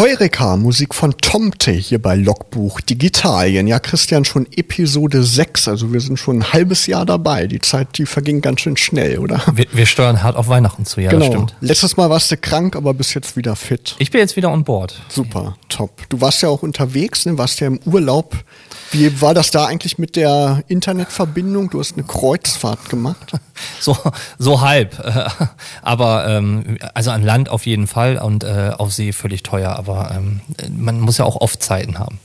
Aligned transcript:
Heureka, 0.00 0.56
Musik 0.56 0.94
von 0.94 1.18
Tomte 1.18 1.72
hier 1.72 2.00
bei 2.00 2.14
Logbuch 2.14 2.80
Digitalien. 2.80 3.66
Ja, 3.66 3.78
Christian, 3.80 4.24
schon 4.24 4.46
Episode 4.50 5.22
6, 5.22 5.68
also 5.68 5.92
wir 5.92 6.00
sind 6.00 6.18
schon 6.18 6.38
ein 6.38 6.52
halbes 6.54 6.86
Jahr 6.86 7.04
dabei. 7.04 7.46
Die 7.46 7.60
Zeit, 7.60 7.98
die 7.98 8.06
verging 8.06 8.40
ganz 8.40 8.62
schön 8.62 8.78
schnell, 8.78 9.18
oder? 9.18 9.42
Wir, 9.52 9.66
wir 9.72 9.84
steuern 9.84 10.22
hart 10.22 10.36
auf 10.36 10.48
Weihnachten 10.48 10.86
zu, 10.86 11.02
ja, 11.02 11.10
genau. 11.10 11.26
stimmt. 11.26 11.54
Letztes 11.60 11.98
Mal 11.98 12.08
warst 12.08 12.30
du 12.30 12.38
krank, 12.38 12.76
aber 12.76 12.94
bist 12.94 13.12
jetzt 13.14 13.36
wieder 13.36 13.56
fit. 13.56 13.94
Ich 13.98 14.10
bin 14.10 14.22
jetzt 14.22 14.36
wieder 14.36 14.50
on 14.50 14.64
board. 14.64 14.98
Super, 15.10 15.58
top. 15.68 16.08
Du 16.08 16.18
warst 16.22 16.40
ja 16.40 16.48
auch 16.48 16.62
unterwegs, 16.62 17.26
ne? 17.26 17.36
warst 17.36 17.60
ja 17.60 17.66
im 17.66 17.78
Urlaub. 17.84 18.34
Wie 18.92 19.20
war 19.20 19.34
das 19.34 19.52
da 19.52 19.66
eigentlich 19.66 19.98
mit 19.98 20.16
der 20.16 20.64
Internetverbindung? 20.66 21.70
Du 21.70 21.78
hast 21.78 21.92
eine 21.92 22.04
Kreuzfahrt 22.04 22.88
gemacht. 22.88 23.32
So, 23.78 23.94
so 24.38 24.62
halb. 24.62 24.96
Aber 25.82 26.26
ähm, 26.26 26.78
also 26.94 27.10
an 27.10 27.22
Land 27.22 27.50
auf 27.50 27.66
jeden 27.66 27.86
Fall 27.86 28.16
und 28.16 28.42
äh, 28.42 28.72
auf 28.76 28.90
See 28.92 29.12
völlig 29.12 29.42
teuer. 29.42 29.72
Aber 29.76 29.89
ähm, 29.90 30.40
man 30.76 31.00
muss 31.00 31.18
ja 31.18 31.24
auch 31.24 31.36
oft 31.36 31.62
Zeiten 31.62 31.98
haben. 31.98 32.18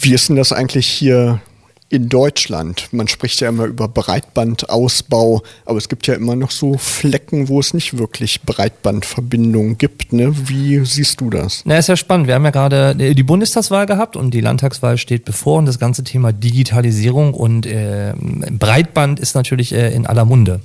Wie 0.00 0.12
ist 0.12 0.28
denn 0.28 0.36
das 0.36 0.52
eigentlich 0.52 0.86
hier 0.86 1.40
in 1.88 2.08
Deutschland. 2.08 2.88
Man 2.90 3.06
spricht 3.06 3.40
ja 3.40 3.48
immer 3.48 3.66
über 3.66 3.86
Breitbandausbau, 3.86 5.42
aber 5.64 5.78
es 5.78 5.88
gibt 5.88 6.08
ja 6.08 6.14
immer 6.14 6.34
noch 6.34 6.50
so 6.50 6.78
Flecken, 6.78 7.48
wo 7.48 7.60
es 7.60 7.74
nicht 7.74 7.96
wirklich 7.96 8.42
Breitbandverbindungen 8.42 9.78
gibt. 9.78 10.12
Ne? 10.12 10.34
Wie 10.48 10.84
siehst 10.84 11.20
du 11.20 11.30
das? 11.30 11.62
Na, 11.64 11.78
ist 11.78 11.88
ja 11.88 11.96
spannend. 11.96 12.26
Wir 12.26 12.34
haben 12.34 12.44
ja 12.44 12.50
gerade 12.50 12.96
die 12.96 13.22
Bundestagswahl 13.22 13.86
gehabt 13.86 14.16
und 14.16 14.32
die 14.32 14.40
Landtagswahl 14.40 14.98
steht 14.98 15.24
bevor 15.24 15.58
und 15.58 15.66
das 15.66 15.78
ganze 15.78 16.02
Thema 16.02 16.32
Digitalisierung 16.32 17.34
und 17.34 17.66
äh, 17.66 18.14
Breitband 18.16 19.20
ist 19.20 19.36
natürlich 19.36 19.72
äh, 19.72 19.94
in 19.94 20.06
aller 20.06 20.24
Munde. 20.24 20.60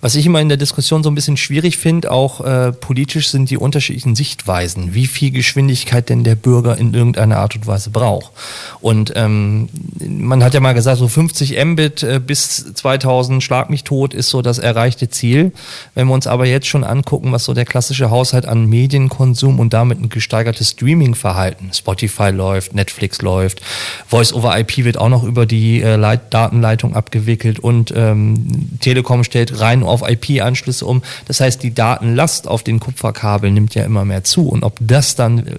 Was 0.00 0.16
ich 0.16 0.26
immer 0.26 0.40
in 0.40 0.48
der 0.48 0.58
Diskussion 0.58 1.04
so 1.04 1.10
ein 1.10 1.14
bisschen 1.14 1.36
schwierig 1.36 1.78
finde, 1.78 2.10
auch 2.10 2.40
äh, 2.40 2.72
politisch 2.72 3.28
sind 3.28 3.50
die 3.50 3.58
unterschiedlichen 3.58 4.16
Sichtweisen, 4.16 4.92
wie 4.92 5.06
viel 5.06 5.30
Geschwindigkeit 5.30 6.08
denn 6.08 6.24
der 6.24 6.34
Bürger 6.34 6.76
in 6.78 6.94
irgendeiner 6.94 7.36
Art 7.36 7.54
und 7.54 7.68
Weise 7.68 7.90
braucht. 7.90 8.32
Und 8.80 9.12
ähm, 9.14 9.68
man 10.00 10.42
hat 10.42 10.47
hat 10.48 10.54
ja 10.54 10.60
mal 10.60 10.72
gesagt, 10.72 10.96
so 10.96 11.08
50 11.08 11.62
Mbit 11.62 12.02
äh, 12.02 12.20
bis 12.24 12.72
2000 12.72 13.42
Schlag 13.42 13.68
mich 13.68 13.84
tot 13.84 14.14
ist 14.14 14.30
so 14.30 14.40
das 14.40 14.58
erreichte 14.58 15.10
Ziel. 15.10 15.52
Wenn 15.94 16.08
wir 16.08 16.14
uns 16.14 16.26
aber 16.26 16.46
jetzt 16.46 16.66
schon 16.66 16.84
angucken, 16.84 17.32
was 17.32 17.44
so 17.44 17.52
der 17.52 17.66
klassische 17.66 18.08
Haushalt 18.10 18.46
an 18.46 18.64
Medienkonsum 18.64 19.60
und 19.60 19.74
damit 19.74 20.00
ein 20.00 20.08
gesteigertes 20.08 20.70
Streaming-Verhalten, 20.70 21.70
Spotify 21.74 22.30
läuft, 22.30 22.74
Netflix 22.74 23.20
läuft, 23.20 23.60
Voice 24.06 24.32
over 24.32 24.58
IP 24.58 24.78
wird 24.78 24.96
auch 24.96 25.10
noch 25.10 25.22
über 25.22 25.44
die 25.44 25.82
äh, 25.82 25.96
Leit 25.96 26.32
Datenleitung 26.32 26.96
abgewickelt 26.96 27.58
und 27.58 27.92
ähm, 27.94 28.70
Telekom 28.80 29.24
stellt 29.24 29.60
rein 29.60 29.82
auf 29.82 30.02
IP-Anschlüsse 30.08 30.86
um. 30.86 31.02
Das 31.26 31.40
heißt, 31.40 31.62
die 31.62 31.74
Datenlast 31.74 32.48
auf 32.48 32.62
den 32.62 32.80
Kupferkabeln 32.80 33.52
nimmt 33.52 33.74
ja 33.74 33.84
immer 33.84 34.06
mehr 34.06 34.24
zu 34.24 34.48
und 34.48 34.64
ob 34.64 34.78
das 34.80 35.14
dann 35.14 35.46
äh, 35.46 35.52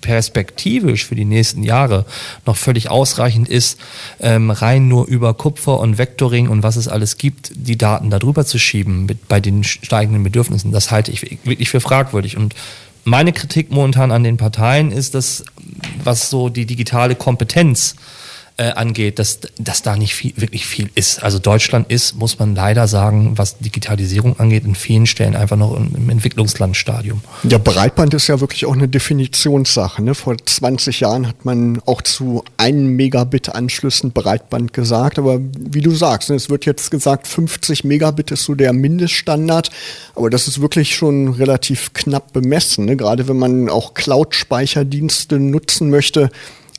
perspektivisch 0.00 1.06
für 1.06 1.14
die 1.14 1.24
nächsten 1.24 1.62
Jahre 1.62 2.06
noch 2.44 2.56
völlig 2.56 2.90
ausreichend 2.90 3.48
ist, 3.48 3.78
ähm, 4.36 4.50
rein 4.50 4.88
nur 4.88 5.06
über 5.06 5.34
Kupfer 5.34 5.78
und 5.80 5.98
Vectoring 5.98 6.48
und 6.48 6.62
was 6.62 6.76
es 6.76 6.88
alles 6.88 7.16
gibt, 7.16 7.52
die 7.54 7.76
Daten 7.76 8.10
darüber 8.10 8.44
zu 8.44 8.58
schieben 8.58 9.06
mit, 9.06 9.28
bei 9.28 9.40
den 9.40 9.64
steigenden 9.64 10.22
Bedürfnissen, 10.22 10.72
das 10.72 10.90
halte 10.90 11.10
ich 11.10 11.22
wirklich 11.44 11.68
für 11.68 11.80
fragwürdig. 11.80 12.36
Und 12.36 12.54
meine 13.04 13.32
Kritik 13.32 13.70
momentan 13.70 14.12
an 14.12 14.24
den 14.24 14.36
Parteien 14.36 14.92
ist, 14.92 15.14
dass 15.14 15.44
was 16.04 16.30
so 16.30 16.48
die 16.48 16.66
digitale 16.66 17.14
Kompetenz 17.14 17.94
äh, 17.94 18.21
angeht, 18.58 19.18
dass, 19.18 19.40
dass 19.58 19.82
da 19.82 19.96
nicht 19.96 20.14
viel, 20.14 20.32
wirklich 20.36 20.66
viel 20.66 20.90
ist. 20.94 21.22
Also 21.22 21.38
Deutschland 21.38 21.90
ist, 21.90 22.16
muss 22.16 22.38
man 22.38 22.54
leider 22.54 22.86
sagen, 22.86 23.32
was 23.36 23.58
Digitalisierung 23.58 24.38
angeht, 24.38 24.64
in 24.64 24.74
vielen 24.74 25.06
Stellen 25.06 25.34
einfach 25.34 25.56
noch 25.56 25.76
im, 25.76 25.94
im 25.94 26.10
Entwicklungslandstadium. 26.10 27.22
Ja, 27.44 27.58
Breitband 27.58 28.14
ist 28.14 28.26
ja 28.26 28.40
wirklich 28.40 28.66
auch 28.66 28.74
eine 28.74 28.88
Definitionssache. 28.88 30.02
Ne? 30.02 30.14
Vor 30.14 30.36
20 30.38 31.00
Jahren 31.00 31.26
hat 31.26 31.44
man 31.44 31.80
auch 31.86 32.02
zu 32.02 32.44
1 32.58 32.76
Megabit 32.76 33.54
Anschlüssen 33.54 34.12
Breitband 34.12 34.72
gesagt, 34.72 35.18
aber 35.18 35.40
wie 35.58 35.80
du 35.80 35.92
sagst, 35.92 36.30
ne, 36.30 36.36
es 36.36 36.50
wird 36.50 36.66
jetzt 36.66 36.90
gesagt, 36.90 37.26
50 37.26 37.84
Megabit 37.84 38.30
ist 38.30 38.44
so 38.44 38.54
der 38.54 38.72
Mindeststandard, 38.72 39.70
aber 40.14 40.30
das 40.30 40.46
ist 40.46 40.60
wirklich 40.60 40.94
schon 40.94 41.28
relativ 41.28 41.92
knapp 41.94 42.32
bemessen. 42.32 42.84
Ne? 42.84 42.96
Gerade 42.96 43.28
wenn 43.28 43.38
man 43.38 43.68
auch 43.68 43.94
Cloud-Speicherdienste 43.94 45.38
nutzen 45.38 45.90
möchte, 45.90 46.30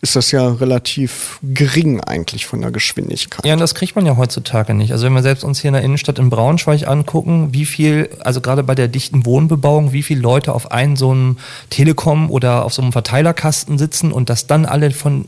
ist 0.03 0.18
das 0.18 0.31
ja 0.31 0.50
relativ 0.50 1.40
gering 1.41 2.02
eigentlich 2.02 2.46
von 2.46 2.59
der 2.59 2.72
Geschwindigkeit. 2.72 3.46
Ja, 3.46 3.53
und 3.53 3.62
das 3.62 3.74
kriegt 3.74 3.96
man 3.96 4.06
ja 4.06 4.18
heutzutage 4.18 4.74
nicht. 4.74 4.91
Also 4.91 5.06
wenn 5.06 5.14
wir 5.14 5.22
selbst 5.22 5.46
uns 5.46 5.62
hier 5.62 5.69
in 5.69 5.75
der 5.75 5.81
Innenstadt 5.81 6.19
in 6.19 6.30
Braunschweig 6.30 6.86
angucken, 6.86 7.53
wie 7.53 7.66
viel, 7.66 8.09
also 8.19 8.42
gerade 8.42 8.63
bei 8.63 8.75
der 8.75 8.90
dichten 8.90 9.25
Wohnbebauung, 9.25 9.94
wie 9.94 10.03
viele 10.03 10.19
Leute 10.19 10.52
auf 10.52 10.74
einem 10.74 10.97
so 10.97 11.12
einem 11.12 11.38
Telekom 11.69 12.30
oder 12.30 12.66
auf 12.66 12.74
so 12.74 12.81
einem 12.81 12.92
Verteilerkasten 12.92 13.78
sitzen 13.78 14.12
und 14.12 14.30
das 14.30 14.46
dann 14.46 14.66
alle 14.66 14.92
von 14.92 15.24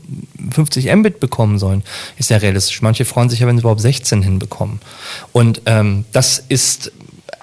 50 0.52 0.94
Mbit 0.94 1.20
bekommen 1.20 1.58
sollen, 1.58 1.82
ist 2.18 2.28
ja 2.28 2.36
realistisch. 2.36 2.82
Manche 2.82 3.06
freuen 3.06 3.30
sich 3.30 3.40
ja, 3.40 3.46
wenn 3.46 3.56
sie 3.56 3.62
überhaupt 3.62 3.80
16 3.80 4.20
hinbekommen. 4.20 4.80
Und 5.32 5.62
ähm, 5.64 6.04
das 6.12 6.44
ist 6.50 6.92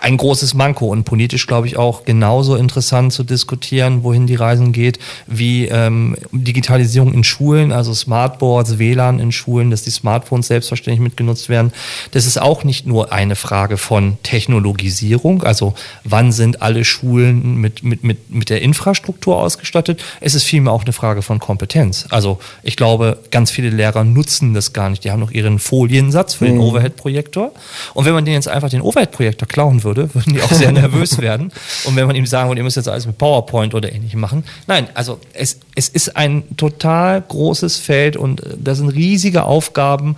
ein 0.03 0.17
großes 0.17 0.53
Manko 0.53 0.87
und 0.87 1.05
politisch, 1.05 1.47
glaube 1.47 1.65
ich, 1.67 1.77
auch 1.77 2.03
genauso 2.03 2.57
interessant 2.57 3.13
zu 3.13 3.23
diskutieren, 3.23 4.03
wohin 4.03 4.27
die 4.27 4.35
Reisen 4.35 4.73
geht, 4.73 4.99
wie 5.27 5.67
ähm, 5.67 6.17
Digitalisierung 6.33 7.13
in 7.13 7.23
Schulen, 7.23 7.71
also 7.71 7.93
Smartboards, 7.93 8.79
WLAN 8.79 9.19
in 9.19 9.31
Schulen, 9.31 9.71
dass 9.71 9.83
die 9.83 9.91
Smartphones 9.91 10.47
selbstverständlich 10.47 11.01
mitgenutzt 11.01 11.47
werden. 11.47 11.71
Das 12.11 12.25
ist 12.25 12.41
auch 12.41 12.65
nicht 12.65 12.85
nur 12.85 13.13
eine 13.13 13.37
Frage 13.37 13.77
von 13.77 14.17
Technologisierung, 14.23 15.43
also 15.43 15.73
wann 16.03 16.33
sind 16.33 16.61
alle 16.61 16.83
Schulen 16.83 17.55
mit, 17.61 17.85
mit, 17.85 18.03
mit, 18.03 18.29
mit 18.29 18.49
der 18.49 18.61
Infrastruktur 18.61 19.37
ausgestattet. 19.37 20.03
Es 20.19 20.35
ist 20.35 20.43
vielmehr 20.43 20.73
auch 20.73 20.83
eine 20.83 20.91
Frage 20.91 21.21
von 21.21 21.39
Kompetenz. 21.39 22.07
Also 22.09 22.39
ich 22.61 22.75
glaube, 22.75 23.19
ganz 23.31 23.51
viele 23.51 23.69
Lehrer 23.69 24.03
nutzen 24.03 24.53
das 24.53 24.73
gar 24.73 24.89
nicht. 24.89 25.05
Die 25.05 25.11
haben 25.11 25.21
noch 25.21 25.31
ihren 25.31 25.59
Foliensatz 25.59 26.33
für 26.33 26.45
den 26.45 26.55
mhm. 26.55 26.61
Overhead-Projektor. 26.63 27.53
Und 27.93 28.03
wenn 28.03 28.13
man 28.13 28.25
denen 28.25 28.35
jetzt 28.35 28.49
einfach 28.49 28.69
den 28.69 28.81
Overhead-Projektor 28.81 29.47
klauen 29.47 29.85
würde, 29.85 29.92
würde, 29.95 30.13
würden 30.13 30.33
die 30.33 30.41
auch 30.41 30.51
sehr 30.51 30.71
nervös 30.83 31.19
werden. 31.19 31.51
Und 31.85 31.95
wenn 31.95 32.07
man 32.07 32.15
ihm 32.15 32.25
sagen 32.25 32.49
würde, 32.49 32.59
ihr 32.59 32.63
müsst 32.63 32.77
jetzt 32.77 32.89
alles 32.89 33.05
mit 33.05 33.17
PowerPoint 33.17 33.73
oder 33.73 33.91
ähnlichem 33.91 34.19
machen. 34.19 34.43
Nein, 34.67 34.87
also 34.93 35.19
es, 35.33 35.59
es 35.75 35.89
ist 35.89 36.15
ein 36.15 36.43
total 36.57 37.21
großes 37.21 37.77
Feld 37.77 38.17
und 38.17 38.41
äh, 38.41 38.55
das 38.57 38.79
sind 38.79 38.89
riesige 38.89 39.43
Aufgaben, 39.43 40.15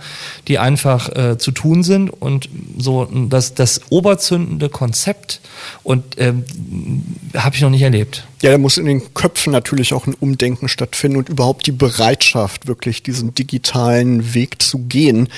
die 0.48 0.58
einfach 0.58 1.14
äh, 1.14 1.38
zu 1.38 1.50
tun 1.50 1.82
sind 1.82 2.10
und 2.10 2.48
so 2.78 3.08
das, 3.28 3.54
das 3.54 3.80
oberzündende 3.90 4.68
Konzept 4.68 5.40
und 5.82 6.18
ähm, 6.18 6.44
habe 7.36 7.56
ich 7.56 7.62
noch 7.62 7.70
nicht 7.70 7.82
erlebt. 7.82 8.26
Ja, 8.42 8.50
da 8.50 8.58
muss 8.58 8.78
in 8.78 8.86
den 8.86 9.14
Köpfen 9.14 9.52
natürlich 9.52 9.94
auch 9.94 10.06
ein 10.06 10.14
Umdenken 10.14 10.68
stattfinden 10.68 11.16
und 11.16 11.28
überhaupt 11.28 11.66
die 11.66 11.72
Bereitschaft, 11.72 12.66
wirklich 12.66 13.02
diesen 13.02 13.34
digitalen 13.34 14.34
Weg 14.34 14.62
zu 14.62 14.78
gehen. 14.78 15.28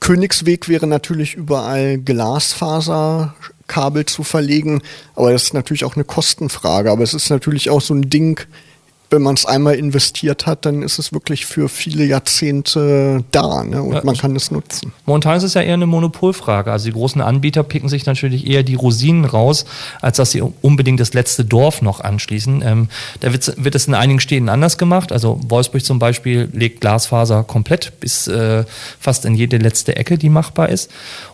Königsweg 0.00 0.68
wäre 0.68 0.86
natürlich 0.86 1.34
überall 1.34 1.98
Glasfaser 1.98 3.34
Kabel 3.66 4.06
zu 4.06 4.24
verlegen. 4.24 4.82
Aber 5.14 5.32
das 5.32 5.44
ist 5.44 5.54
natürlich 5.54 5.84
auch 5.84 5.94
eine 5.94 6.04
Kostenfrage. 6.04 6.90
Aber 6.90 7.02
es 7.02 7.14
ist 7.14 7.30
natürlich 7.30 7.70
auch 7.70 7.80
so 7.80 7.94
ein 7.94 8.10
Ding, 8.10 8.40
wenn 9.10 9.22
man 9.22 9.34
es 9.34 9.46
einmal 9.46 9.74
investiert 9.74 10.46
hat, 10.46 10.66
dann 10.66 10.82
ist 10.82 10.98
es 10.98 11.12
wirklich 11.12 11.46
für 11.46 11.68
viele 11.68 12.04
Jahrzehnte 12.04 13.24
da 13.30 13.64
ne? 13.64 13.82
und 13.82 13.94
ja, 13.94 14.00
man 14.04 14.16
kann 14.16 14.36
es 14.36 14.50
nutzen. 14.50 14.92
Momentan 15.06 15.36
ist 15.36 15.44
es 15.44 15.54
ja 15.54 15.62
eher 15.62 15.74
eine 15.74 15.86
Monopolfrage. 15.86 16.70
Also 16.70 16.86
die 16.86 16.92
großen 16.92 17.22
Anbieter 17.22 17.62
picken 17.62 17.88
sich 17.88 18.04
natürlich 18.04 18.46
eher 18.46 18.62
die 18.62 18.74
Rosinen 18.74 19.24
raus, 19.24 19.64
als 20.02 20.18
dass 20.18 20.32
sie 20.32 20.42
unbedingt 20.42 21.00
das 21.00 21.14
letzte 21.14 21.44
Dorf 21.44 21.80
noch 21.80 22.00
anschließen. 22.00 22.62
Ähm, 22.62 22.88
da 23.20 23.32
wird, 23.32 23.74
es 23.74 23.86
in 23.86 23.94
einigen 23.94 24.20
Städten 24.20 24.50
anders 24.50 24.76
gemacht. 24.76 25.10
Also 25.10 25.40
Wolfsburg 25.48 25.84
zum 25.84 25.98
Beispiel 25.98 26.50
legt 26.52 26.82
Glasfaser 26.82 27.44
komplett 27.44 28.00
bis 28.00 28.26
äh, 28.26 28.64
fast 29.00 29.24
in 29.24 29.34
jede 29.34 29.56
letzte 29.56 29.96
Ecke, 29.96 30.18
die 30.18 30.28
machbar 30.28 30.68
ist. 30.68 30.90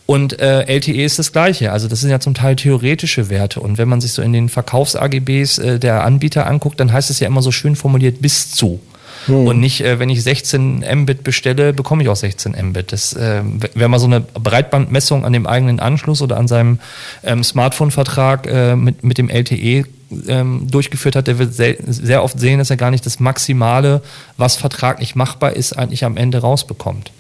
Und 0.07 0.39
äh, 0.39 0.65
LTE 0.65 1.03
ist 1.03 1.19
das 1.19 1.33
gleiche. 1.33 1.73
Also 1.73 1.89
das 1.89 2.01
sind 2.01 2.11
ja 2.11 2.21
zum 2.21 2.35
Teil 2.35 2.57
theoretische 2.57 3.31
Werte. 3.31 3.61
Und 3.61 3.79
wenn 3.79 3.89
man 3.89 4.01
sich 4.03 4.13
so 4.13 4.21
in 4.21 4.33
den 4.33 4.49
Verkaufs-AGBs 4.51 5.59
äh, 5.59 5.79
der 5.79 6.05
Anbieter 6.05 6.47
anguckt, 6.47 6.79
dann 6.79 6.93
heißt 6.93 7.09
es 7.09 7.21
ja 7.21 7.27
immer 7.27 7.41
so 7.41 7.51
schön 7.51 7.75
formuliert 7.75 8.21
bis 8.21 8.51
zu. 8.51 8.81
Hm. 9.27 9.47
Und 9.47 9.61
nicht, 9.61 9.81
äh, 9.81 9.99
wenn 9.99 10.11
ich 10.11 10.23
16 10.23 10.85
Mbit 11.03 11.25
bestelle, 11.25 11.73
bekomme 11.73 12.03
ich 12.03 12.11
auch 12.11 12.17
16 12.17 12.55
Mbit. 12.71 12.93
Das, 12.93 13.15
äh, 13.15 13.43
wenn 13.75 13.91
man 13.91 13.99
so 13.99 14.07
eine 14.07 14.21
Breitbandmessung 14.21 15.25
an 15.25 15.33
dem 15.33 15.47
eigenen 15.47 15.81
Anschluss 15.81 16.21
oder 16.21 16.37
an 16.37 16.49
seinem 16.49 16.81
ähm, 17.23 17.43
Smartphone-Vertrag 17.43 18.47
äh, 18.47 18.77
mit, 18.77 19.05
mit 19.05 19.17
dem 19.17 19.31
LTE 19.31 19.87
ähm, 20.29 20.67
durchgeführt 20.71 21.17
hat, 21.17 21.27
der 21.27 21.39
wird 21.39 21.55
sehr, 21.55 21.77
sehr 21.87 22.23
oft 22.23 22.39
sehen, 22.39 22.59
dass 22.59 22.69
er 22.69 22.77
gar 22.77 22.91
nicht 22.91 23.07
das 23.07 23.21
Maximale, 23.21 24.03
was 24.37 24.57
vertraglich 24.57 25.15
machbar 25.15 25.55
ist, 25.55 25.73
eigentlich 25.73 26.05
am 26.05 26.19
Ende 26.19 26.39
rausbekommt. 26.39 27.11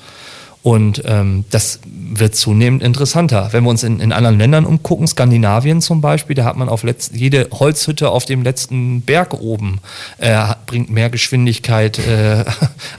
Und 0.65 1.03
ähm, 1.05 1.45
das 1.51 1.79
wird 1.85 2.35
zunehmend 2.35 2.83
interessanter. 2.83 3.51
Wenn 3.53 3.65
wir 3.65 3.71
uns 3.71 3.83
in, 3.83 4.01
in 4.01 4.13
anderen 4.13 4.39
Ländern 4.39 4.65
umgucken, 4.65 5.07
Skandinavien 5.07 5.83
zum 5.83 6.01
Beispiel, 6.01 6.35
da 6.35 6.47
hat 6.47 6.57
man 6.57 6.71
auf 6.71 6.85
letzt, 6.85 7.15
jede 7.15 7.49
Holzhütte 7.53 8.09
auf 8.09 8.25
dem 8.25 8.43
letzten 8.43 9.03
Berg 9.03 9.35
oben 9.35 9.81
äh, 10.17 10.43
bringt 10.65 10.89
mehr 10.89 11.11
Geschwindigkeit 11.11 11.99
äh, 11.99 12.47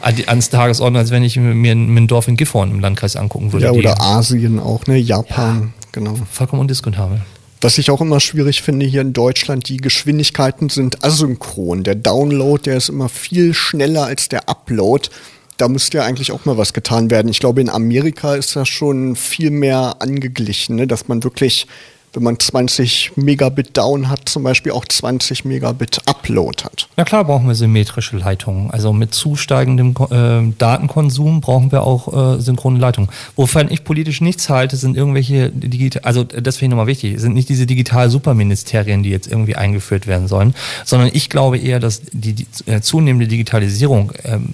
ans 0.27 0.51
Tagesordnung, 0.51 0.99
als 0.99 1.09
wenn 1.09 1.23
ich 1.23 1.37
mir 1.37 1.71
ein, 1.71 1.97
ein 1.97 2.07
Dorf 2.07 2.27
in 2.27 2.37
Gifhorn 2.37 2.69
im 2.69 2.81
Landkreis 2.81 3.15
angucken 3.15 3.51
würde. 3.51 3.65
Ja, 3.65 3.71
oder 3.71 3.99
Asien 3.99 4.59
auch, 4.59 4.85
ne? 4.85 4.97
Japan, 4.97 5.73
ja, 5.75 5.87
genau. 5.91 6.19
Vollkommen 6.31 6.61
undiskutabel. 6.61 7.21
Was 7.61 7.79
ich 7.79 7.89
auch 7.89 7.99
immer 7.99 8.19
schwierig 8.19 8.61
finde 8.61 8.85
hier 8.85 9.01
in 9.01 9.13
Deutschland, 9.13 9.69
die 9.69 9.77
Geschwindigkeiten 9.77 10.69
sind 10.69 11.03
asynchron. 11.03 11.83
Der 11.83 11.95
Download, 11.95 12.61
der 12.61 12.77
ist 12.77 12.89
immer 12.89 13.09
viel 13.09 13.55
schneller 13.55 14.05
als 14.05 14.29
der 14.29 14.47
Upload 14.47 15.09
da 15.57 15.67
müsste 15.67 15.99
ja 15.99 16.03
eigentlich 16.03 16.31
auch 16.31 16.45
mal 16.45 16.57
was 16.57 16.73
getan 16.73 17.09
werden. 17.09 17.29
Ich 17.29 17.39
glaube, 17.39 17.61
in 17.61 17.69
Amerika 17.69 18.35
ist 18.35 18.55
das 18.55 18.67
schon 18.67 19.15
viel 19.15 19.51
mehr 19.51 19.97
angeglichen, 19.99 20.75
ne? 20.75 20.87
dass 20.87 21.07
man 21.07 21.23
wirklich, 21.23 21.67
wenn 22.13 22.23
man 22.23 22.39
20 22.39 23.13
Megabit 23.15 23.77
Down 23.77 24.09
hat, 24.09 24.27
zum 24.27 24.43
Beispiel 24.43 24.73
auch 24.73 24.85
20 24.85 25.45
Megabit 25.45 25.99
Upload 26.07 26.63
hat. 26.63 26.89
Na 26.97 27.05
klar 27.05 27.23
brauchen 27.23 27.47
wir 27.47 27.55
symmetrische 27.55 28.17
Leitungen. 28.17 28.69
Also 28.71 28.91
mit 28.91 29.13
zusteigendem 29.13 29.95
äh, 30.09 30.53
Datenkonsum 30.57 31.39
brauchen 31.39 31.71
wir 31.71 31.83
auch 31.83 32.37
äh, 32.37 32.41
synchrone 32.41 32.79
Leitungen. 32.79 33.09
Wofern 33.37 33.71
ich 33.71 33.85
politisch 33.85 34.19
nichts 34.19 34.49
halte, 34.49 34.75
sind 34.75 34.97
irgendwelche 34.97 35.51
digital, 35.51 36.03
also 36.03 36.23
das 36.23 36.57
finde 36.57 36.65
ich 36.65 36.69
nochmal 36.71 36.87
wichtig, 36.87 37.19
sind 37.19 37.33
nicht 37.33 37.47
diese 37.47 37.65
digital 37.65 38.09
Superministerien, 38.09 39.03
die 39.03 39.09
jetzt 39.09 39.27
irgendwie 39.27 39.55
eingeführt 39.55 40.05
werden 40.05 40.27
sollen, 40.27 40.53
sondern 40.83 41.11
ich 41.13 41.29
glaube 41.29 41.57
eher, 41.57 41.79
dass 41.79 42.01
die, 42.11 42.33
die 42.33 42.47
äh, 42.65 42.81
zunehmende 42.81 43.27
Digitalisierung 43.27 44.11
ähm, 44.25 44.53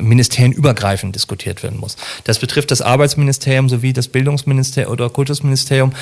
ministerienübergreifend 0.00 1.14
diskutiert 1.14 1.62
werden 1.62 1.78
muss. 1.78 1.96
Das 2.24 2.38
betrifft 2.38 2.70
das 2.70 2.82
Arbeitsministerium 2.82 3.68
sowie 3.68 3.92
das 3.92 4.08
Bildungsministerium 4.08 4.92
oder 4.92 5.10
Kultusministerium. 5.10 5.92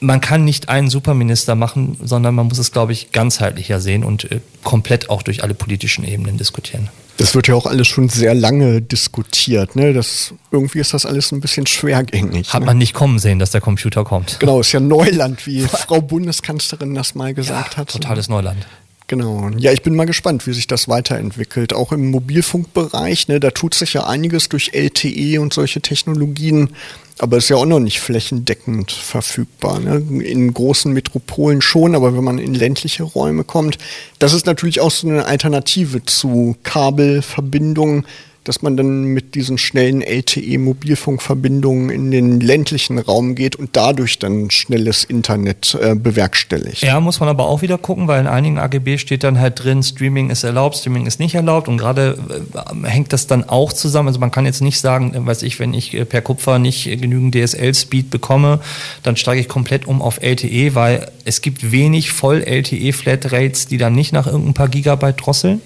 Man 0.00 0.20
kann 0.20 0.44
nicht 0.44 0.68
einen 0.68 0.90
Superminister 0.90 1.54
machen, 1.54 1.96
sondern 2.02 2.34
man 2.34 2.48
muss 2.48 2.58
es, 2.58 2.72
glaube 2.72 2.92
ich, 2.92 3.12
ganzheitlicher 3.12 3.80
sehen 3.80 4.04
und 4.04 4.30
äh, 4.30 4.40
komplett 4.64 5.10
auch 5.10 5.22
durch 5.22 5.42
alle 5.42 5.54
politischen 5.54 6.04
Ebenen 6.04 6.36
diskutieren. 6.36 6.88
Das 7.18 7.34
wird 7.34 7.48
ja 7.48 7.54
auch 7.54 7.66
alles 7.66 7.86
schon 7.86 8.08
sehr 8.08 8.34
lange 8.34 8.82
diskutiert. 8.82 9.74
Ne? 9.74 9.94
Das, 9.94 10.34
irgendwie 10.50 10.80
ist 10.80 10.92
das 10.92 11.06
alles 11.06 11.32
ein 11.32 11.40
bisschen 11.40 11.66
schwergängig. 11.66 12.52
Hat 12.52 12.60
ne? 12.60 12.66
man 12.66 12.78
nicht 12.78 12.92
kommen 12.92 13.18
sehen, 13.18 13.38
dass 13.38 13.52
der 13.52 13.60
Computer 13.60 14.04
kommt. 14.04 14.38
Genau, 14.38 14.60
ist 14.60 14.72
ja 14.72 14.80
Neuland, 14.80 15.46
wie 15.46 15.60
Frau 15.66 16.02
Bundeskanzlerin 16.02 16.94
das 16.94 17.14
mal 17.14 17.32
gesagt 17.32 17.74
ja, 17.74 17.78
hat. 17.78 17.88
Totales 17.88 18.28
Neuland. 18.28 18.66
Genau. 19.08 19.50
Ja, 19.56 19.72
ich 19.72 19.82
bin 19.82 19.94
mal 19.94 20.04
gespannt, 20.04 20.46
wie 20.48 20.52
sich 20.52 20.66
das 20.66 20.88
weiterentwickelt. 20.88 21.72
Auch 21.72 21.92
im 21.92 22.10
Mobilfunkbereich, 22.10 23.28
ne, 23.28 23.38
da 23.38 23.52
tut 23.52 23.74
sich 23.74 23.92
ja 23.92 24.04
einiges 24.06 24.48
durch 24.48 24.72
LTE 24.74 25.40
und 25.40 25.54
solche 25.54 25.80
Technologien, 25.80 26.70
aber 27.18 27.36
ist 27.36 27.48
ja 27.48 27.56
auch 27.56 27.66
noch 27.66 27.78
nicht 27.78 28.00
flächendeckend 28.00 28.90
verfügbar. 28.90 29.78
Ne? 29.78 30.02
In 30.24 30.52
großen 30.52 30.92
Metropolen 30.92 31.62
schon, 31.62 31.94
aber 31.94 32.16
wenn 32.16 32.24
man 32.24 32.38
in 32.38 32.54
ländliche 32.54 33.04
Räume 33.04 33.44
kommt, 33.44 33.78
das 34.18 34.32
ist 34.32 34.46
natürlich 34.46 34.80
auch 34.80 34.90
so 34.90 35.08
eine 35.08 35.26
Alternative 35.26 36.04
zu 36.04 36.56
Kabelverbindungen, 36.64 38.06
dass 38.46 38.62
man 38.62 38.76
dann 38.76 39.04
mit 39.04 39.34
diesen 39.34 39.58
schnellen 39.58 40.02
LTE-Mobilfunkverbindungen 40.02 41.90
in 41.90 42.10
den 42.12 42.40
ländlichen 42.40 42.98
Raum 42.98 43.34
geht 43.34 43.56
und 43.56 43.70
dadurch 43.74 44.20
dann 44.20 44.50
schnelles 44.50 45.02
Internet 45.04 45.76
äh, 45.80 45.96
bewerkstelligt. 45.96 46.82
Ja, 46.82 47.00
muss 47.00 47.18
man 47.18 47.28
aber 47.28 47.46
auch 47.46 47.62
wieder 47.62 47.76
gucken, 47.76 48.06
weil 48.06 48.20
in 48.20 48.28
einigen 48.28 48.58
AGB 48.58 48.98
steht 48.98 49.24
dann 49.24 49.40
halt 49.40 49.64
drin, 49.64 49.82
Streaming 49.82 50.30
ist 50.30 50.44
erlaubt, 50.44 50.76
Streaming 50.76 51.06
ist 51.06 51.18
nicht 51.18 51.34
erlaubt 51.34 51.66
und 51.66 51.76
gerade 51.76 52.18
äh, 52.54 52.86
hängt 52.86 53.12
das 53.12 53.26
dann 53.26 53.48
auch 53.48 53.72
zusammen. 53.72 54.08
Also 54.08 54.20
man 54.20 54.30
kann 54.30 54.46
jetzt 54.46 54.62
nicht 54.62 54.78
sagen, 54.78 55.12
äh, 55.14 55.26
weiß 55.26 55.42
ich, 55.42 55.58
wenn 55.58 55.74
ich 55.74 55.94
äh, 55.94 56.04
per 56.04 56.22
Kupfer 56.22 56.60
nicht 56.60 56.84
genügend 56.84 57.34
DSL-Speed 57.34 58.10
bekomme, 58.10 58.60
dann 59.02 59.16
steige 59.16 59.40
ich 59.40 59.48
komplett 59.48 59.86
um 59.86 60.00
auf 60.00 60.22
LTE, 60.22 60.76
weil 60.76 61.10
es 61.24 61.40
gibt 61.40 61.72
wenig 61.72 62.10
Voll-LTE-Flatrates, 62.10 63.66
die 63.66 63.78
dann 63.78 63.94
nicht 63.94 64.12
nach 64.12 64.28
irgendein 64.28 64.54
paar 64.54 64.68
Gigabyte 64.68 65.20
drosseln. 65.20 65.60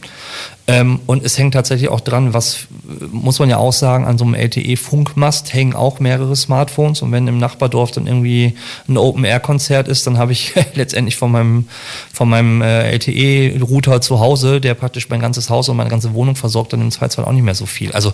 Ähm, 0.71 1.01
und 1.07 1.25
es 1.25 1.37
hängt 1.37 1.55
tatsächlich 1.55 1.89
auch 1.89 1.99
dran, 1.99 2.33
was 2.33 2.69
muss 3.11 3.41
man 3.41 3.51
ja 3.51 3.57
auch 3.57 3.73
sagen, 3.73 4.05
an 4.05 4.19
so 4.19 4.25
einem 4.25 4.35
LTE-Funkmast 4.35 5.53
hängen 5.53 5.75
auch 5.75 5.99
mehrere 5.99 6.37
Smartphones. 6.37 7.03
Und 7.03 7.11
wenn 7.11 7.27
im 7.27 7.39
Nachbardorf 7.39 7.91
dann 7.91 8.07
irgendwie 8.07 8.55
ein 8.89 8.97
Open-Air-Konzert 8.97 9.89
ist, 9.89 10.07
dann 10.07 10.17
habe 10.17 10.31
ich 10.31 10.55
letztendlich 10.75 11.17
von 11.17 11.33
meinem, 11.33 11.69
von 12.13 12.29
meinem 12.29 12.63
äh, 12.63 12.93
LTE-Router 12.93 14.01
zu 14.01 14.21
Hause, 14.21 14.61
der 14.61 14.75
praktisch 14.75 15.09
mein 15.09 15.19
ganzes 15.19 15.51
Haus 15.51 15.69
und 15.69 15.77
meine 15.77 15.91
ganze 15.91 16.15
Wohnung 16.15 16.37
versorgt, 16.37 16.73
dann 16.73 16.83
im 16.83 16.93
Zweifelsfall 16.93 17.25
auch 17.25 17.33
nicht 17.33 17.43
mehr 17.43 17.57
so 17.57 17.67
viel. 17.67 17.91
Also 17.91 18.13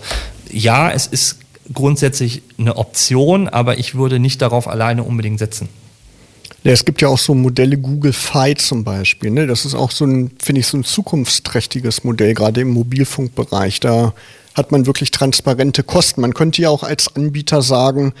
ja, 0.51 0.89
es 0.89 1.05
ist 1.05 1.37
grundsätzlich 1.71 2.41
eine 2.57 2.77
Option, 2.77 3.47
aber 3.49 3.77
ich 3.77 3.93
würde 3.93 4.17
nicht 4.17 4.41
darauf 4.41 4.67
alleine 4.67 5.03
unbedingt 5.03 5.37
setzen. 5.37 5.69
Ja, 6.67 6.73
es 6.73 6.83
gibt 6.83 7.01
ja 7.01 7.07
auch 7.07 7.17
so 7.17 7.33
Modelle 7.33 7.77
Google 7.77 8.11
Fi 8.11 8.53
zum 8.55 8.83
Beispiel. 8.83 9.31
Ne? 9.31 9.47
Das 9.47 9.63
ist 9.63 9.73
auch 9.73 9.89
so 9.89 10.03
ein, 10.03 10.31
finde 10.37 10.59
ich, 10.59 10.67
so 10.67 10.75
ein 10.75 10.83
zukunftsträchtiges 10.83 12.03
Modell, 12.03 12.33
gerade 12.33 12.59
im 12.59 12.71
Mobilfunkbereich. 12.71 13.79
Da 13.79 14.13
hat 14.53 14.73
man 14.73 14.85
wirklich 14.85 15.11
transparente 15.11 15.83
Kosten. 15.83 16.19
Man 16.19 16.33
könnte 16.33 16.61
ja 16.61 16.69
auch 16.69 16.83
als 16.83 17.15
Anbieter 17.15 17.61
sagen, 17.61 18.13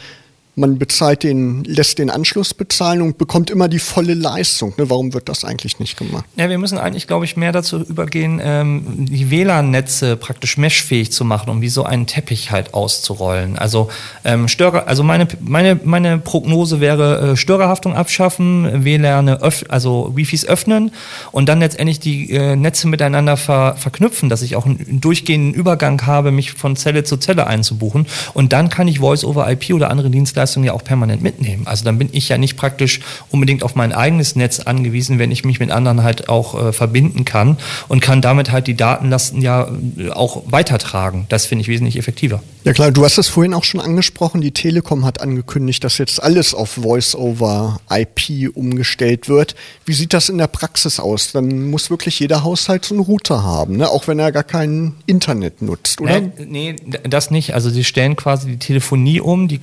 man 0.57 0.79
bezahlt 0.79 1.23
den, 1.23 1.63
lässt 1.65 1.99
den 1.99 2.09
Anschluss 2.09 2.55
bezahlen 2.55 3.03
und 3.03 3.19
bekommt 3.19 3.51
immer 3.51 3.67
die 3.67 3.77
volle 3.77 4.15
Leistung. 4.15 4.73
Ne? 4.77 4.89
Warum 4.89 5.13
wird 5.13 5.29
das 5.29 5.45
eigentlich 5.45 5.79
nicht 5.79 5.97
gemacht? 5.97 6.25
Ja, 6.35 6.49
wir 6.49 6.57
müssen 6.57 6.79
eigentlich, 6.79 7.05
glaube 7.05 7.25
ich, 7.25 7.37
mehr 7.37 7.51
dazu 7.51 7.77
übergehen, 7.81 8.41
ähm, 8.43 9.05
die 9.05 9.29
WLAN-Netze 9.29 10.17
praktisch 10.17 10.57
meshfähig 10.57 11.11
zu 11.11 11.25
machen, 11.25 11.51
um 11.51 11.61
wie 11.61 11.69
so 11.69 11.83
einen 11.83 12.07
Teppich 12.07 12.49
halt 12.49 12.73
auszurollen. 12.73 13.57
Also 13.59 13.89
ähm, 14.25 14.47
Störer, 14.47 14.87
also 14.87 15.03
meine, 15.03 15.27
meine, 15.41 15.79
meine 15.83 16.17
Prognose 16.17 16.81
wäre 16.81 17.33
äh, 17.33 17.37
Störerhaftung 17.37 17.93
abschaffen, 17.93 18.83
WLAN, 18.83 19.29
öff, 19.29 19.63
also 19.69 20.11
Wifis 20.15 20.43
öffnen 20.43 20.91
und 21.31 21.47
dann 21.49 21.59
letztendlich 21.59 21.99
die 21.99 22.31
äh, 22.31 22.55
Netze 22.55 22.87
miteinander 22.87 23.37
ver, 23.37 23.75
verknüpfen, 23.77 24.27
dass 24.27 24.41
ich 24.41 24.55
auch 24.55 24.65
einen 24.65 25.01
durchgehenden 25.01 25.53
Übergang 25.53 26.01
habe, 26.07 26.31
mich 26.31 26.53
von 26.53 26.75
Zelle 26.75 27.03
zu 27.03 27.17
Zelle 27.17 27.45
einzubuchen. 27.45 28.07
Und 28.33 28.53
dann 28.53 28.69
kann 28.69 28.87
ich 28.87 28.99
Voice-over-IP 28.99 29.73
oder 29.75 29.91
andere 29.91 30.09
Dienstleistungen 30.09 30.46
Dienstleistung 30.47 30.63
ja 30.63 30.73
auch 30.73 30.83
permanent 30.83 31.21
mitnehmen. 31.21 31.67
Also 31.67 31.83
dann 31.83 31.97
bin 31.97 32.09
ich 32.11 32.29
ja 32.29 32.37
nicht 32.37 32.57
praktisch 32.57 33.01
unbedingt 33.29 33.63
auf 33.63 33.75
mein 33.75 33.91
eigenes 33.91 34.35
Netz 34.35 34.59
angewiesen, 34.59 35.19
wenn 35.19 35.31
ich 35.31 35.43
mich 35.43 35.59
mit 35.59 35.71
anderen 35.71 36.03
halt 36.03 36.29
auch 36.29 36.67
äh, 36.67 36.73
verbinden 36.73 37.25
kann 37.25 37.57
und 37.87 38.01
kann 38.01 38.21
damit 38.21 38.51
halt 38.51 38.67
die 38.67 38.75
Datenlasten 38.75 39.41
ja 39.41 39.67
äh, 39.97 40.09
auch 40.09 40.43
weitertragen. 40.47 41.25
Das 41.29 41.45
finde 41.45 41.63
ich 41.63 41.67
wesentlich 41.67 41.97
effektiver. 41.97 42.41
Ja 42.67 42.73
klar, 42.73 42.91
du 42.91 43.05
hast 43.05 43.17
es 43.17 43.29
vorhin 43.29 43.53
auch 43.53 43.63
schon 43.63 43.79
angesprochen, 43.79 44.41
die 44.41 44.51
Telekom 44.51 45.05
hat 45.05 45.21
angekündigt, 45.21 45.85
dass 45.85 45.99
jetzt 45.99 46.21
alles 46.21 46.53
auf 46.53 46.71
Voice-over-IP 46.71 48.53
umgestellt 48.57 49.29
wird. 49.29 49.55
Wie 49.85 49.93
sieht 49.93 50.11
das 50.11 50.27
in 50.27 50.37
der 50.37 50.47
Praxis 50.47 50.99
aus? 50.99 51.31
Dann 51.31 51.69
muss 51.69 51.89
wirklich 51.89 52.19
jeder 52.19 52.43
Haushalt 52.43 52.83
so 52.83 52.93
einen 52.93 53.05
Router 53.05 53.41
haben, 53.41 53.77
ne? 53.77 53.89
auch 53.89 54.09
wenn 54.09 54.19
er 54.19 54.33
gar 54.33 54.43
kein 54.43 54.95
Internet 55.05 55.61
nutzt, 55.61 56.01
oder? 56.01 56.19
Nee, 56.19 56.31
nee, 56.45 56.75
das 57.03 57.31
nicht. 57.31 57.53
Also 57.53 57.69
sie 57.69 57.85
stellen 57.85 58.17
quasi 58.17 58.49
die 58.49 58.59
Telefonie 58.59 59.21
um, 59.21 59.47
die 59.47 59.61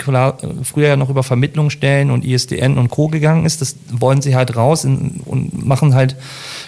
früher 0.63 0.89
ja 0.89 0.97
noch 0.97 1.11
über 1.11 1.23
Vermittlungsstellen 1.23 2.11
und 2.11 2.25
ISDN 2.25 2.79
und 2.79 2.89
Co. 2.89 3.09
gegangen 3.09 3.45
ist. 3.45 3.61
Das 3.61 3.77
wollen 3.91 4.23
sie 4.23 4.35
halt 4.35 4.57
raus 4.57 4.85
in, 4.85 5.21
und 5.27 5.63
machen 5.63 5.95
halt 5.95 6.17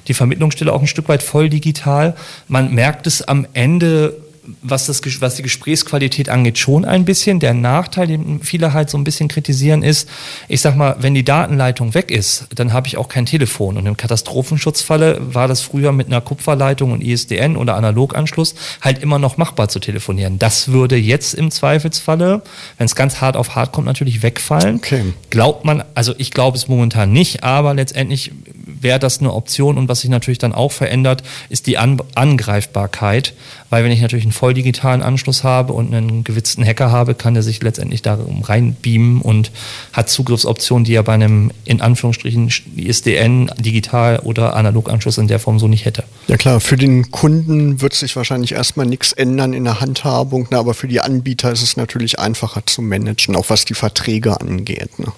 die 0.06 0.12
Vermittlungsstelle 0.12 0.70
auch 0.70 0.82
ein 0.82 0.86
Stück 0.86 1.08
weit 1.08 1.22
voll 1.22 1.48
digital. 1.48 2.14
Man 2.46 2.74
merkt 2.74 3.06
es 3.06 3.22
am 3.22 3.46
Ende 3.54 4.25
was, 4.62 4.86
das, 4.86 5.00
was 5.20 5.36
die 5.36 5.42
Gesprächsqualität 5.42 6.28
angeht, 6.28 6.58
schon 6.58 6.84
ein 6.84 7.04
bisschen. 7.04 7.40
Der 7.40 7.54
Nachteil, 7.54 8.06
den 8.06 8.40
viele 8.40 8.72
halt 8.72 8.90
so 8.90 8.98
ein 8.98 9.04
bisschen 9.04 9.28
kritisieren, 9.28 9.82
ist, 9.82 10.08
ich 10.48 10.60
sag 10.60 10.76
mal, 10.76 10.96
wenn 11.00 11.14
die 11.14 11.24
Datenleitung 11.24 11.94
weg 11.94 12.10
ist, 12.10 12.46
dann 12.54 12.72
habe 12.72 12.86
ich 12.86 12.96
auch 12.96 13.08
kein 13.08 13.26
Telefon. 13.26 13.76
Und 13.76 13.86
im 13.86 13.96
Katastrophenschutzfalle 13.96 15.34
war 15.34 15.48
das 15.48 15.60
früher 15.60 15.92
mit 15.92 16.06
einer 16.06 16.20
Kupferleitung 16.20 16.92
und 16.92 17.02
ISDN 17.02 17.56
oder 17.56 17.76
Analoganschluss 17.76 18.54
halt 18.80 19.02
immer 19.02 19.18
noch 19.18 19.36
machbar 19.36 19.68
zu 19.68 19.80
telefonieren. 19.80 20.38
Das 20.38 20.68
würde 20.68 20.96
jetzt 20.96 21.34
im 21.34 21.50
Zweifelsfalle, 21.50 22.42
wenn 22.78 22.86
es 22.86 22.94
ganz 22.94 23.20
hart 23.20 23.36
auf 23.36 23.54
hart 23.54 23.72
kommt, 23.72 23.86
natürlich 23.86 24.22
wegfallen. 24.22 24.76
Okay. 24.76 25.12
Glaubt 25.30 25.64
man, 25.64 25.82
also 25.94 26.14
ich 26.18 26.30
glaube 26.30 26.56
es 26.56 26.68
momentan 26.68 27.12
nicht, 27.12 27.44
aber 27.44 27.74
letztendlich 27.74 28.32
wäre 28.66 28.98
das 28.98 29.20
eine 29.20 29.32
Option. 29.32 29.78
Und 29.78 29.88
was 29.88 30.00
sich 30.00 30.10
natürlich 30.10 30.38
dann 30.38 30.52
auch 30.52 30.72
verändert, 30.72 31.22
ist 31.48 31.66
die 31.66 31.78
An 31.78 32.00
Angreifbarkeit. 32.14 33.34
Weil 33.70 33.84
wenn 33.84 33.92
ich 33.92 34.00
natürlich 34.00 34.24
einen 34.24 34.32
voll 34.32 34.54
digitalen 34.54 35.02
Anschluss 35.02 35.44
habe 35.44 35.72
und 35.72 35.92
einen 35.92 36.24
gewitzten 36.24 36.64
Hacker 36.64 36.90
habe, 36.90 37.14
kann 37.14 37.34
er 37.34 37.42
sich 37.42 37.62
letztendlich 37.62 38.02
da 38.02 38.18
reinbeamen 38.42 39.20
und 39.20 39.50
hat 39.92 40.08
Zugriffsoptionen, 40.08 40.84
die 40.84 40.94
er 40.94 41.02
bei 41.02 41.14
einem 41.14 41.50
in 41.64 41.80
Anführungsstrichen 41.80 42.50
ISDN, 42.76 43.50
digital 43.58 44.20
oder 44.20 44.54
Analoganschluss 44.54 45.18
in 45.18 45.28
der 45.28 45.38
Form 45.38 45.58
so 45.58 45.68
nicht 45.68 45.84
hätte. 45.84 46.04
Ja 46.28 46.36
klar, 46.36 46.60
für 46.60 46.76
den 46.76 47.10
Kunden 47.10 47.80
wird 47.80 47.94
sich 47.94 48.16
wahrscheinlich 48.16 48.52
erstmal 48.52 48.86
nichts 48.86 49.12
ändern 49.12 49.52
in 49.52 49.64
der 49.64 49.80
Handhabung, 49.80 50.48
ne, 50.50 50.58
aber 50.58 50.74
für 50.74 50.88
die 50.88 51.00
Anbieter 51.00 51.50
ist 51.50 51.62
es 51.62 51.76
natürlich 51.76 52.18
einfacher 52.18 52.64
zu 52.66 52.82
managen, 52.82 53.36
auch 53.36 53.50
was 53.50 53.64
die 53.64 53.74
Verträge 53.74 54.40
angeht. 54.40 54.98
Ne. 54.98 55.12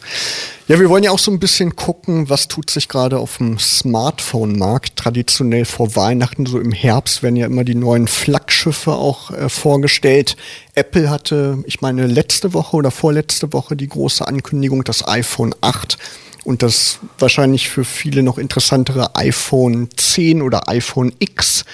Ja, 0.68 0.78
wir 0.78 0.90
wollen 0.90 1.02
ja 1.02 1.12
auch 1.12 1.18
so 1.18 1.30
ein 1.30 1.38
bisschen 1.38 1.76
gucken, 1.76 2.28
was 2.28 2.46
tut 2.46 2.68
sich 2.68 2.88
gerade 2.88 3.18
auf 3.18 3.38
dem 3.38 3.58
Smartphone-Markt. 3.58 4.96
Traditionell 4.96 5.64
vor 5.64 5.96
Weihnachten, 5.96 6.44
so 6.44 6.60
im 6.60 6.72
Herbst, 6.72 7.22
werden 7.22 7.36
ja 7.36 7.46
immer 7.46 7.64
die 7.64 7.74
neuen 7.74 8.06
Flaggschiffe 8.38 8.92
auch 8.92 9.32
äh, 9.32 9.48
vorgestellt. 9.48 10.36
Apple 10.74 11.10
hatte, 11.10 11.58
ich 11.66 11.80
meine, 11.80 12.06
letzte 12.06 12.54
Woche 12.54 12.76
oder 12.76 12.92
vorletzte 12.92 13.52
Woche 13.52 13.74
die 13.74 13.88
große 13.88 14.26
Ankündigung, 14.26 14.84
das 14.84 15.06
iPhone 15.08 15.54
8 15.60 15.98
und 16.44 16.62
das 16.62 17.00
wahrscheinlich 17.18 17.68
für 17.68 17.84
viele 17.84 18.22
noch 18.22 18.38
interessantere 18.38 19.16
iPhone 19.16 19.88
10 19.96 20.40
oder 20.42 20.68
iPhone 20.68 21.12
X. 21.18 21.64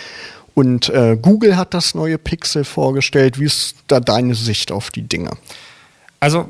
Und 0.54 0.88
äh, 0.88 1.18
Google 1.20 1.58
hat 1.58 1.74
das 1.74 1.94
neue 1.94 2.16
Pixel 2.16 2.64
vorgestellt. 2.64 3.38
Wie 3.38 3.44
ist 3.44 3.74
da 3.88 4.00
deine 4.00 4.34
Sicht 4.34 4.72
auf 4.72 4.90
die 4.90 5.02
Dinge? 5.02 5.32
Also 6.24 6.48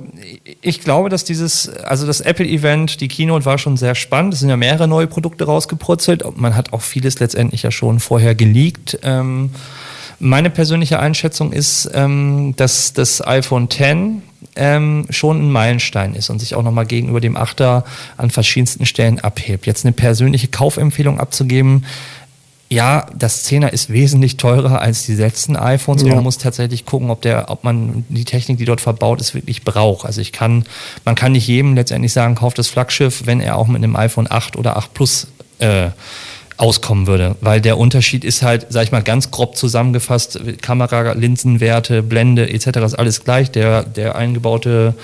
ich 0.62 0.83
glaube, 0.83 1.09
dass 1.09 1.25
dieses, 1.25 1.68
also 1.68 2.06
das 2.06 2.21
Apple-Event, 2.21 3.00
die 3.00 3.09
Keynote 3.09 3.44
war 3.44 3.59
schon 3.59 3.76
sehr 3.76 3.97
spannend. 3.97 4.35
Es 4.35 4.38
sind 4.38 4.49
ja 4.49 4.56
mehrere 4.56 4.87
neue 4.87 5.09
Produkte 5.09 5.47
rausgepurzelt. 5.47 6.23
Man 6.37 6.54
hat 6.54 6.73
auch 6.73 6.83
vieles 6.83 7.18
letztendlich 7.18 7.64
ja 7.64 7.73
schon 7.73 7.99
vorher 7.99 8.37
geleakt. 8.37 9.00
Ähm, 9.02 9.50
meine 10.25 10.50
persönliche 10.50 10.99
Einschätzung 10.99 11.52
ist, 11.52 11.90
ähm, 11.95 12.54
dass 12.57 12.93
das 12.95 13.25
iPhone 13.26 13.64
X 13.64 14.23
ähm, 14.57 15.07
schon 15.11 15.43
ein 15.43 15.52
Meilenstein 15.52 16.14
ist 16.14 16.31
und 16.31 16.38
sich 16.38 16.54
auch 16.54 16.62
nochmal 16.62 16.87
gegenüber 16.87 17.21
dem 17.21 17.37
Achter 17.37 17.85
an 18.16 18.31
verschiedensten 18.31 18.87
Stellen 18.87 19.21
abhebt. 19.21 19.66
Jetzt 19.66 19.85
eine 19.85 19.93
persönliche 19.93 20.49
Kaufempfehlung 20.49 21.21
abzugeben, 21.21 21.85
ja, 22.71 23.07
das 23.14 23.47
10er 23.47 23.69
ist 23.69 23.93
wesentlich 23.93 24.37
teurer 24.37 24.81
als 24.81 25.04
die 25.04 25.14
letzten 25.14 25.57
iPhones. 25.57 26.02
Ja. 26.02 26.14
Man 26.14 26.25
muss 26.25 26.38
tatsächlich 26.38 26.87
gucken, 26.87 27.11
ob 27.11 27.21
der, 27.23 27.50
ob 27.50 27.62
man 27.62 28.04
die 28.09 28.25
Technik, 28.25 28.59
die 28.59 28.64
dort 28.64 28.81
verbaut 28.81 29.21
ist, 29.21 29.35
wirklich 29.35 29.62
braucht. 29.62 30.07
Also 30.07 30.21
ich 30.21 30.33
kann, 30.33 30.64
man 31.04 31.14
kann 31.14 31.33
nicht 31.33 31.47
jedem 31.47 31.75
letztendlich 31.75 32.12
sagen, 32.12 32.35
kauft 32.35 32.59
das 32.59 32.69
Flaggschiff, 32.69 33.26
wenn 33.26 33.40
er 33.40 33.59
auch 33.59 33.69
mit 33.69 33.85
einem 33.85 33.95
iPhone 33.95 34.26
8 34.28 34.57
oder 34.57 34.76
8 34.76 34.95
Plus 34.95 35.26
äh, 35.59 35.90
auskommen 36.57 37.07
würde, 37.07 37.37
weil 37.41 37.61
der 37.61 37.79
Unterschied 37.79 38.25
ist 38.25 38.43
halt, 38.43 38.67
sag 38.69 38.85
ich 38.85 38.93
mal, 38.93 39.03
ganz 39.03 39.31
grob 39.31 39.57
zusammengefasst, 39.57 40.39
Kamera, 40.63 41.13
Linsenwerte, 41.13 42.03
Blende 42.03 42.49
etc. 42.49 42.67
ist 42.79 42.95
alles 42.95 43.25
gleich. 43.25 43.51
Der, 43.51 43.83
der 43.83 44.15
eingebaute 44.15 44.95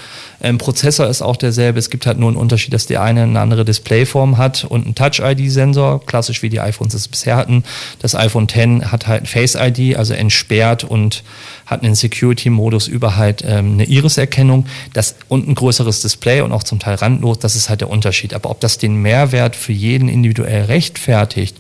ähm, 0.43 0.59
Prozessor 0.59 1.07
ist 1.07 1.23
auch 1.23 1.37
derselbe. 1.37 1.79
Es 1.79 1.91
gibt 1.91 2.07
halt 2.07 2.19
nur 2.19 2.29
einen 2.29 2.37
Unterschied, 2.37 2.73
dass 2.73 2.87
der 2.87 3.03
eine 3.03 3.23
eine 3.23 3.41
andere 3.41 3.65
Displayform 3.65 4.39
hat 4.39 4.65
und 4.65 4.85
einen 4.85 4.95
Touch-ID-Sensor, 4.95 6.05
klassisch 6.07 6.43
wie 6.43 6.49
die 6.49 6.61
iPhones 6.61 6.95
es 6.95 7.09
bisher 7.09 7.37
hatten. 7.37 7.65
Das 8.01 8.15
iPhone 8.15 8.45
X 8.45 8.91
hat 8.91 9.07
halt 9.07 9.29
Face-ID, 9.29 9.97
also 9.97 10.15
entsperrt 10.15 10.85
und 10.85 11.23
hat 11.67 11.83
einen 11.83 11.95
Security-Modus 11.95 12.89
über 12.89 13.17
halt 13.17 13.45
ähm, 13.47 13.75
eine 13.75 13.85
Iris-Erkennung. 13.85 14.67
Das 14.93 15.17
und 15.29 15.49
ein 15.49 15.55
größeres 15.55 16.01
Display 16.01 16.41
und 16.41 16.53
auch 16.53 16.65
zum 16.65 16.79
Teil 16.79 16.97
randlos, 16.97 17.39
das 17.39 17.55
ist 17.55 17.69
halt 17.69 17.81
der 17.81 17.91
Unterschied. 17.91 18.35
Aber 18.35 18.51
ob 18.51 18.61
das 18.61 18.79
den 18.79 18.97
Mehrwert 18.97 19.57
für 19.57 19.73
jeden 19.73 20.09
individuell 20.09 20.65
rechtfertigt, 20.65 21.57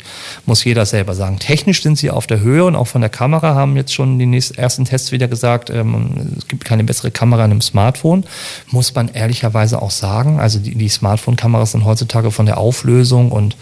muss 0.47 0.65
jeder 0.65 0.87
selber 0.87 1.15
sagen. 1.15 1.39
Technisch 1.39 1.83
sind 1.83 1.99
sie 1.99 2.11
auf 2.11 2.27
der 2.27 2.41
Höhe 2.41 2.65
und 2.65 2.77
auch 2.77 2.87
von 2.87 3.01
der 3.01 3.11
Kamera 3.11 3.55
haben 3.55 3.77
jetzt 3.77 3.95
schon 3.95 4.19
die 4.19 4.27
nächsten, 4.27 4.59
ersten 4.59 4.85
Tests 4.85 5.13
wieder 5.13 5.29
gesagt, 5.29 5.71
ähm, 5.71 6.35
es 6.39 6.49
gibt 6.49 6.65
keine 6.65 6.85
bessere 6.85 7.11
Kamera 7.11 7.45
in 7.45 7.51
einem 7.51 7.61
Smartphone 7.61 8.25
muss 8.71 8.95
man 8.95 9.09
ehrlicherweise 9.09 9.83
auch 9.83 9.91
sagen. 9.91 10.41
Also 10.41 10.59
die, 10.59 10.75
die 10.75 10.89
Smartphone-Kameras 10.89 11.73
sind 11.73 11.85
heutzutage 11.85 12.31
von 12.31 12.47
der 12.47 12.59
Auflösung 12.59 13.33
und 13.33 13.57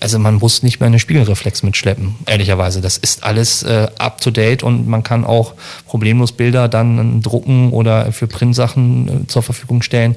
also 0.00 0.18
man 0.18 0.36
muss 0.36 0.62
nicht 0.62 0.80
mehr 0.80 0.86
eine 0.86 0.98
Spiegelreflex 0.98 1.62
mitschleppen, 1.62 2.16
ehrlicherweise. 2.26 2.80
Das 2.80 2.96
ist 2.96 3.22
alles 3.22 3.62
äh, 3.62 3.88
up 3.98 4.20
to 4.20 4.30
date 4.30 4.62
und 4.62 4.88
man 4.88 5.02
kann 5.02 5.24
auch 5.24 5.54
problemlos 5.86 6.32
Bilder 6.32 6.68
dann 6.68 7.20
drucken 7.20 7.70
oder 7.70 8.12
für 8.12 8.26
Printsachen 8.26 9.24
äh, 9.24 9.26
zur 9.26 9.42
Verfügung 9.42 9.82
stellen. 9.82 10.16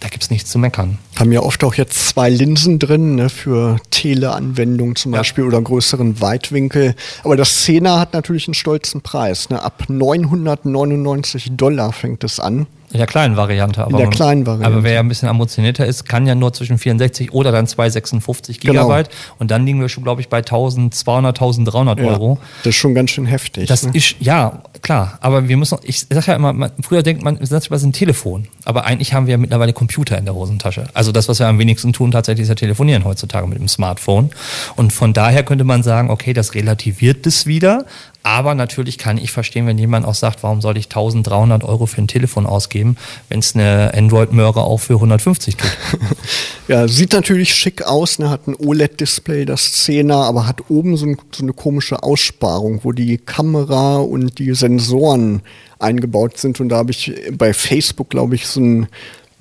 Da 0.00 0.08
gibt 0.08 0.24
es 0.24 0.30
nichts 0.30 0.50
zu 0.50 0.58
meckern. 0.58 0.98
Haben 1.16 1.30
ja 1.30 1.40
oft 1.40 1.62
auch 1.62 1.74
jetzt 1.74 2.08
zwei 2.08 2.28
Linsen 2.28 2.80
drin, 2.80 3.14
ne, 3.14 3.28
für 3.28 3.76
Teleanwendungen 3.90 4.96
zum 4.96 5.12
ja. 5.12 5.18
Beispiel 5.18 5.44
oder 5.44 5.62
größeren 5.62 6.20
Weitwinkel. 6.20 6.96
Aber 7.22 7.36
das 7.36 7.64
10er 7.64 8.00
hat 8.00 8.12
natürlich 8.12 8.48
einen 8.48 8.54
stolzen 8.54 9.02
Preis. 9.02 9.48
Ne? 9.48 9.62
Ab 9.62 9.84
999 9.86 11.52
Dollar 11.52 11.92
fängt 11.92 12.24
es 12.24 12.40
an. 12.40 12.66
In 12.92 12.98
der 12.98 13.06
kleinen 13.06 13.36
Variante. 13.36 13.82
Aber 13.82 13.92
in 13.92 13.98
der 13.98 14.08
kleinen 14.08 14.46
Variante. 14.46 14.66
Aber 14.66 14.84
wer 14.84 14.92
ja 14.92 15.00
ein 15.00 15.08
bisschen 15.08 15.28
ambitionierter 15.28 15.86
ist, 15.86 16.04
kann 16.08 16.26
ja 16.26 16.34
nur 16.34 16.52
zwischen 16.52 16.76
64 16.76 17.32
oder 17.32 17.50
dann 17.50 17.66
256 17.66 18.60
Gigabyte. 18.60 19.08
Genau. 19.08 19.34
Und 19.38 19.50
dann 19.50 19.64
liegen 19.64 19.80
wir 19.80 19.88
schon, 19.88 20.04
glaube 20.04 20.20
ich, 20.20 20.28
bei 20.28 20.38
1200, 20.38 21.36
1300 21.36 21.98
ja, 21.98 22.04
Euro. 22.04 22.38
Das 22.58 22.70
ist 22.70 22.76
schon 22.76 22.94
ganz 22.94 23.10
schön 23.10 23.24
heftig. 23.24 23.68
Das 23.68 23.84
ne? 23.84 23.92
ist, 23.94 24.16
ja, 24.20 24.62
klar. 24.82 25.18
Aber 25.20 25.48
wir 25.48 25.56
müssen, 25.56 25.78
ich 25.82 26.00
sage 26.00 26.26
ja 26.26 26.34
immer, 26.34 26.52
man, 26.52 26.70
früher 26.82 27.02
denkt 27.02 27.22
man, 27.22 27.38
das 27.38 27.50
ist 27.50 27.82
ein 27.82 27.92
Telefon. 27.92 28.48
Aber 28.64 28.84
eigentlich 28.84 29.14
haben 29.14 29.26
wir 29.26 29.32
ja 29.32 29.38
mittlerweile 29.38 29.72
Computer 29.72 30.18
in 30.18 30.26
der 30.26 30.34
Hosentasche. 30.34 30.84
Also 30.92 31.12
das, 31.12 31.28
was 31.28 31.38
wir 31.38 31.46
am 31.46 31.58
wenigsten 31.58 31.92
tun, 31.92 32.10
tatsächlich 32.10 32.42
ist 32.42 32.48
ja 32.50 32.54
telefonieren 32.54 33.04
heutzutage 33.04 33.46
mit 33.46 33.58
dem 33.58 33.68
Smartphone. 33.68 34.30
Und 34.76 34.92
von 34.92 35.12
daher 35.14 35.42
könnte 35.44 35.64
man 35.64 35.82
sagen, 35.82 36.10
okay, 36.10 36.34
das 36.34 36.54
relativiert 36.54 37.24
das 37.24 37.46
wieder. 37.46 37.86
Aber 38.22 38.54
natürlich 38.54 38.98
kann 38.98 39.18
ich 39.18 39.32
verstehen, 39.32 39.66
wenn 39.66 39.78
jemand 39.78 40.06
auch 40.06 40.14
sagt, 40.14 40.42
warum 40.42 40.60
soll 40.60 40.76
ich 40.76 40.86
1300 40.86 41.64
Euro 41.64 41.86
für 41.86 42.00
ein 42.00 42.08
Telefon 42.08 42.46
ausgeben, 42.46 42.96
wenn 43.28 43.40
es 43.40 43.54
eine 43.54 43.92
Android-Möhre 43.94 44.62
auch 44.62 44.78
für 44.78 44.94
150 44.94 45.56
tut. 45.56 45.70
ja, 46.68 46.86
sieht 46.86 47.12
natürlich 47.12 47.54
schick 47.54 47.82
aus, 47.82 48.18
ne? 48.18 48.30
hat 48.30 48.46
ein 48.46 48.54
OLED-Display, 48.54 49.44
das 49.44 49.86
10er, 49.86 50.22
aber 50.22 50.46
hat 50.46 50.70
oben 50.70 50.96
so, 50.96 51.06
ein, 51.06 51.16
so 51.34 51.42
eine 51.42 51.52
komische 51.52 52.02
Aussparung, 52.02 52.80
wo 52.84 52.92
die 52.92 53.18
Kamera 53.18 53.96
und 53.96 54.38
die 54.38 54.54
Sensoren 54.54 55.42
eingebaut 55.80 56.38
sind. 56.38 56.60
Und 56.60 56.68
da 56.68 56.76
habe 56.76 56.92
ich 56.92 57.12
bei 57.32 57.52
Facebook, 57.52 58.10
glaube 58.10 58.36
ich, 58.36 58.46
so 58.46 58.60
ein 58.60 58.86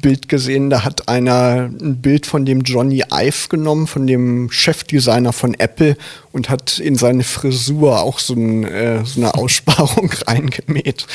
Bild 0.02 0.28
gesehen, 0.28 0.70
da 0.70 0.84
hat 0.84 1.08
einer 1.08 1.70
ein 1.80 2.02
Bild 2.02 2.26
von 2.26 2.46
dem 2.46 2.62
Johnny 2.62 3.04
Ive 3.14 3.50
genommen, 3.50 3.88
von 3.88 4.08
dem 4.08 4.50
Chefdesigner 4.52 5.32
von 5.32 5.54
Apple 5.54 5.96
und 6.32 6.50
hat 6.50 6.80
in 6.80 6.96
seine 6.96 7.24
Frisur 7.24 8.02
auch 8.02 8.20
so, 8.20 8.34
ein, 8.34 8.64
äh, 8.64 9.04
so 9.04 9.20
eine 9.20 9.34
Aussparung 9.34 10.12
reingemäht. 10.28 11.06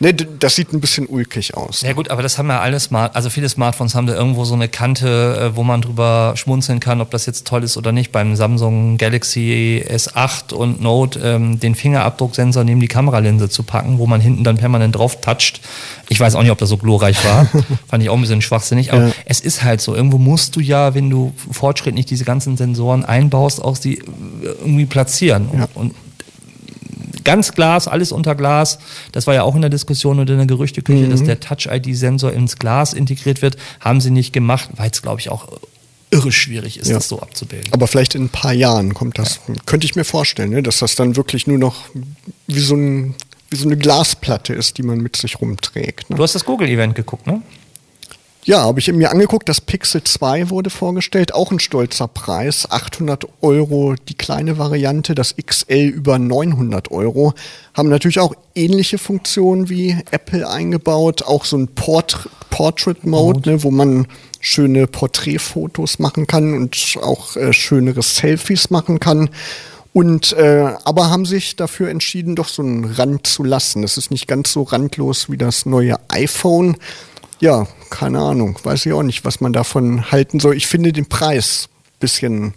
Ne, 0.00 0.12
das 0.12 0.56
sieht 0.56 0.72
ein 0.72 0.80
bisschen 0.80 1.06
ulkig 1.06 1.56
aus. 1.56 1.80
Ja 1.80 1.94
gut, 1.94 2.10
aber 2.10 2.22
das 2.22 2.36
haben 2.36 2.48
ja 2.48 2.60
alle 2.60 2.78
Smart, 2.78 3.16
also 3.16 3.30
viele 3.30 3.48
Smartphones 3.48 3.94
haben 3.94 4.06
da 4.06 4.14
irgendwo 4.14 4.44
so 4.44 4.54
eine 4.54 4.68
Kante, 4.68 5.52
äh, 5.52 5.56
wo 5.56 5.62
man 5.62 5.80
drüber 5.80 6.34
schmunzeln 6.36 6.80
kann, 6.80 7.00
ob 7.00 7.10
das 7.10 7.26
jetzt 7.26 7.46
toll 7.46 7.64
ist 7.64 7.76
oder 7.76 7.92
nicht. 7.92 8.12
Beim 8.12 8.36
Samsung 8.36 8.98
Galaxy 8.98 9.84
S8 9.88 10.52
und 10.52 10.82
Note 10.82 11.20
ähm, 11.20 11.58
den 11.58 11.74
Fingerabdrucksensor 11.74 12.64
neben 12.64 12.80
die 12.80 12.88
Kameralinse 12.88 13.48
zu 13.48 13.62
packen, 13.62 13.98
wo 13.98 14.06
man 14.06 14.20
hinten 14.20 14.44
dann 14.44 14.58
permanent 14.58 14.96
drauf 14.96 15.20
toucht. 15.20 15.60
Ich 16.08 16.20
weiß 16.20 16.34
auch 16.34 16.42
nicht, 16.42 16.52
ob 16.52 16.58
das 16.58 16.68
so 16.68 16.76
glorreich 16.76 17.24
war. 17.24 17.46
Fand 17.88 18.02
ich 18.02 18.10
auch 18.10 18.14
ein 18.14 18.20
bisschen 18.20 18.42
schwachsinnig. 18.42 18.92
Aber 18.92 19.08
ja. 19.08 19.12
es 19.24 19.40
ist 19.40 19.64
halt 19.64 19.80
so. 19.80 19.94
Irgendwo 19.94 20.18
musst 20.18 20.54
du 20.54 20.60
ja, 20.60 20.94
wenn 20.94 21.10
du 21.10 21.32
fortschrittlich 21.50 22.06
diese 22.06 22.24
ganzen 22.24 22.56
Sensoren 22.56 23.04
einbaust, 23.04 23.62
auch 23.62 23.76
sie 23.76 24.02
irgendwie 24.66 24.86
platzieren. 24.86 25.48
Ja. 25.56 25.68
Und, 25.74 25.94
ganz 27.26 27.52
Glas, 27.52 27.88
alles 27.88 28.12
unter 28.12 28.34
Glas. 28.34 28.78
Das 29.12 29.26
war 29.26 29.34
ja 29.34 29.42
auch 29.42 29.54
in 29.54 29.60
der 29.60 29.70
Diskussion 29.70 30.20
und 30.20 30.30
in 30.30 30.36
der 30.36 30.46
Gerüchteküche, 30.46 31.06
mhm. 31.06 31.10
dass 31.10 31.24
der 31.24 31.40
Touch-ID-Sensor 31.40 32.32
ins 32.32 32.56
Glas 32.56 32.94
integriert 32.94 33.42
wird. 33.42 33.56
Haben 33.80 34.00
sie 34.00 34.10
nicht 34.10 34.32
gemacht, 34.32 34.70
weil 34.76 34.90
es, 34.90 35.02
glaube 35.02 35.20
ich, 35.20 35.28
auch 35.28 35.48
irre 36.10 36.30
schwierig 36.30 36.78
ist, 36.78 36.88
ja. 36.88 36.94
das 36.94 37.08
so 37.08 37.20
abzubilden. 37.20 37.72
Aber 37.72 37.88
vielleicht 37.88 38.14
in 38.14 38.24
ein 38.24 38.28
paar 38.28 38.52
Jahren 38.52 38.94
kommt 38.94 39.18
das, 39.18 39.40
ja. 39.48 39.54
könnte 39.66 39.86
ich 39.86 39.96
mir 39.96 40.04
vorstellen, 40.04 40.50
ne? 40.50 40.62
dass 40.62 40.78
das 40.78 40.94
dann 40.94 41.16
wirklich 41.16 41.48
nur 41.48 41.58
noch 41.58 41.86
wie 42.46 42.60
so, 42.60 42.76
ein, 42.76 43.16
wie 43.50 43.56
so 43.56 43.66
eine 43.66 43.76
Glasplatte 43.76 44.54
ist, 44.54 44.78
die 44.78 44.84
man 44.84 44.98
mit 44.98 45.16
sich 45.16 45.40
rumträgt. 45.40 46.08
Ne? 46.08 46.16
Du 46.16 46.22
hast 46.22 46.36
das 46.36 46.44
Google-Event 46.44 46.94
geguckt, 46.94 47.26
ne? 47.26 47.42
Ja, 48.46 48.62
habe 48.62 48.78
ich 48.78 48.86
mir 48.92 49.10
angeguckt, 49.10 49.48
das 49.48 49.60
Pixel 49.60 50.04
2 50.04 50.50
wurde 50.50 50.70
vorgestellt, 50.70 51.34
auch 51.34 51.50
ein 51.50 51.58
stolzer 51.58 52.06
Preis, 52.06 52.70
800 52.70 53.26
Euro 53.42 53.96
die 54.08 54.14
kleine 54.14 54.56
Variante, 54.56 55.16
das 55.16 55.34
XL 55.34 55.88
über 55.88 56.20
900 56.20 56.92
Euro, 56.92 57.34
haben 57.74 57.88
natürlich 57.88 58.20
auch 58.20 58.36
ähnliche 58.54 58.98
Funktionen 58.98 59.68
wie 59.68 59.96
Apple 60.12 60.48
eingebaut, 60.48 61.24
auch 61.24 61.44
so 61.44 61.56
ein 61.56 61.66
Port 61.74 62.28
Portrait 62.50 63.04
Mode, 63.04 63.50
ne, 63.50 63.64
wo 63.64 63.72
man 63.72 64.06
schöne 64.38 64.86
Porträtfotos 64.86 65.98
machen 65.98 66.28
kann 66.28 66.54
und 66.54 66.78
auch 67.02 67.34
äh, 67.34 67.52
schönere 67.52 68.02
Selfies 68.04 68.70
machen 68.70 69.00
kann. 69.00 69.28
Und 69.92 70.34
äh, 70.34 70.72
aber 70.84 71.10
haben 71.10 71.26
sich 71.26 71.56
dafür 71.56 71.88
entschieden, 71.88 72.36
doch 72.36 72.46
so 72.46 72.62
einen 72.62 72.84
Rand 72.84 73.26
zu 73.26 73.42
lassen. 73.42 73.82
Das 73.82 73.96
ist 73.96 74.12
nicht 74.12 74.28
ganz 74.28 74.52
so 74.52 74.62
randlos 74.62 75.28
wie 75.32 75.36
das 75.36 75.66
neue 75.66 75.96
iPhone. 76.10 76.76
Ja, 77.40 77.66
keine 77.90 78.20
Ahnung, 78.20 78.58
weiß 78.62 78.86
ich 78.86 78.92
auch 78.92 79.02
nicht, 79.02 79.24
was 79.24 79.40
man 79.40 79.52
davon 79.52 80.10
halten 80.10 80.40
soll. 80.40 80.56
Ich 80.56 80.66
finde 80.66 80.92
den 80.92 81.06
Preis 81.06 81.68
ein 81.68 81.98
bisschen 82.00 82.54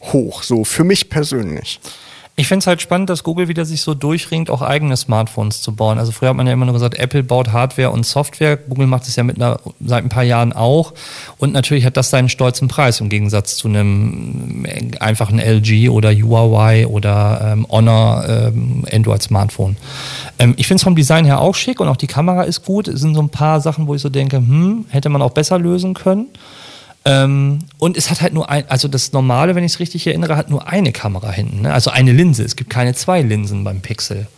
hoch, 0.00 0.42
so 0.42 0.64
für 0.64 0.84
mich 0.84 1.08
persönlich. 1.08 1.80
Ich 2.42 2.48
finde 2.48 2.64
es 2.64 2.66
halt 2.66 2.82
spannend, 2.82 3.08
dass 3.08 3.22
Google 3.22 3.46
wieder 3.46 3.64
sich 3.64 3.82
so 3.82 3.94
durchringt, 3.94 4.50
auch 4.50 4.62
eigene 4.62 4.96
Smartphones 4.96 5.62
zu 5.62 5.76
bauen. 5.76 6.00
Also 6.00 6.10
früher 6.10 6.30
hat 6.30 6.36
man 6.36 6.48
ja 6.48 6.52
immer 6.52 6.64
nur 6.64 6.74
gesagt, 6.74 6.98
Apple 6.98 7.22
baut 7.22 7.52
Hardware 7.52 7.90
und 7.90 8.04
Software. 8.04 8.56
Google 8.56 8.88
macht 8.88 9.06
es 9.06 9.14
ja 9.14 9.22
mit 9.22 9.36
einer, 9.36 9.60
seit 9.78 10.02
ein 10.02 10.08
paar 10.08 10.24
Jahren 10.24 10.52
auch. 10.52 10.92
Und 11.38 11.52
natürlich 11.52 11.86
hat 11.86 11.96
das 11.96 12.10
seinen 12.10 12.28
stolzen 12.28 12.66
Preis 12.66 12.98
im 12.98 13.10
Gegensatz 13.10 13.54
zu 13.54 13.68
einem 13.68 14.66
einfachen 14.98 15.38
LG 15.38 15.88
oder 15.90 16.12
Huawei 16.12 16.88
oder 16.88 17.52
ähm, 17.52 17.64
Honor 17.70 18.24
ähm, 18.28 18.84
Android-Smartphone. 18.90 19.76
Ähm, 20.40 20.54
ich 20.56 20.66
finde 20.66 20.78
es 20.78 20.82
vom 20.82 20.96
Design 20.96 21.24
her 21.24 21.40
auch 21.40 21.54
schick 21.54 21.78
und 21.78 21.86
auch 21.86 21.96
die 21.96 22.08
Kamera 22.08 22.42
ist 22.42 22.64
gut. 22.64 22.88
Es 22.88 23.02
sind 23.02 23.14
so 23.14 23.22
ein 23.22 23.28
paar 23.28 23.60
Sachen, 23.60 23.86
wo 23.86 23.94
ich 23.94 24.02
so 24.02 24.08
denke, 24.08 24.38
hm, 24.38 24.86
hätte 24.88 25.10
man 25.10 25.22
auch 25.22 25.30
besser 25.30 25.60
lösen 25.60 25.94
können. 25.94 26.26
Ähm, 27.04 27.60
und 27.78 27.96
es 27.96 28.10
hat 28.10 28.20
halt 28.20 28.32
nur 28.32 28.48
ein, 28.48 28.64
also 28.68 28.86
das 28.88 29.12
normale, 29.12 29.54
wenn 29.54 29.64
ich 29.64 29.72
es 29.72 29.80
richtig 29.80 30.06
erinnere, 30.06 30.36
hat 30.36 30.50
nur 30.50 30.68
eine 30.68 30.92
Kamera 30.92 31.30
hinten, 31.30 31.62
ne? 31.62 31.72
also 31.72 31.90
eine 31.90 32.12
Linse. 32.12 32.44
Es 32.44 32.56
gibt 32.56 32.70
keine 32.70 32.94
zwei 32.94 33.22
Linsen 33.22 33.64
beim 33.64 33.80
Pixel. 33.80 34.28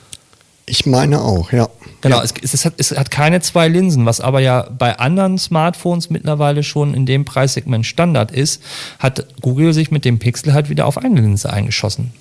Ich 0.67 0.87
meine 0.87 1.21
auch, 1.21 1.53
ja. 1.53 1.69
Genau, 2.01 2.17
ja. 2.19 2.23
Es, 2.23 2.33
es, 2.55 2.65
hat, 2.65 2.75
es 2.79 2.91
hat 2.93 3.11
keine 3.11 3.41
zwei 3.43 3.69
Linsen, 3.69 4.07
was 4.07 4.21
aber 4.21 4.41
ja 4.41 4.67
bei 4.79 4.99
anderen 4.99 5.37
Smartphones 5.37 6.09
mittlerweile 6.09 6.63
schon 6.63 6.95
in 6.95 7.05
dem 7.05 7.27
Preissegment 7.27 7.85
Standard 7.85 8.31
ist, 8.31 8.63
hat 8.99 9.27
Google 9.43 9.75
sich 9.75 9.91
mit 9.91 10.07
dem 10.07 10.19
Pixel 10.19 10.55
halt 10.55 10.71
wieder 10.71 10.87
auf 10.87 10.97
eine 10.97 11.21
Linse 11.21 11.53
eingeschossen. 11.53 12.13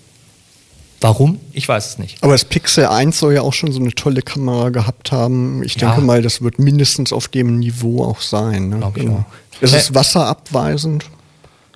Warum? 1.03 1.37
Ich 1.51 1.67
weiß 1.67 1.85
es 1.85 1.97
nicht. 1.97 2.23
Aber 2.23 2.31
das 2.31 2.45
Pixel 2.45 2.85
1 2.85 3.19
soll 3.19 3.33
ja 3.33 3.41
auch 3.41 3.51
schon 3.51 3.73
so 3.73 3.79
eine 3.81 3.93
tolle 3.93 4.21
Kamera 4.21 4.69
gehabt 4.69 5.11
haben. 5.11 5.61
Ich 5.63 5.75
denke 5.75 5.99
mal, 5.99 6.21
das 6.21 6.41
wird 6.41 6.59
mindestens 6.59 7.11
auf 7.11 7.27
dem 7.27 7.59
Niveau 7.59 8.05
auch 8.05 8.21
sein. 8.21 8.69
Ne? 8.69 8.91
Genau. 8.93 9.25
Es 9.59 9.73
ist 9.73 9.93
wasserabweisend. 9.93 11.09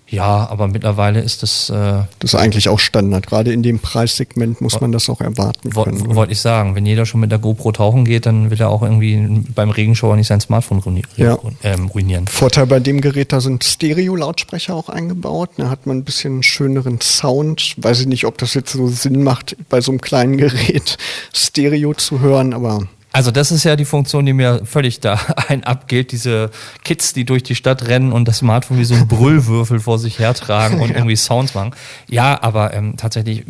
Ja, 0.10 0.48
aber 0.50 0.68
mittlerweile 0.68 1.20
ist 1.20 1.44
das. 1.44 1.70
Äh, 1.70 1.74
das 2.20 2.34
ist 2.34 2.36
eigentlich 2.36 2.70
auch 2.70 2.80
Standard. 2.80 3.28
Gerade 3.28 3.52
in 3.52 3.62
dem 3.62 3.80
Preissegment 3.80 4.62
muss 4.62 4.80
man 4.80 4.92
das 4.92 5.10
auch 5.10 5.20
erwarten 5.22 5.72
können. 5.72 6.16
Wollte 6.16 6.32
ich 6.32 6.40
sagen. 6.40 6.76
Wenn 6.76 6.86
jeder 6.86 7.06
schon 7.06 7.20
mit 7.20 7.32
der 7.32 7.40
GoPro 7.40 7.72
tauchen 7.74 8.06
geht, 8.06 8.26
dann 8.26 8.50
will 8.50 8.60
er 8.60 8.70
auch 8.70 8.84
irgendwie 8.84 9.44
beim 9.54 9.70
Regenschauer 9.70 10.16
nicht 10.16 10.28
sein 10.28 10.40
Smartphone 10.40 10.80
ruinieren. 10.80 11.10
Ja. 11.18 11.38
Ähm, 11.64 11.88
ruinieren. 11.88 12.28
Vorteil 12.28 12.68
bei 12.68 12.80
dem 12.80 13.02
Gerät, 13.02 13.34
da 13.34 13.42
sind 13.42 13.64
Stereo-Lautsprecher 13.64 14.74
auch 14.74 14.90
eingebaut. 14.90 15.52
Da 15.58 15.70
hat 15.70 15.86
man 15.86 15.98
ein 15.98 16.04
bisschen 16.04 16.34
einen 16.34 16.44
schöneren 16.44 17.02
Sound. 17.02 17.76
Weiß 17.78 18.00
ich 18.00 18.08
nicht, 18.08 18.26
ob 18.26 18.38
das 18.38 18.54
jetzt 18.54 18.72
so 18.72 18.88
Sinn 18.88 19.24
macht, 19.24 19.58
bei 19.70 19.82
so 19.82 19.92
einem 19.92 20.02
kleinen 20.02 20.38
Gerät 20.38 20.98
Stereo 21.34 21.94
zu 21.94 22.22
hören, 22.22 22.54
aber 22.54 22.88
also 23.18 23.32
das 23.32 23.52
ist 23.52 23.64
ja 23.64 23.76
die 23.76 23.86
Funktion, 23.86 24.28
die 24.28 24.34
mir 24.34 24.62
völlig 24.64 25.00
da 25.00 25.20
ein 25.48 25.64
abgeht. 25.64 26.12
Diese 26.12 26.52
Kids, 26.84 27.14
die 27.14 27.26
durch 27.26 27.42
die 27.42 27.56
Stadt 27.56 27.88
rennen 27.88 28.12
und 28.12 28.28
das 28.28 28.38
Smartphone 28.38 28.78
wie 28.78 28.86
so 28.86 28.94
ein 28.94 29.08
Brüllwürfel 29.08 29.80
vor 29.80 29.98
sich 29.98 30.20
hertragen 30.20 30.80
und 30.80 30.92
ja. 30.92 30.98
irgendwie 30.98 31.16
Sounds 31.16 31.56
machen. 31.56 31.72
Ja, 32.08 32.38
aber 32.44 32.76
ähm, 32.76 32.96
tatsächlich, 32.96 33.44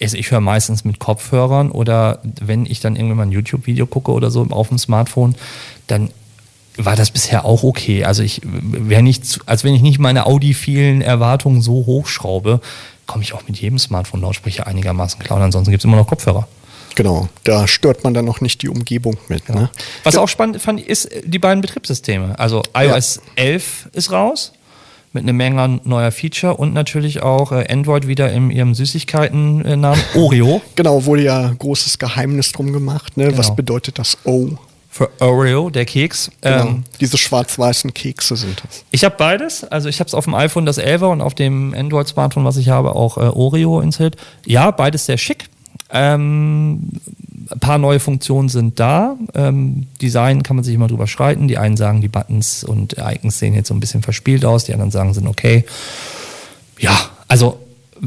also 0.00 0.16
ich 0.16 0.30
höre 0.30 0.40
meistens 0.40 0.86
mit 0.86 1.00
Kopfhörern 1.00 1.70
oder 1.70 2.20
wenn 2.40 2.64
ich 2.64 2.80
dann 2.80 2.96
irgendwann 2.96 3.18
mal 3.18 3.22
ein 3.24 3.32
YouTube-Video 3.32 3.84
gucke 3.84 4.10
oder 4.10 4.30
so 4.30 4.46
auf 4.48 4.68
dem 4.68 4.78
Smartphone, 4.78 5.34
dann 5.86 6.08
war 6.78 6.96
das 6.96 7.10
bisher 7.10 7.44
auch 7.44 7.62
okay. 7.62 8.06
Also 8.06 8.22
ich 8.22 8.40
wäre 8.42 9.02
nicht, 9.02 9.40
als 9.44 9.64
wenn 9.64 9.74
ich 9.74 9.82
nicht 9.82 9.98
meine 9.98 10.24
audiphilen 10.24 11.02
Erwartungen 11.02 11.60
so 11.60 11.84
hochschraube, 11.84 12.62
komme 13.06 13.22
ich 13.22 13.34
auch 13.34 13.42
mit 13.46 13.58
jedem 13.58 13.78
Smartphone-Lautsprecher 13.78 14.66
einigermaßen 14.66 15.22
klar. 15.22 15.36
Und 15.36 15.44
ansonsten 15.44 15.72
gibt 15.72 15.82
es 15.82 15.84
immer 15.84 15.98
noch 15.98 16.06
Kopfhörer. 16.06 16.48
Genau, 16.94 17.28
da 17.44 17.66
stört 17.66 18.04
man 18.04 18.14
dann 18.14 18.24
noch 18.24 18.40
nicht 18.40 18.62
die 18.62 18.68
Umgebung 18.68 19.16
mit. 19.28 19.46
Genau. 19.46 19.60
Ne? 19.60 19.70
Was 20.04 20.16
auch 20.16 20.28
spannend 20.28 20.60
fand, 20.60 20.80
ist 20.80 21.08
die 21.24 21.38
beiden 21.38 21.60
Betriebssysteme. 21.60 22.38
Also 22.38 22.62
iOS 22.74 23.20
ja. 23.36 23.42
11 23.44 23.88
ist 23.92 24.12
raus 24.12 24.52
mit 25.12 25.24
einer 25.24 25.32
Menge 25.32 25.80
neuer 25.84 26.12
Feature 26.12 26.54
und 26.56 26.72
natürlich 26.72 27.22
auch 27.22 27.52
äh, 27.52 27.66
Android 27.68 28.06
wieder 28.06 28.30
in 28.32 28.50
ihrem 28.50 28.74
Süßigkeiten-Namen 28.74 30.00
Oreo. 30.14 30.62
genau, 30.76 31.04
wurde 31.04 31.22
ja 31.24 31.52
großes 31.58 31.98
Geheimnis 31.98 32.52
drum 32.52 32.72
gemacht. 32.72 33.16
Ne? 33.16 33.26
Genau. 33.26 33.38
Was 33.38 33.54
bedeutet 33.54 33.98
das 33.98 34.18
O? 34.24 34.50
Für 34.92 35.08
Oreo, 35.20 35.70
der 35.70 35.84
Keks. 35.84 36.32
Genau. 36.40 36.66
Ähm, 36.66 36.84
Diese 37.00 37.16
schwarz-weißen 37.16 37.94
Kekse 37.94 38.34
sind 38.34 38.60
das. 38.64 38.84
Ich 38.90 39.04
habe 39.04 39.14
beides. 39.16 39.62
Also 39.62 39.88
ich 39.88 40.00
habe 40.00 40.08
es 40.08 40.14
auf 40.14 40.24
dem 40.24 40.34
iPhone 40.34 40.66
das 40.66 40.80
11er 40.80 41.12
und 41.12 41.20
auf 41.20 41.34
dem 41.34 41.74
Android-Smartphone, 41.74 42.44
was 42.44 42.56
ich 42.56 42.70
habe, 42.70 42.96
auch 42.96 43.16
äh, 43.16 43.20
Oreo 43.20 43.80
installiert. 43.80 44.16
Ja, 44.46 44.72
beides 44.72 45.06
sehr 45.06 45.16
schick. 45.16 45.48
Ähm, 45.92 46.88
ein 47.50 47.58
paar 47.58 47.78
neue 47.78 48.00
Funktionen 48.00 48.48
sind 48.48 48.78
da. 48.78 49.16
Ähm, 49.34 49.86
Design 50.00 50.42
kann 50.42 50.56
man 50.56 50.64
sich 50.64 50.74
immer 50.74 50.86
drüber 50.86 51.06
schreiten. 51.06 51.48
Die 51.48 51.58
einen 51.58 51.76
sagen, 51.76 52.00
die 52.00 52.08
Buttons 52.08 52.64
und 52.64 52.96
Icons 52.98 53.38
sehen 53.38 53.54
jetzt 53.54 53.68
so 53.68 53.74
ein 53.74 53.80
bisschen 53.80 54.02
verspielt 54.02 54.44
aus. 54.44 54.64
Die 54.64 54.72
anderen 54.72 54.90
sagen, 54.90 55.14
sind 55.14 55.26
okay. 55.26 55.64
Ja, 56.78 56.96
also 57.28 57.58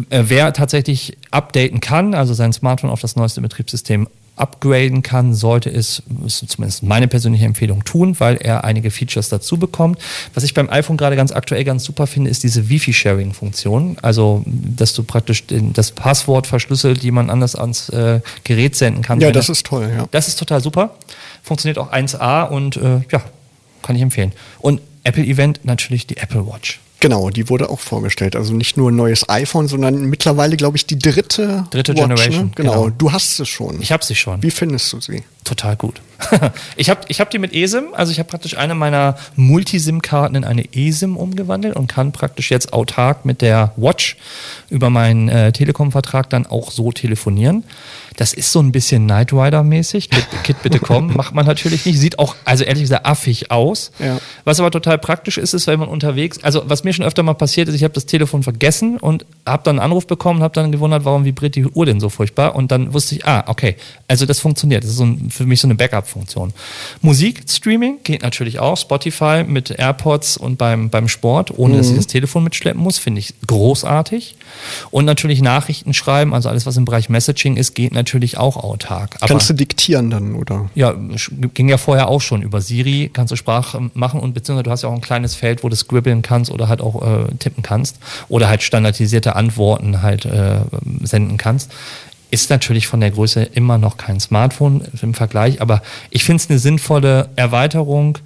äh, 0.09 0.23
wer 0.27 0.53
tatsächlich 0.53 1.17
updaten 1.31 1.79
kann, 1.79 2.13
also 2.13 2.33
sein 2.33 2.53
Smartphone 2.53 2.89
auf 2.89 3.01
das 3.01 3.15
neueste 3.15 3.41
Betriebssystem 3.41 4.07
upgraden 4.35 5.03
kann, 5.03 5.33
sollte 5.33 5.69
es, 5.69 6.01
ist 6.25 6.49
zumindest 6.49 6.81
meine 6.81 7.07
persönliche 7.07 7.45
Empfehlung, 7.45 7.83
tun, 7.83 8.19
weil 8.19 8.37
er 8.37 8.63
einige 8.63 8.89
Features 8.89 9.29
dazu 9.29 9.57
bekommt. 9.57 9.99
Was 10.33 10.43
ich 10.43 10.53
beim 10.53 10.69
iPhone 10.69 10.97
gerade 10.97 11.15
ganz 11.15 11.31
aktuell 11.31 11.63
ganz 11.63 11.83
super 11.83 12.07
finde, 12.07 12.31
ist 12.31 12.43
diese 12.43 12.67
Wi-Fi-Sharing-Funktion. 12.67 13.97
Also, 14.01 14.43
dass 14.45 14.93
du 14.93 15.03
praktisch 15.03 15.43
das 15.47 15.91
Passwort 15.91 16.47
verschlüsselt 16.47 17.03
jemand 17.03 17.29
anders 17.29 17.55
ans 17.55 17.89
äh, 17.89 18.21
Gerät 18.43 18.75
senden 18.75 19.03
kannst. 19.03 19.23
Ja, 19.23 19.31
das 19.31 19.49
ist 19.49 19.65
toll, 19.65 19.91
ja. 19.95 20.07
Das 20.11 20.27
ist 20.27 20.39
total 20.39 20.61
super. 20.61 20.95
Funktioniert 21.43 21.77
auch 21.77 21.91
1A 21.91 22.47
und 22.49 22.77
äh, 22.77 23.01
ja, 23.11 23.21
kann 23.83 23.95
ich 23.95 24.01
empfehlen. 24.01 24.31
Und 24.59 24.81
Apple 25.03 25.23
Event 25.23 25.59
natürlich 25.63 26.07
die 26.07 26.17
Apple 26.17 26.47
Watch. 26.47 26.79
Genau, 27.03 27.29
die 27.31 27.49
wurde 27.49 27.69
auch 27.69 27.81
vorgestellt. 27.81 28.33
Also 28.33 28.53
nicht 28.53 28.77
nur 28.77 28.89
ein 28.89 28.95
neues 28.95 29.27
iPhone, 29.27 29.67
sondern 29.67 30.05
mittlerweile, 30.05 30.55
glaube 30.55 30.77
ich, 30.77 30.85
die 30.85 30.97
dritte. 30.97 31.65
Dritte 31.69 31.91
Watch, 31.91 31.99
ne? 31.99 32.07
Generation. 32.07 32.45
Ne? 32.45 32.51
Genau. 32.55 32.71
genau. 32.71 32.89
du 32.97 33.11
hast 33.11 33.35
sie 33.35 33.45
schon. 33.45 33.81
Ich 33.81 33.91
habe 33.91 34.05
sie 34.05 34.15
schon. 34.15 34.41
Wie 34.41 34.51
findest 34.51 34.93
du 34.93 35.01
sie? 35.01 35.21
Total 35.43 35.75
gut. 35.75 35.99
ich 36.75 36.89
habe 36.89 37.01
ich 37.07 37.19
hab 37.19 37.29
die 37.31 37.39
mit 37.39 37.53
eSIM, 37.53 37.93
also 37.93 38.11
ich 38.11 38.19
habe 38.19 38.29
praktisch 38.29 38.57
eine 38.57 38.75
meiner 38.75 39.15
Multisim-Karten 39.35 40.35
in 40.35 40.43
eine 40.43 40.63
eSIM 40.73 41.17
umgewandelt 41.17 41.75
und 41.75 41.87
kann 41.87 42.11
praktisch 42.11 42.51
jetzt 42.51 42.73
autark 42.73 43.25
mit 43.25 43.41
der 43.41 43.73
Watch 43.75 44.17
über 44.69 44.89
meinen 44.89 45.29
äh, 45.29 45.51
Telekom-Vertrag 45.51 46.29
dann 46.29 46.45
auch 46.45 46.71
so 46.71 46.91
telefonieren. 46.91 47.63
Das 48.17 48.33
ist 48.33 48.51
so 48.51 48.59
ein 48.59 48.71
bisschen 48.71 49.05
Knight 49.05 49.33
Rider-mäßig. 49.33 50.09
Kit, 50.09 50.27
Kit, 50.43 50.61
bitte 50.61 50.79
komm. 50.79 51.13
Macht 51.15 51.33
man 51.33 51.45
natürlich 51.45 51.85
nicht. 51.85 51.99
Sieht 51.99 52.19
auch, 52.19 52.35
also 52.45 52.63
ehrlich 52.63 52.83
gesagt, 52.83 53.05
affig 53.05 53.51
aus. 53.51 53.91
Ja. 53.99 54.19
Was 54.43 54.59
aber 54.59 54.71
total 54.71 54.97
praktisch 54.97 55.37
ist, 55.37 55.53
ist, 55.53 55.67
wenn 55.67 55.79
man 55.79 55.89
unterwegs, 55.89 56.39
also 56.43 56.63
was 56.67 56.83
mir 56.83 56.93
schon 56.93 57.05
öfter 57.05 57.23
mal 57.23 57.33
passiert 57.33 57.69
ist, 57.69 57.75
ich 57.75 57.83
habe 57.83 57.93
das 57.93 58.05
Telefon 58.05 58.43
vergessen 58.43 58.97
und 58.97 59.25
habe 59.45 59.63
dann 59.63 59.79
einen 59.79 59.85
Anruf 59.85 60.07
bekommen, 60.07 60.43
habe 60.43 60.53
dann 60.53 60.71
gewundert, 60.71 61.05
warum 61.05 61.25
vibriert 61.25 61.55
die 61.55 61.65
Uhr 61.65 61.85
denn 61.85 61.99
so 61.99 62.09
furchtbar. 62.09 62.55
Und 62.55 62.71
dann 62.71 62.93
wusste 62.93 63.15
ich, 63.15 63.25
ah, 63.25 63.45
okay, 63.47 63.75
also 64.07 64.25
das 64.25 64.39
funktioniert. 64.39 64.83
Das 64.83 64.91
ist 64.91 64.97
so 64.97 65.05
ein, 65.05 65.29
für 65.29 65.45
mich 65.45 65.61
so 65.61 65.67
eine 65.67 65.75
Backup-Funktion. 66.03 66.53
Musikstreaming 67.01 67.99
geht 68.03 68.21
natürlich 68.21 68.59
auch. 68.59 68.77
Spotify 68.77 69.43
mit 69.45 69.71
AirPods 69.71 70.37
und 70.37 70.57
beim, 70.57 70.89
beim 70.89 71.07
Sport, 71.07 71.57
ohne 71.57 71.73
mhm. 71.73 71.77
dass 71.77 71.89
ich 71.89 71.95
das 71.95 72.07
Telefon 72.07 72.43
mitschleppen 72.43 72.81
muss, 72.81 72.97
finde 72.97 73.19
ich 73.19 73.33
großartig. 73.47 74.35
Und 74.91 75.05
natürlich 75.05 75.41
Nachrichten 75.41 75.93
schreiben, 75.93 76.33
also 76.33 76.49
alles, 76.49 76.65
was 76.65 76.77
im 76.77 76.85
Bereich 76.85 77.09
Messaging 77.09 77.57
ist, 77.57 77.73
geht 77.73 77.93
natürlich 77.93 78.37
auch 78.37 78.57
autark. 78.57 79.17
Aber, 79.19 79.27
kannst 79.27 79.49
du 79.49 79.53
diktieren 79.53 80.09
dann, 80.09 80.35
oder? 80.35 80.69
Ja, 80.75 80.93
ging 81.53 81.69
ja 81.69 81.77
vorher 81.77 82.09
auch 82.09 82.21
schon. 82.21 82.41
Über 82.41 82.61
Siri 82.61 83.09
kannst 83.11 83.31
du 83.31 83.35
Sprache 83.35 83.89
machen 83.93 84.19
und 84.19 84.33
beziehungsweise 84.33 84.63
du 84.63 84.71
hast 84.71 84.81
ja 84.83 84.89
auch 84.89 84.93
ein 84.93 85.01
kleines 85.01 85.35
Feld, 85.35 85.63
wo 85.63 85.69
du 85.69 85.75
scribbeln 85.75 86.21
kannst 86.21 86.51
oder 86.51 86.67
halt 86.67 86.81
auch 86.81 87.01
äh, 87.01 87.35
tippen 87.39 87.63
kannst 87.63 87.97
oder 88.29 88.47
halt 88.47 88.61
standardisierte 88.63 89.35
Antworten 89.35 90.01
halt 90.01 90.25
äh, 90.25 90.59
senden 91.01 91.37
kannst. 91.37 91.71
Ist 92.33 92.49
natürlich 92.49 92.87
von 92.87 92.99
der 92.99 93.11
Größe 93.11 93.43
immer 93.43 93.77
noch 93.77 93.95
kein 93.95 94.19
Smartphone 94.19 94.81
im 95.03 95.13
Vergleich, 95.13 95.61
aber 95.61 95.83
ich 96.09 96.23
finde 96.23 96.41
es 96.41 96.49
eine 96.49 96.57
sinnvolle 96.57 97.29
Erweiterung 97.35 98.17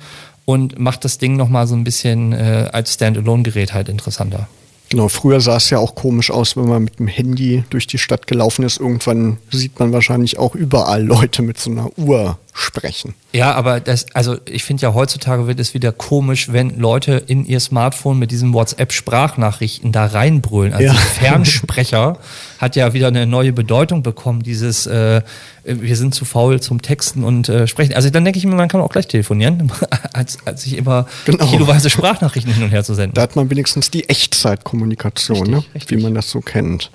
und 0.46 0.80
macht 0.80 1.04
das 1.04 1.18
Ding 1.18 1.36
nochmal 1.36 1.68
so 1.68 1.76
ein 1.76 1.84
bisschen 1.84 2.32
äh, 2.32 2.70
als 2.72 2.94
Standalone-Gerät 2.94 3.74
halt 3.74 3.90
interessanter. 3.90 4.48
Genau, 4.88 5.10
früher 5.10 5.42
sah 5.42 5.58
es 5.58 5.70
ja 5.72 5.80
auch 5.80 5.94
komisch 5.94 6.32
aus, 6.32 6.56
wenn 6.56 6.70
man 6.70 6.86
mit 6.86 7.00
dem 7.00 7.08
Handy 7.08 7.66
durch 7.70 7.86
die 7.86 7.98
Stadt 7.98 8.28
gelaufen 8.28 8.64
ist. 8.64 8.80
Irgendwann 8.80 9.40
sieht 9.52 9.78
man 9.78 9.92
wahrscheinlich 9.92 10.40
auch 10.40 10.56
überall 10.56 11.04
Leute 11.04 11.42
mit 11.42 11.60
so 11.60 11.70
einer 11.70 11.90
Uhr 11.98 12.38
sprechen. 12.58 13.14
Ja, 13.34 13.54
aber 13.54 13.80
das, 13.80 14.08
also 14.14 14.38
ich 14.46 14.64
finde 14.64 14.82
ja 14.82 14.94
heutzutage 14.96 15.46
wird 15.46 15.60
es 15.60 15.76
wieder 15.76 15.92
komisch, 15.92 16.52
wenn 16.52 16.80
Leute 16.80 17.24
in 17.28 17.46
ihr 17.46 17.60
Smartphone 17.60 18.18
mit 18.18 18.32
diesem 18.32 18.52
WhatsApp-Sprachnachrichten 18.54 19.92
da 19.92 20.08
reinbrüllen. 20.08 20.74
Also 20.74 20.88
ja. 20.88 20.94
Fernsprecher 20.94 22.18
hat 22.58 22.76
ja 22.76 22.94
wieder 22.94 23.10
eine 23.10 23.28
neue 23.28 23.54
Bedeutung 23.54 24.02
bekommen, 24.02 24.42
dieses 24.42 24.88
äh, 24.88 25.22
wir 25.64 25.96
sind 25.96 26.16
zu 26.16 26.26
faul 26.26 26.60
zum 26.60 26.82
Texten 26.82 27.24
und 27.24 27.48
äh, 27.48 27.68
Sprechen. 27.68 27.94
Also 27.94 28.10
dann 28.10 28.24
denke 28.24 28.40
ich 28.40 28.46
mir, 28.46 28.56
man 28.56 28.70
kann 28.70 28.82
auch 28.82 28.90
gleich 28.90 29.08
telefonieren, 29.08 29.72
als, 30.14 30.40
als 30.46 30.64
sich 30.64 30.78
immer 30.78 31.06
genau. 31.26 31.46
kiloweise 31.46 31.90
Sprachnachrichten 31.92 32.54
hin 32.54 32.64
und 32.64 32.70
her 32.72 32.84
zu 32.84 32.96
senden. 32.96 33.14
Da 33.14 33.22
hat 33.22 33.36
man 33.36 33.52
wenigstens 33.52 33.92
die 33.92 34.10
Echtzeitkommunikation, 34.10 35.38
richtig, 35.38 35.56
ne? 35.56 35.76
richtig. 35.76 35.98
wie 35.98 36.04
man 36.04 36.16
das 36.16 36.32
so 36.32 36.42
kennt. 36.42 36.90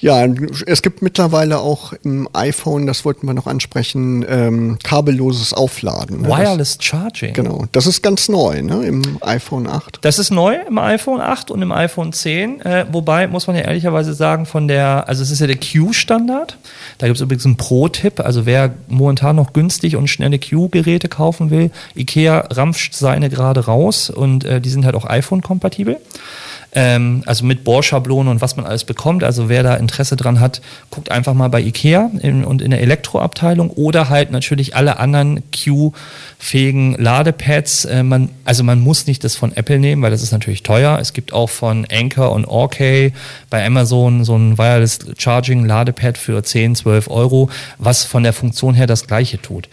Ja, 0.00 0.24
es 0.66 0.82
gibt 0.82 1.02
mittlerweile 1.02 1.58
auch 1.58 1.92
im 2.04 2.28
iPhone, 2.32 2.86
das 2.86 3.04
wollten 3.04 3.26
wir 3.26 3.34
noch 3.34 3.48
ansprechen, 3.48 4.24
ähm, 4.28 4.78
kabelloses 4.82 5.52
Aufladen. 5.52 6.22
Ne? 6.22 6.28
Wireless 6.28 6.78
Charging. 6.80 7.32
Genau, 7.32 7.64
das 7.72 7.86
ist 7.86 8.02
ganz 8.02 8.28
neu 8.28 8.62
ne? 8.62 8.86
im 8.86 9.18
iPhone 9.22 9.66
8. 9.66 9.98
Das 10.02 10.20
ist 10.20 10.30
neu 10.30 10.56
im 10.68 10.78
iPhone 10.78 11.20
8 11.20 11.50
und 11.50 11.62
im 11.62 11.72
iPhone 11.72 12.12
10. 12.12 12.60
Äh, 12.60 12.86
wobei, 12.92 13.26
muss 13.26 13.48
man 13.48 13.56
ja 13.56 13.62
ehrlicherweise 13.62 14.14
sagen, 14.14 14.46
von 14.46 14.68
der, 14.68 15.08
also 15.08 15.22
es 15.22 15.32
ist 15.32 15.40
ja 15.40 15.48
der 15.48 15.58
Q-Standard. 15.58 16.56
Da 16.98 17.06
gibt 17.06 17.16
es 17.16 17.22
übrigens 17.22 17.44
einen 17.44 17.56
Pro-Tipp. 17.56 18.20
Also 18.20 18.46
wer 18.46 18.74
momentan 18.86 19.34
noch 19.34 19.52
günstig 19.52 19.96
und 19.96 20.06
schnelle 20.06 20.38
Q-Geräte 20.38 21.08
kaufen 21.08 21.50
will, 21.50 21.72
Ikea 21.96 22.46
rampft 22.50 22.94
seine 22.94 23.30
gerade 23.30 23.66
raus 23.66 24.10
und 24.10 24.44
äh, 24.44 24.60
die 24.60 24.70
sind 24.70 24.84
halt 24.84 24.94
auch 24.94 25.06
iPhone-kompatibel 25.06 25.96
ähm, 26.72 27.22
also 27.26 27.44
mit 27.44 27.64
Bohrschablonen 27.64 28.30
und 28.30 28.40
was 28.40 28.56
man 28.56 28.66
alles 28.66 28.84
bekommt. 28.84 29.24
Also 29.24 29.48
wer 29.48 29.62
da 29.62 29.74
Interesse 29.74 30.16
dran 30.16 30.40
hat, 30.40 30.60
guckt 30.90 31.10
einfach 31.10 31.34
mal 31.34 31.48
bei 31.48 31.60
Ikea 31.60 32.10
in, 32.20 32.44
und 32.44 32.62
in 32.62 32.70
der 32.70 32.80
Elektroabteilung 32.80 33.70
oder 33.70 34.08
halt 34.08 34.30
natürlich 34.30 34.76
alle 34.76 34.98
anderen 34.98 35.42
Q-fähigen 35.52 36.94
Ladepads. 36.98 37.86
Äh, 37.86 38.02
man, 38.02 38.30
also 38.44 38.64
man 38.64 38.80
muss 38.80 39.06
nicht 39.06 39.24
das 39.24 39.34
von 39.34 39.56
Apple 39.56 39.78
nehmen, 39.78 40.02
weil 40.02 40.10
das 40.10 40.22
ist 40.22 40.32
natürlich 40.32 40.62
teuer. 40.62 40.98
Es 41.00 41.12
gibt 41.12 41.32
auch 41.32 41.50
von 41.50 41.86
Anker 41.90 42.32
und 42.32 42.44
Orkay 42.44 43.12
bei 43.50 43.64
Amazon 43.64 44.24
so 44.24 44.36
ein 44.36 44.58
Wireless 44.58 44.98
Charging 45.16 45.64
Ladepad 45.64 46.18
für 46.18 46.42
10, 46.42 46.74
12 46.74 47.08
Euro, 47.08 47.48
was 47.78 48.04
von 48.04 48.22
der 48.22 48.32
Funktion 48.32 48.74
her 48.74 48.86
das 48.86 49.06
gleiche 49.06 49.40
tut. 49.40 49.68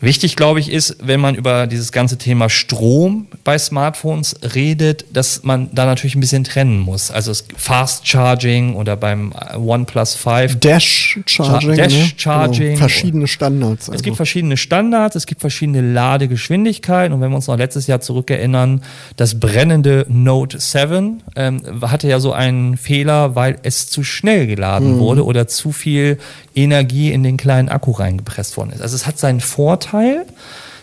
Wichtig, 0.00 0.36
glaube 0.36 0.60
ich, 0.60 0.70
ist, 0.70 0.96
wenn 1.02 1.20
man 1.20 1.34
über 1.34 1.66
dieses 1.66 1.92
ganze 1.92 2.16
Thema 2.16 2.48
Strom 2.48 3.26
bei 3.44 3.58
Smartphones 3.58 4.36
redet, 4.54 5.04
dass 5.12 5.42
man 5.42 5.68
da 5.74 5.84
natürlich 5.84 6.14
ein 6.14 6.20
bisschen 6.20 6.44
trennen 6.44 6.78
muss. 6.78 7.10
Also 7.10 7.32
Fast 7.56 8.08
Charging 8.08 8.76
oder 8.76 8.96
beim 8.96 9.32
OnePlus 9.56 10.14
5. 10.14 10.58
Dash 10.58 11.20
Charging. 11.26 11.76
Dash 11.76 11.92
ne? 11.92 12.10
Charging. 12.16 12.66
Genau. 12.68 12.78
Verschiedene 12.78 13.26
Standards. 13.26 13.88
Also. 13.88 13.96
Es 13.96 14.02
gibt 14.02 14.16
verschiedene 14.16 14.56
Standards, 14.56 15.16
es 15.16 15.26
gibt 15.26 15.42
verschiedene 15.42 15.82
Ladegeschwindigkeiten. 15.82 17.12
Und 17.12 17.20
wenn 17.20 17.30
wir 17.30 17.36
uns 17.36 17.46
noch 17.46 17.58
letztes 17.58 17.86
Jahr 17.86 18.00
zurückerinnern, 18.00 18.82
das 19.16 19.38
brennende 19.38 20.06
Note 20.08 20.58
7 20.60 21.22
ähm, 21.36 21.62
hatte 21.82 22.08
ja 22.08 22.20
so 22.20 22.32
einen 22.32 22.78
Fehler, 22.78 23.34
weil 23.34 23.58
es 23.62 23.88
zu 23.88 24.02
schnell 24.02 24.46
geladen 24.46 24.94
mhm. 24.94 24.98
wurde 25.00 25.24
oder 25.26 25.46
zu 25.46 25.72
viel 25.72 26.18
Energie 26.54 27.12
in 27.12 27.22
den 27.22 27.36
kleinen 27.36 27.68
Akku 27.68 27.92
reingepresst 27.92 28.56
worden 28.56 28.70
ist. 28.70 28.82
Also 28.82 28.96
es 28.96 29.06
hat 29.06 29.18
seinen 29.18 29.40
Vorteil, 29.40 29.89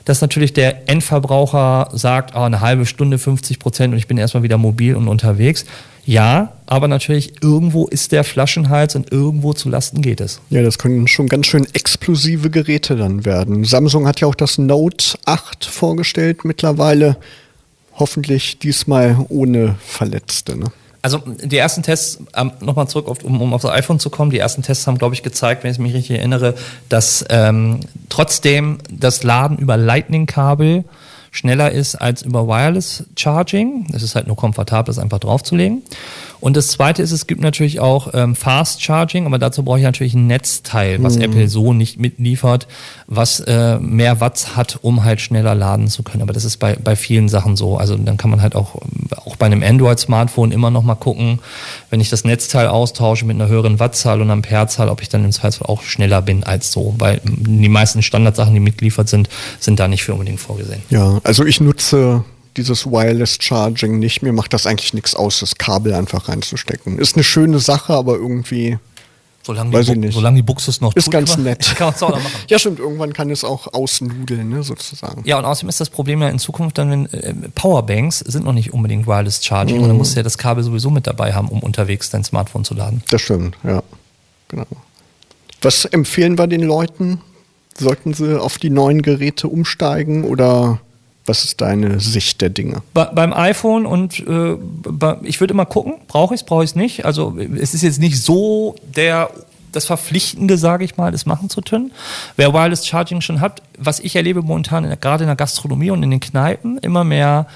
dass 0.05 0.21
natürlich 0.21 0.53
der 0.53 0.89
Endverbraucher 0.89 1.89
sagt, 1.91 2.33
oh, 2.33 2.39
eine 2.39 2.61
halbe 2.61 2.85
Stunde 2.85 3.17
50 3.17 3.59
Prozent 3.59 3.93
und 3.93 3.97
ich 3.97 4.07
bin 4.07 4.17
erstmal 4.17 4.43
wieder 4.43 4.57
mobil 4.57 4.95
und 4.95 5.09
unterwegs. 5.09 5.65
Ja, 6.05 6.53
aber 6.65 6.87
natürlich 6.87 7.43
irgendwo 7.43 7.85
ist 7.87 8.13
der 8.13 8.23
Flaschenhals 8.23 8.95
und 8.95 9.11
irgendwo 9.11 9.51
zu 9.53 9.67
Lasten 9.67 10.01
geht 10.01 10.21
es. 10.21 10.39
Ja, 10.49 10.61
das 10.61 10.77
können 10.77 11.05
schon 11.09 11.27
ganz 11.27 11.47
schön 11.47 11.67
explosive 11.73 12.49
Geräte 12.49 12.95
dann 12.95 13.25
werden. 13.25 13.65
Samsung 13.65 14.07
hat 14.07 14.21
ja 14.21 14.27
auch 14.29 14.35
das 14.35 14.57
Note 14.57 15.17
8 15.25 15.65
vorgestellt 15.65 16.45
mittlerweile. 16.45 17.17
Hoffentlich 17.93 18.59
diesmal 18.59 19.25
ohne 19.27 19.75
Verletzte. 19.85 20.57
Ne? 20.57 20.71
Also 21.01 21.19
die 21.19 21.57
ersten 21.57 21.83
Tests, 21.83 22.19
ähm, 22.35 22.51
nochmal 22.59 22.87
zurück, 22.87 23.07
auf, 23.07 23.23
um, 23.23 23.41
um 23.41 23.53
auf 23.53 23.61
das 23.61 23.71
iPhone 23.71 23.99
zu 23.99 24.09
kommen, 24.09 24.31
die 24.31 24.39
ersten 24.39 24.63
Tests 24.63 24.87
haben, 24.87 24.97
glaube 24.97 25.15
ich, 25.15 25.23
gezeigt, 25.23 25.63
wenn 25.63 25.71
ich 25.71 25.79
mich 25.79 25.93
richtig 25.93 26.17
erinnere, 26.17 26.55
dass 26.89 27.23
ähm, 27.29 27.81
trotzdem 28.09 28.79
das 28.91 29.23
Laden 29.23 29.57
über 29.57 29.77
Lightning-Kabel 29.77 30.83
schneller 31.31 31.71
ist 31.71 31.95
als 31.95 32.23
über 32.23 32.47
Wireless 32.47 33.03
Charging. 33.15 33.87
Es 33.93 34.01
ist 34.01 34.15
halt 34.15 34.27
nur 34.27 34.35
komfortabel, 34.35 34.93
das 34.93 34.99
einfach 35.01 35.19
draufzulegen. 35.19 35.83
Und 36.39 36.57
das 36.57 36.67
zweite 36.67 37.01
ist, 37.01 37.11
es 37.11 37.27
gibt 37.27 37.41
natürlich 37.41 37.79
auch 37.79 38.13
ähm, 38.13 38.35
Fast 38.35 38.81
Charging, 38.81 39.25
aber 39.25 39.39
dazu 39.39 39.63
brauche 39.63 39.79
ich 39.79 39.83
natürlich 39.83 40.13
ein 40.13 40.27
Netzteil, 40.27 41.01
was 41.03 41.15
mhm. 41.15 41.23
Apple 41.23 41.47
so 41.47 41.73
nicht 41.73 41.99
mitliefert, 41.99 42.67
was 43.07 43.39
äh, 43.41 43.79
mehr 43.79 44.19
Watts 44.19 44.55
hat, 44.55 44.79
um 44.81 45.03
halt 45.03 45.21
schneller 45.21 45.55
laden 45.55 45.87
zu 45.87 46.03
können. 46.03 46.21
Aber 46.21 46.33
das 46.33 46.45
ist 46.45 46.57
bei, 46.57 46.75
bei 46.75 46.95
vielen 46.95 47.29
Sachen 47.29 47.55
so. 47.55 47.77
Also 47.77 47.95
dann 47.95 48.17
kann 48.17 48.29
man 48.29 48.41
halt 48.41 48.55
auch, 48.55 48.75
auch 49.25 49.35
bei 49.35 49.45
einem 49.45 49.63
Android-Smartphone 49.63 50.51
immer 50.51 50.71
noch 50.71 50.83
mal 50.83 50.95
gucken, 50.95 51.39
wenn 51.89 51.99
ich 51.99 52.09
das 52.09 52.23
Netzteil 52.23 52.67
austausche 52.67 53.25
mit 53.25 53.35
einer 53.35 53.47
höheren 53.47 53.79
Wattzahl 53.79 54.21
und 54.21 54.29
Amperezahl, 54.29 54.89
ob 54.89 55.01
ich 55.01 55.09
dann 55.09 55.25
im 55.25 55.31
Zweifelsfall 55.31 55.67
auch 55.67 55.81
schneller 55.81 56.21
bin 56.21 56.43
als 56.43 56.71
so. 56.71 56.95
Weil 56.97 57.21
die 57.23 57.69
meisten 57.69 58.01
Standardsachen, 58.01 58.53
die 58.53 58.59
mitgeliefert 58.59 59.09
sind, 59.09 59.29
sind 59.59 59.79
da 59.79 59.87
nicht 59.87 60.03
für 60.03 60.13
unbedingt 60.13 60.39
vorgesehen. 60.39 60.81
Ja, 60.89 61.19
also 61.23 61.45
ich 61.45 61.59
nutze 61.59 62.23
dieses 62.57 62.85
Wireless 62.85 63.37
Charging 63.39 63.99
nicht. 63.99 64.21
Mir 64.21 64.33
macht 64.33 64.53
das 64.53 64.65
eigentlich 64.65 64.93
nichts 64.93 65.15
aus, 65.15 65.39
das 65.39 65.55
Kabel 65.55 65.93
einfach 65.93 66.27
reinzustecken. 66.27 66.99
Ist 66.99 67.15
eine 67.15 67.23
schöne 67.23 67.59
Sache, 67.59 67.93
aber 67.93 68.15
irgendwie. 68.15 68.77
Solange 69.43 69.71
weiß 69.71 69.85
die, 69.85 69.91
ich 69.93 69.97
nicht. 69.97 70.13
solange 70.13 70.35
die 70.35 70.41
Buchse 70.41 70.69
es 70.69 70.81
noch 70.81 70.93
Ist 70.93 71.05
tut, 71.05 71.13
ganz 71.13 71.37
nett. 71.37 71.73
Kann 71.77 71.93
auch 71.93 72.01
noch 72.01 72.09
machen. 72.21 72.31
ja, 72.49 72.59
stimmt. 72.59 72.79
Irgendwann 72.79 73.13
kann 73.13 73.29
es 73.29 73.45
auch 73.45 73.73
ausnudeln, 73.73 74.49
ne, 74.49 74.61
sozusagen. 74.61 75.21
Ja, 75.25 75.37
und 75.37 75.45
außerdem 75.45 75.69
ist 75.69 75.79
das 75.79 75.89
Problem 75.89 76.21
ja 76.21 76.27
in 76.27 76.37
Zukunft 76.37 76.77
dann, 76.77 76.91
wenn 76.91 77.05
äh, 77.13 77.33
Powerbanks 77.55 78.19
sind 78.19 78.43
noch 78.43 78.51
nicht 78.51 78.73
unbedingt 78.73 79.07
Wireless 79.07 79.45
Charging. 79.45 79.77
Mm. 79.77 79.83
Und 79.83 79.87
dann 79.87 79.97
musst 79.97 80.13
du 80.13 80.17
ja 80.17 80.23
das 80.23 80.37
Kabel 80.37 80.65
sowieso 80.65 80.89
mit 80.89 81.07
dabei 81.07 81.33
haben, 81.33 81.47
um 81.47 81.59
unterwegs 81.59 82.09
dein 82.09 82.25
Smartphone 82.25 82.65
zu 82.65 82.73
laden. 82.73 83.03
Das 83.09 83.21
stimmt, 83.21 83.55
ja. 83.63 83.81
Genau. 84.49 84.65
Was 85.61 85.85
empfehlen 85.85 86.37
wir 86.37 86.47
den 86.47 86.63
Leuten? 86.63 87.21
Sollten 87.77 88.13
sie 88.13 88.41
auf 88.41 88.57
die 88.57 88.69
neuen 88.69 89.01
Geräte 89.01 89.47
umsteigen 89.47 90.25
oder 90.25 90.81
was 91.27 91.43
ist 91.43 91.61
deine 91.61 91.99
Sicht 91.99 92.41
der 92.41 92.49
Dinge? 92.49 92.81
Bei, 92.93 93.05
beim 93.05 93.33
iPhone 93.33 93.85
und 93.85 94.19
äh, 94.19 94.55
bei, 94.57 95.17
ich 95.23 95.39
würde 95.39 95.53
immer 95.53 95.65
gucken, 95.65 95.95
brauche 96.07 96.33
ich 96.33 96.41
es, 96.41 96.45
brauche 96.45 96.63
ich 96.63 96.71
es 96.71 96.75
nicht. 96.75 97.05
Also 97.05 97.37
es 97.37 97.73
ist 97.73 97.83
jetzt 97.83 97.99
nicht 97.99 98.21
so 98.21 98.75
der 98.95 99.29
das 99.71 99.85
Verpflichtende, 99.85 100.57
sage 100.57 100.85
ich 100.85 100.97
mal, 100.97 101.11
das 101.11 101.25
machen 101.25 101.49
zu 101.49 101.61
können. 101.61 101.91
Wer 102.35 102.53
Wireless 102.53 102.87
Charging 102.87 103.21
schon 103.21 103.41
hat, 103.41 103.61
was 103.77 103.99
ich 103.99 104.15
erlebe 104.15 104.41
momentan 104.41 104.85
in, 104.85 104.99
gerade 104.99 105.23
in 105.23 105.27
der 105.27 105.35
Gastronomie 105.35 105.91
und 105.91 106.01
in 106.03 106.09
den 106.09 106.19
Kneipen, 106.19 106.77
immer 106.79 107.03
mehr 107.03 107.47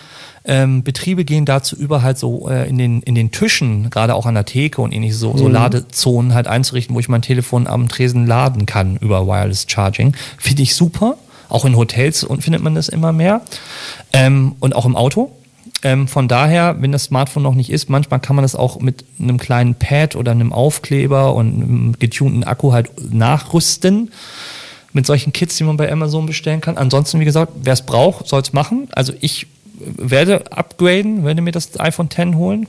ähm, 0.43 0.84
Betriebe 0.84 1.23
gehen 1.23 1.45
dazu 1.45 1.75
über, 1.75 2.01
halt 2.01 2.17
so 2.17 2.49
äh, 2.49 2.67
in, 2.67 2.77
den, 2.77 3.01
in 3.03 3.15
den 3.15 3.31
Tischen, 3.31 3.89
gerade 3.89 4.15
auch 4.15 4.25
an 4.25 4.34
der 4.34 4.45
Theke 4.45 4.81
und 4.81 4.91
ähnlich 4.91 5.15
so, 5.15 5.36
so 5.38 5.45
mhm. 5.45 5.53
Ladezonen 5.53 6.34
halt 6.34 6.47
einzurichten, 6.47 6.95
wo 6.95 6.99
ich 6.99 7.10
mein 7.10 7.21
Telefon 7.21 7.67
am 7.67 7.88
Tresen 7.88 8.27
laden 8.27 8.65
kann 8.65 8.97
über 8.97 9.27
Wireless 9.27 9.65
Charging. 9.67 10.13
Finde 10.38 10.63
ich 10.63 10.75
super. 10.75 11.17
Auch 11.51 11.65
in 11.65 11.75
Hotels 11.75 12.25
findet 12.39 12.63
man 12.63 12.75
das 12.75 12.89
immer 12.89 13.11
mehr. 13.11 13.41
Ähm, 14.13 14.55
und 14.59 14.75
auch 14.75 14.85
im 14.85 14.95
Auto. 14.95 15.31
Ähm, 15.83 16.07
von 16.07 16.27
daher, 16.27 16.77
wenn 16.79 16.91
das 16.91 17.05
Smartphone 17.05 17.43
noch 17.43 17.55
nicht 17.55 17.69
ist, 17.69 17.89
manchmal 17.89 18.19
kann 18.19 18.35
man 18.35 18.43
das 18.43 18.55
auch 18.55 18.79
mit 18.79 19.03
einem 19.19 19.37
kleinen 19.37 19.75
Pad 19.75 20.15
oder 20.15 20.31
einem 20.31 20.53
Aufkleber 20.53 21.33
und 21.33 21.47
einem 21.47 21.95
getunten 21.99 22.43
Akku 22.43 22.71
halt 22.71 22.91
nachrüsten. 23.13 24.11
Mit 24.93 25.05
solchen 25.05 25.33
Kits, 25.33 25.55
die 25.55 25.63
man 25.63 25.77
bei 25.77 25.91
Amazon 25.91 26.25
bestellen 26.25 26.61
kann. 26.61 26.77
Ansonsten, 26.77 27.19
wie 27.19 27.25
gesagt, 27.25 27.53
wer 27.63 27.73
es 27.73 27.81
braucht, 27.81 28.27
soll 28.27 28.41
es 28.41 28.53
machen. 28.53 28.87
Also 28.91 29.13
ich 29.21 29.47
werde 29.75 30.51
upgraden, 30.51 31.23
werde 31.23 31.41
mir 31.41 31.51
das 31.51 31.79
iPhone 31.79 32.07
X 32.07 32.35
holen. 32.35 32.67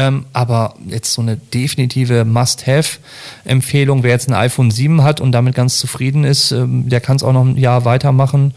Ähm, 0.00 0.24
aber 0.32 0.76
jetzt 0.86 1.12
so 1.12 1.20
eine 1.20 1.36
definitive 1.36 2.24
Must-Have-Empfehlung, 2.24 4.02
wer 4.02 4.12
jetzt 4.12 4.28
ein 4.28 4.34
iPhone 4.34 4.70
7 4.70 5.02
hat 5.02 5.20
und 5.20 5.32
damit 5.32 5.54
ganz 5.54 5.78
zufrieden 5.78 6.24
ist, 6.24 6.52
ähm, 6.52 6.88
der 6.88 7.00
kann 7.00 7.16
es 7.16 7.22
auch 7.22 7.34
noch 7.34 7.44
ein 7.44 7.58
Jahr 7.58 7.84
weitermachen. 7.84 8.54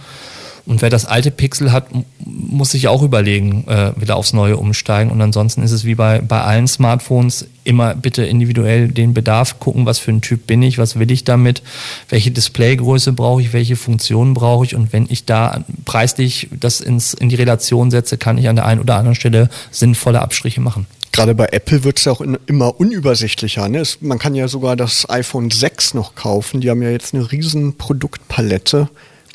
Und 0.65 0.81
wer 0.81 0.89
das 0.89 1.03
alte 1.03 1.29
Pixel 1.29 1.73
hat, 1.73 1.87
muss 2.23 2.71
sich 2.71 2.87
auch 2.87 3.01
überlegen, 3.01 3.67
äh, 3.67 3.91
wieder 3.97 4.15
aufs 4.15 4.31
Neue 4.31 4.55
umsteigen. 4.55 5.11
Und 5.11 5.21
ansonsten 5.21 5.61
ist 5.63 5.73
es 5.73 5.83
wie 5.83 5.95
bei, 5.95 6.21
bei 6.21 6.39
allen 6.39 6.69
Smartphones 6.69 7.47
immer 7.65 7.93
bitte 7.93 8.23
individuell 8.23 8.87
den 8.87 9.13
Bedarf 9.13 9.59
gucken, 9.59 9.85
was 9.85 9.99
für 9.99 10.11
ein 10.11 10.21
Typ 10.21 10.47
bin 10.47 10.61
ich, 10.61 10.77
was 10.77 10.97
will 10.97 11.11
ich 11.11 11.25
damit, 11.25 11.61
welche 12.07 12.31
Displaygröße 12.31 13.11
brauche 13.11 13.41
ich, 13.41 13.51
welche 13.51 13.75
Funktionen 13.75 14.33
brauche 14.33 14.63
ich. 14.63 14.75
Und 14.75 14.93
wenn 14.93 15.07
ich 15.09 15.25
da 15.25 15.65
preislich 15.83 16.47
das 16.57 16.79
ins, 16.79 17.13
in 17.13 17.27
die 17.27 17.35
Relation 17.35 17.91
setze, 17.91 18.17
kann 18.17 18.37
ich 18.37 18.47
an 18.47 18.55
der 18.55 18.65
einen 18.65 18.79
oder 18.79 18.95
anderen 18.95 19.15
Stelle 19.15 19.49
sinnvolle 19.71 20.21
Abstriche 20.21 20.61
machen. 20.61 20.87
Gerade 21.13 21.35
bei 21.35 21.45
Apple 21.51 21.83
wird 21.83 21.99
es 21.99 22.05
ja 22.05 22.11
auch 22.11 22.21
in, 22.21 22.39
immer 22.47 22.79
unübersichtlicher. 22.79 23.69
Ne? 23.69 23.79
Es, 23.79 24.01
man 24.01 24.17
kann 24.17 24.33
ja 24.33 24.47
sogar 24.47 24.75
das 24.75 25.07
iPhone 25.09 25.51
6 25.51 25.93
noch 25.93 26.15
kaufen. 26.15 26.59
Die 26.59 26.71
haben 26.71 26.81
ja 26.81 26.89
jetzt 26.89 27.13
eine 27.13 27.31
riesen 27.31 27.77
Produktpalette. 27.77 28.89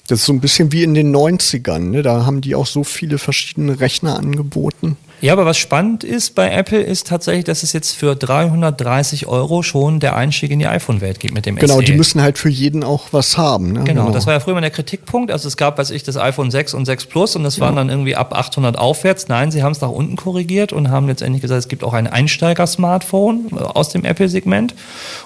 Das 0.09 0.21
ist 0.21 0.27
so 0.27 0.33
ein 0.33 0.41
bisschen 0.41 0.73
wie 0.73 0.83
in 0.83 0.95
den 0.95 1.15
90ern. 1.15 1.79
Ne? 1.79 2.03
Da 2.03 2.27
haben 2.27 2.41
die 2.41 2.57
auch 2.57 2.67
so 2.67 2.83
viele 2.83 3.19
verschiedene 3.19 3.79
Rechner 3.79 4.19
angeboten. 4.19 4.97
Ja, 5.21 5.33
aber 5.33 5.47
was 5.47 5.59
spannend 5.59 6.05
ist 6.05 6.35
bei 6.35 6.51
Apple 6.51 6.81
ist 6.81 7.09
tatsächlich, 7.09 7.45
dass 7.45 7.63
es 7.63 7.73
jetzt 7.73 7.97
für 7.97 8.15
330 8.15 9.27
Euro 9.27 9.63
schon 9.63 9.99
der 9.99 10.17
Einstieg 10.17 10.51
in 10.53 10.61
die 10.61 10.67
iPhone-Welt 10.67 11.19
gibt 11.19 11.35
mit 11.35 11.45
dem 11.45 11.57
Genau, 11.57 11.79
SE. 11.79 11.85
die 11.85 11.93
müssen 11.93 12.23
halt 12.23 12.39
für 12.39 12.49
jeden 12.49 12.85
auch 12.85 13.09
was 13.11 13.37
haben. 13.37 13.73
Ne? 13.73 13.85
Genau, 13.85 14.03
genau, 14.03 14.11
das 14.11 14.27
war 14.27 14.35
ja 14.35 14.41
früher 14.41 14.55
mal 14.55 14.61
der 14.61 14.71
Kritikpunkt. 14.71 15.33
Also 15.33 15.49
es 15.49 15.57
gab, 15.57 15.77
weiß 15.79 15.91
ich, 15.91 16.05
das 16.05 16.17
iPhone 16.17 16.51
6 16.51 16.75
und 16.75 16.85
6 16.85 17.07
Plus 17.07 17.35
und 17.35 17.43
das 17.43 17.57
ja. 17.57 17.65
waren 17.65 17.75
dann 17.75 17.89
irgendwie 17.89 18.15
ab 18.15 18.33
800 18.33 18.79
aufwärts. 18.79 19.27
Nein, 19.29 19.51
sie 19.51 19.63
haben 19.63 19.73
es 19.73 19.81
nach 19.81 19.91
unten 19.91 20.15
korrigiert 20.15 20.73
und 20.73 20.91
haben 20.91 21.09
letztendlich 21.09 21.43
gesagt, 21.43 21.59
es 21.59 21.69
gibt 21.69 21.83
auch 21.83 21.95
ein 21.95 22.07
Einsteiger-Smartphone 22.07 23.59
aus 23.59 23.89
dem 23.89 24.05
Apple-Segment 24.05 24.75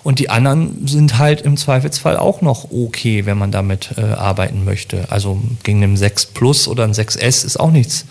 und 0.03 0.19
die 0.19 0.31
anderen 0.31 0.87
sind 0.87 1.19
halt 1.19 1.43
im 1.43 1.59
Zweifelsfall 1.59 2.17
auch 2.17 2.41
noch 2.41 2.71
okay, 2.71 3.27
wenn 3.27 3.37
man 3.37 3.53
damit 3.53 3.91
äh, 3.99 4.01
arbeiten 4.01 4.65
möchte. 4.65 5.05
Also 5.11 5.39
gegen 5.65 5.83
einem 5.83 5.97
6 5.99 6.27
Plus 6.27 6.67
oder 6.67 6.85
ein 6.85 6.93
6S 6.93 7.45
ist 7.45 7.61
auch 7.61 7.71
nichts 7.71 8.07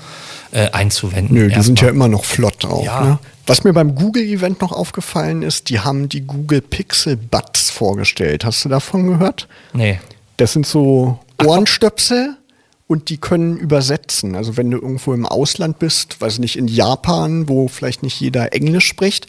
äh, 0.51 0.69
einzuwenden. 0.71 1.35
Nö, 1.35 1.49
die 1.49 1.61
sind 1.61 1.81
ja 1.81 1.89
immer 1.89 2.07
noch 2.07 2.25
flott 2.25 2.63
drauf. 2.63 2.85
Ja. 2.85 3.01
Ne? 3.01 3.19
Was 3.47 3.63
mir 3.63 3.73
beim 3.73 3.95
Google-Event 3.95 4.61
noch 4.61 4.71
aufgefallen 4.71 5.41
ist, 5.41 5.69
die 5.69 5.79
haben 5.79 6.09
die 6.09 6.21
Google 6.21 6.61
Pixel 6.61 7.17
Buds 7.17 7.69
vorgestellt. 7.69 8.45
Hast 8.45 8.63
du 8.63 8.69
davon 8.69 9.07
gehört? 9.07 9.47
Nee. 9.73 9.99
Das 10.37 10.53
sind 10.53 10.65
so 10.65 11.19
Ohrenstöpsel 11.43 12.37
und 12.87 13.09
die 13.09 13.17
können 13.17 13.57
übersetzen. 13.57 14.35
Also 14.35 14.57
wenn 14.57 14.69
du 14.69 14.77
irgendwo 14.77 15.13
im 15.13 15.25
Ausland 15.25 15.79
bist, 15.79 16.19
weiß 16.19 16.39
nicht, 16.39 16.57
in 16.57 16.67
Japan, 16.67 17.47
wo 17.47 17.67
vielleicht 17.67 18.03
nicht 18.03 18.19
jeder 18.19 18.53
Englisch 18.53 18.87
spricht, 18.87 19.27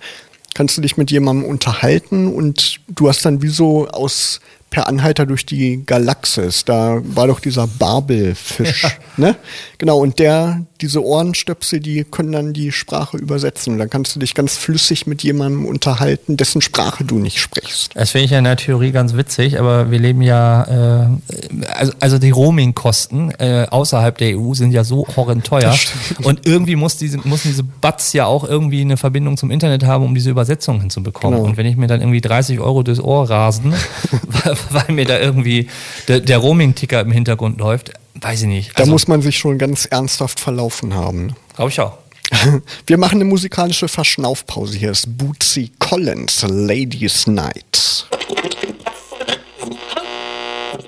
kannst 0.55 0.77
du 0.77 0.83
dich 0.83 0.97
mit 0.97 1.11
jemandem 1.11 1.49
unterhalten 1.49 2.27
und 2.33 2.81
du 2.89 3.09
hast 3.09 3.25
dann 3.25 3.41
wie 3.43 3.49
so 3.49 3.89
aus 3.89 4.41
per 4.73 4.89
Anhalter 4.89 5.27
durch 5.27 5.47
die 5.47 5.85
Galaxis. 5.87 6.65
Da 6.65 7.01
war 7.05 7.29
doch 7.29 7.39
dieser 7.39 7.69
Babelfisch, 7.69 8.87
ne? 9.17 9.37
Genau, 9.79 9.99
und 9.99 10.19
der, 10.19 10.65
diese 10.81 11.05
Ohrenstöpsel, 11.05 11.81
die 11.81 12.05
können 12.05 12.33
dann 12.33 12.53
die 12.53 12.73
Sprache 12.73 13.17
übersetzen. 13.17 13.75
Und 13.75 13.79
dann 13.81 13.91
kannst 13.91 14.17
du 14.17 14.21
dich 14.21 14.35
ganz 14.35 14.57
flüssig 14.57 15.07
mit 15.07 15.23
jemandem 15.23 15.67
unterhalten, 15.67 16.37
dessen 16.37 16.63
Sprache 16.63 17.05
du 17.05 17.19
nicht 17.19 17.39
sprichst. 17.39 17.91
Das 17.95 18.13
finde 18.13 18.25
ich 18.25 18.31
ja 18.31 18.39
in 18.39 18.45
der 18.45 18.57
Theorie 18.57 18.93
ganz 18.93 19.15
witzig, 19.15 19.61
aber 19.61 19.91
wir 19.91 19.99
leben 19.99 20.23
ja, 20.23 21.11
äh, 21.11 21.67
also, 21.69 21.93
also 22.01 22.19
die 22.19 22.31
Roaming-Kosten 22.31 23.33
äh, 23.39 23.67
außerhalb 23.69 24.17
der 24.17 24.39
EU 24.39 24.55
sind 24.55 24.73
ja 24.73 24.85
so 24.85 25.07
horrend 25.17 25.47
teuer. 25.47 25.77
Und 26.23 26.47
irgendwie 26.47 26.77
muss 26.77 26.97
diese, 26.97 27.19
müssen 27.19 27.49
diese 27.49 27.65
Butts 27.65 28.15
ja 28.15 28.25
auch 28.25 28.45
irgendwie 28.45 28.81
eine 28.81 28.97
Verbindung 28.97 29.37
zum 29.37 29.51
Internet 29.51 29.85
haben, 29.85 30.05
um 30.05 30.15
diese 30.15 30.31
Übersetzung 30.31 30.81
hinzubekommen. 30.81 31.39
Genau. 31.39 31.51
Und 31.51 31.57
wenn 31.59 31.67
ich 31.67 31.77
mir 31.77 31.89
dann 31.89 32.01
irgendwie 32.01 32.23
30 32.23 32.61
Euro 32.61 32.83
durchs 32.83 33.01
Ohr 33.01 33.29
rasen, 33.29 33.75
weil, 34.71 34.95
mir 34.95 35.05
da 35.05 35.19
irgendwie 35.19 35.69
der, 36.09 36.21
der 36.21 36.39
Roaming-Ticker 36.39 37.01
im 37.01 37.13
Hintergrund 37.13 37.59
läuft, 37.59 37.93
weiß 38.15 38.43
ich 38.43 38.49
nicht. 38.49 38.79
Da 38.79 38.87
muss 38.87 39.09
man 39.09 39.23
sich 39.23 39.39
schon 39.39 39.59
ganz 39.59 39.87
ernsthaft 39.87 40.41
verlaufen 40.41 40.95
haben. 40.95 41.35
Glaube 41.57 41.71
ich 41.71 41.81
auch. 41.81 41.99
Wir 42.87 42.99
machen 42.99 43.17
eine 43.17 43.25
musikalische 43.25 43.89
Verschnaufpause. 43.89 44.79
Hier 44.79 44.91
ist 44.91 45.19
Bootsy 45.19 45.71
Collins, 45.79 46.45
Ladies 46.49 47.27
Night. 47.27 48.07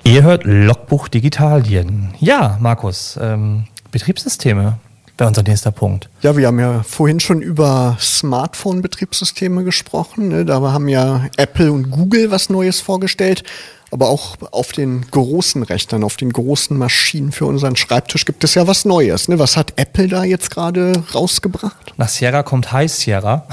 Ihr 0.03 0.23
hört 0.23 0.43
Logbuch 0.45 1.07
Digitalien. 1.07 2.13
Ja, 2.19 2.57
Markus, 2.61 3.17
ähm, 3.21 3.65
Betriebssysteme 3.91 4.77
wäre 5.17 5.27
unser 5.27 5.43
nächster 5.43 5.71
Punkt. 5.71 6.09
Ja, 6.21 6.35
wir 6.37 6.47
haben 6.47 6.59
ja 6.59 6.83
vorhin 6.83 7.19
schon 7.19 7.41
über 7.41 7.97
Smartphone-Betriebssysteme 7.99 9.63
gesprochen. 9.63 10.29
Ne? 10.29 10.45
Da 10.45 10.61
haben 10.61 10.87
ja 10.87 11.25
Apple 11.37 11.71
und 11.71 11.91
Google 11.91 12.31
was 12.31 12.49
Neues 12.49 12.81
vorgestellt. 12.81 13.43
Aber 13.91 14.09
auch 14.09 14.35
auf 14.51 14.71
den 14.73 15.05
großen 15.09 15.63
Rechnern, 15.63 16.03
auf 16.03 16.17
den 16.17 16.33
großen 16.33 16.75
Maschinen 16.77 17.31
für 17.31 17.45
unseren 17.45 17.75
Schreibtisch 17.77 18.25
gibt 18.25 18.43
es 18.43 18.55
ja 18.55 18.67
was 18.67 18.83
Neues. 18.83 19.29
Ne? 19.29 19.39
Was 19.39 19.55
hat 19.55 19.73
Apple 19.77 20.07
da 20.07 20.23
jetzt 20.25 20.49
gerade 20.51 20.91
rausgebracht? 21.13 21.93
Nach 21.95 22.09
Sierra 22.09 22.43
kommt 22.43 22.71
High 22.73 22.91
Sierra. 22.91 23.47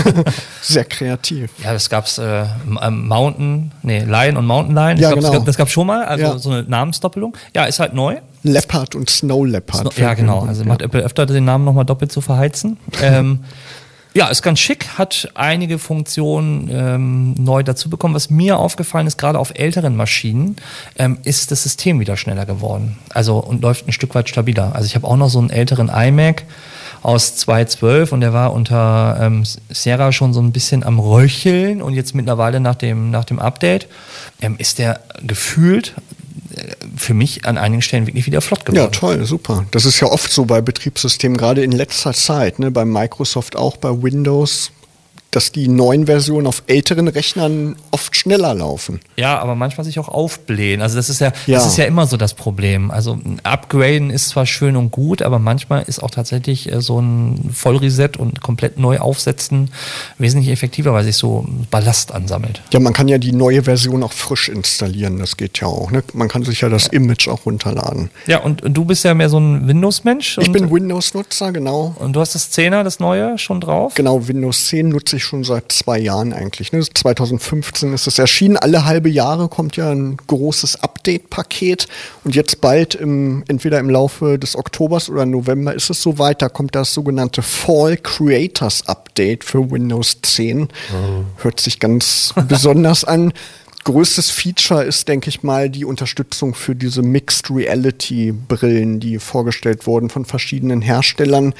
Sehr 0.62 0.84
kreativ. 0.86 1.50
Ja, 1.62 1.72
das 1.72 1.88
gab's 1.90 2.18
äh, 2.18 2.46
M- 2.80 3.06
Mountain, 3.06 3.70
nee, 3.82 4.00
Lion 4.00 4.36
und 4.38 4.46
Mountain 4.46 4.74
Lion. 4.74 4.96
Ja, 4.98 5.10
das, 5.14 5.22
gab's, 5.24 5.30
genau. 5.30 5.44
das 5.44 5.56
gab's 5.56 5.72
schon 5.72 5.86
mal, 5.86 6.04
also 6.04 6.24
Ja. 6.24 6.38
so 6.38 6.50
eine 6.50 6.62
Namensdoppelung. 6.64 7.36
Ja, 7.54 7.66
ist 7.66 7.78
halt 7.78 7.94
neu. 7.94 8.16
Leopard 8.46 8.94
und 8.94 9.10
Snow 9.10 9.44
Leopard. 9.46 9.96
Ja, 9.98 10.14
genau. 10.14 10.40
Also 10.40 10.64
macht 10.64 10.82
Apple 10.82 11.02
öfter 11.02 11.26
den 11.26 11.44
Namen 11.44 11.64
nochmal 11.64 11.84
doppelt 11.84 12.12
zu 12.12 12.20
verheizen. 12.20 12.78
ähm, 13.02 13.40
ja, 14.16 14.28
ist 14.28 14.40
ganz 14.40 14.60
schick, 14.60 14.96
hat 14.96 15.28
einige 15.34 15.78
Funktionen 15.78 16.70
ähm, 16.72 17.34
neu 17.34 17.62
dazu 17.62 17.90
bekommen. 17.90 18.14
Was 18.14 18.30
mir 18.30 18.58
aufgefallen 18.58 19.06
ist, 19.06 19.18
gerade 19.18 19.38
auf 19.38 19.52
älteren 19.54 19.94
Maschinen, 19.94 20.56
ähm, 20.98 21.18
ist 21.24 21.50
das 21.50 21.64
System 21.64 22.00
wieder 22.00 22.16
schneller 22.16 22.46
geworden. 22.46 22.96
Also 23.12 23.36
und 23.36 23.60
läuft 23.60 23.86
ein 23.86 23.92
Stück 23.92 24.14
weit 24.14 24.30
stabiler. 24.30 24.74
Also 24.74 24.86
ich 24.86 24.94
habe 24.94 25.06
auch 25.06 25.18
noch 25.18 25.28
so 25.28 25.38
einen 25.38 25.50
älteren 25.50 25.90
iMac 25.90 26.44
aus 27.02 27.36
2012 27.36 28.12
und 28.12 28.22
der 28.22 28.32
war 28.32 28.54
unter 28.54 29.18
ähm, 29.20 29.44
Sierra 29.68 30.12
schon 30.12 30.32
so 30.32 30.40
ein 30.40 30.50
bisschen 30.50 30.82
am 30.82 30.98
Röcheln 30.98 31.82
und 31.82 31.92
jetzt 31.92 32.14
mittlerweile 32.14 32.58
nach 32.58 32.74
dem, 32.74 33.10
nach 33.10 33.24
dem 33.24 33.38
Update 33.38 33.86
ähm, 34.40 34.54
ist 34.56 34.78
der 34.78 35.00
gefühlt 35.22 35.94
für 36.96 37.14
mich 37.14 37.44
an 37.44 37.58
einigen 37.58 37.82
Stellen 37.82 38.06
wirklich 38.06 38.26
wieder 38.26 38.40
flott 38.40 38.64
geworden. 38.64 38.84
Ja, 38.84 38.86
toll, 38.88 39.24
super. 39.24 39.66
Das 39.70 39.84
ist 39.84 40.00
ja 40.00 40.08
oft 40.08 40.32
so 40.32 40.44
bei 40.44 40.60
Betriebssystemen, 40.60 41.36
gerade 41.36 41.62
in 41.62 41.72
letzter 41.72 42.12
Zeit, 42.12 42.58
ne, 42.58 42.70
bei 42.70 42.84
Microsoft 42.84 43.56
auch, 43.56 43.76
bei 43.76 44.02
Windows, 44.02 44.70
dass 45.36 45.52
die 45.52 45.68
neuen 45.68 46.06
Versionen 46.06 46.46
auf 46.46 46.62
älteren 46.66 47.08
Rechnern 47.08 47.76
oft 47.90 48.16
schneller 48.16 48.54
laufen. 48.54 49.00
Ja, 49.16 49.38
aber 49.38 49.54
manchmal 49.54 49.84
sich 49.84 49.98
auch 49.98 50.08
aufblähen. 50.08 50.80
Also 50.80 50.96
das 50.96 51.10
ist 51.10 51.20
ja, 51.20 51.30
Ja. 51.46 51.58
das 51.58 51.66
ist 51.66 51.76
ja 51.76 51.84
immer 51.84 52.06
so 52.06 52.16
das 52.16 52.32
Problem. 52.32 52.90
Also 52.90 53.12
ein 53.12 53.38
Upgraden 53.42 54.08
ist 54.08 54.30
zwar 54.30 54.46
schön 54.46 54.76
und 54.76 54.90
gut, 54.90 55.20
aber 55.20 55.38
manchmal 55.38 55.82
ist 55.82 56.02
auch 56.02 56.10
tatsächlich 56.10 56.72
äh, 56.72 56.80
so 56.80 56.98
ein 57.00 57.50
Vollreset 57.52 58.16
und 58.16 58.40
komplett 58.40 58.78
neu 58.78 58.98
aufsetzen 58.98 59.70
wesentlich 60.16 60.50
effektiver, 60.50 60.94
weil 60.94 61.04
sich 61.04 61.16
so 61.16 61.44
Ballast 61.70 62.12
ansammelt. 62.12 62.62
Ja, 62.72 62.80
man 62.80 62.94
kann 62.94 63.06
ja 63.08 63.18
die 63.18 63.32
neue 63.32 63.64
Version 63.64 64.02
auch 64.02 64.14
frisch 64.14 64.48
installieren, 64.48 65.18
das 65.18 65.36
geht 65.36 65.60
ja 65.60 65.66
auch. 65.66 65.90
Ne? 65.90 66.02
Man 66.14 66.28
kann 66.28 66.44
sich 66.44 66.62
ja 66.62 66.70
das 66.70 66.86
Image 66.86 67.28
auch 67.28 67.44
runterladen. 67.44 68.08
Ja, 68.26 68.38
und, 68.38 68.62
und 68.62 68.72
du 68.72 68.86
bist 68.86 69.04
ja 69.04 69.12
mehr 69.12 69.28
so 69.28 69.38
ein 69.38 69.68
Windows-Mensch. 69.68 70.38
Ich 70.38 70.50
bin 70.50 70.70
Windows-Nutzer, 70.70 71.52
genau. 71.52 71.94
und 71.98 72.14
du 72.14 72.20
hast 72.20 72.34
das 72.34 72.50
10er, 72.54 72.84
das 72.84 73.00
neue, 73.00 73.36
schon 73.36 73.60
drauf? 73.60 73.92
Genau, 73.96 74.26
Windows 74.26 74.68
10 74.68 74.88
nutze 74.88 75.16
ich 75.16 75.25
schon 75.26 75.44
seit 75.44 75.72
zwei 75.72 75.98
Jahren 75.98 76.32
eigentlich. 76.32 76.72
Ne? 76.72 76.80
2015 76.80 77.92
ist 77.92 78.06
es 78.06 78.18
erschienen. 78.18 78.56
Alle 78.56 78.84
halbe 78.84 79.08
Jahre 79.08 79.48
kommt 79.48 79.76
ja 79.76 79.90
ein 79.90 80.16
großes 80.26 80.82
Update-Paket. 80.82 81.88
Und 82.24 82.34
jetzt 82.34 82.60
bald, 82.60 82.94
im, 82.94 83.44
entweder 83.48 83.78
im 83.78 83.90
Laufe 83.90 84.38
des 84.38 84.56
Oktobers 84.56 85.10
oder 85.10 85.26
November, 85.26 85.74
ist 85.74 85.90
es 85.90 86.00
soweit. 86.00 86.40
Da 86.40 86.48
kommt 86.48 86.74
das 86.74 86.94
sogenannte 86.94 87.42
Fall 87.42 87.96
Creators 87.96 88.88
Update 88.88 89.44
für 89.44 89.70
Windows 89.70 90.18
10. 90.22 90.68
Hört 91.42 91.60
sich 91.60 91.80
ganz 91.80 92.32
besonders 92.48 93.04
an. 93.04 93.32
Größtes 93.86 94.32
Feature 94.32 94.82
ist, 94.82 95.06
denke 95.06 95.28
ich 95.28 95.44
mal, 95.44 95.70
die 95.70 95.84
Unterstützung 95.84 96.54
für 96.54 96.74
diese 96.74 97.02
Mixed 97.02 97.50
Reality 97.52 98.32
Brillen, 98.32 98.98
die 98.98 99.20
vorgestellt 99.20 99.86
wurden 99.86 100.10
von 100.10 100.24
verschiedenen 100.24 100.82
Herstellern 100.82 101.54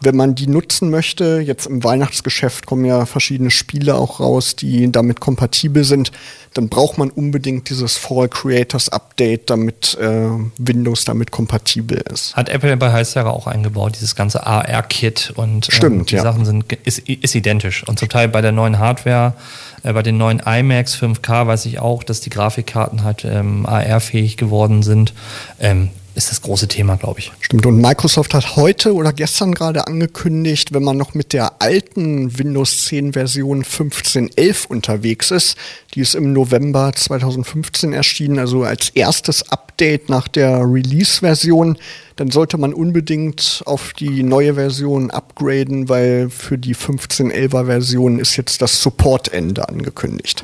wenn 0.00 0.16
man 0.16 0.34
die 0.34 0.46
nutzen 0.46 0.90
möchte, 0.90 1.40
jetzt 1.40 1.66
im 1.66 1.84
Weihnachtsgeschäft 1.84 2.66
kommen 2.66 2.84
ja 2.84 3.06
verschiedene 3.06 3.50
Spiele 3.50 3.94
auch 3.96 4.20
raus, 4.20 4.56
die 4.56 4.90
damit 4.90 5.20
kompatibel 5.20 5.84
sind, 5.84 6.10
dann 6.54 6.68
braucht 6.68 6.98
man 6.98 7.10
unbedingt 7.10 7.70
dieses 7.70 7.96
Fall 7.96 8.28
Creators 8.28 8.88
Update, 8.88 9.50
damit 9.50 9.96
äh, 10.00 10.28
Windows 10.58 11.04
damit 11.04 11.30
kompatibel 11.30 12.02
ist. 12.12 12.34
Hat 12.34 12.48
Apple 12.48 12.76
bei 12.76 13.04
Sierra 13.04 13.30
auch 13.30 13.46
eingebaut, 13.46 13.94
dieses 13.96 14.16
ganze 14.16 14.46
AR-Kit 14.46 15.32
und 15.36 15.68
ähm, 15.68 15.74
Stimmt, 15.74 16.10
die 16.10 16.16
ja. 16.16 16.22
Sachen 16.22 16.44
sind 16.44 16.72
ist, 16.84 17.00
ist 17.00 17.34
identisch. 17.34 17.86
Und 17.86 17.98
zum 17.98 18.08
Teil 18.08 18.28
bei 18.28 18.40
der 18.40 18.52
neuen 18.52 18.78
Hardware, 18.78 19.34
äh, 19.82 19.92
bei 19.92 20.02
den 20.02 20.18
neuen 20.18 20.40
iMacs 20.40 20.96
5K 20.96 21.46
weiß 21.46 21.66
ich 21.66 21.78
auch, 21.78 22.02
dass 22.02 22.20
die 22.20 22.30
Grafikkarten 22.30 23.04
halt 23.04 23.24
ähm, 23.24 23.66
AR-fähig 23.66 24.36
geworden 24.36 24.82
sind. 24.82 25.12
Ähm, 25.60 25.90
ist 26.14 26.30
das 26.30 26.42
große 26.42 26.68
Thema, 26.68 26.96
glaube 26.96 27.20
ich. 27.20 27.32
Stimmt. 27.40 27.66
Und 27.66 27.80
Microsoft 27.80 28.34
hat 28.34 28.56
heute 28.56 28.94
oder 28.94 29.12
gestern 29.12 29.52
gerade 29.52 29.86
angekündigt, 29.86 30.72
wenn 30.72 30.82
man 30.82 30.96
noch 30.96 31.14
mit 31.14 31.32
der 31.32 31.62
alten 31.62 32.38
Windows 32.38 32.84
10 32.86 33.12
Version 33.12 33.64
15.11 33.64 34.66
unterwegs 34.66 35.30
ist, 35.30 35.56
die 35.94 36.00
ist 36.00 36.14
im 36.14 36.32
November 36.32 36.92
2015 36.94 37.92
erschienen, 37.92 38.38
also 38.38 38.64
als 38.64 38.90
erstes 38.90 39.50
Update 39.50 40.08
nach 40.08 40.28
der 40.28 40.60
Release-Version, 40.60 41.78
dann 42.16 42.30
sollte 42.30 42.58
man 42.58 42.74
unbedingt 42.74 43.62
auf 43.64 43.92
die 43.92 44.22
neue 44.22 44.54
Version 44.54 45.10
upgraden, 45.10 45.88
weil 45.88 46.28
für 46.28 46.58
die 46.58 46.74
15.11er 46.74 47.66
Version 47.66 48.18
ist 48.18 48.36
jetzt 48.36 48.60
das 48.62 48.82
Support-Ende 48.82 49.68
angekündigt. 49.68 50.42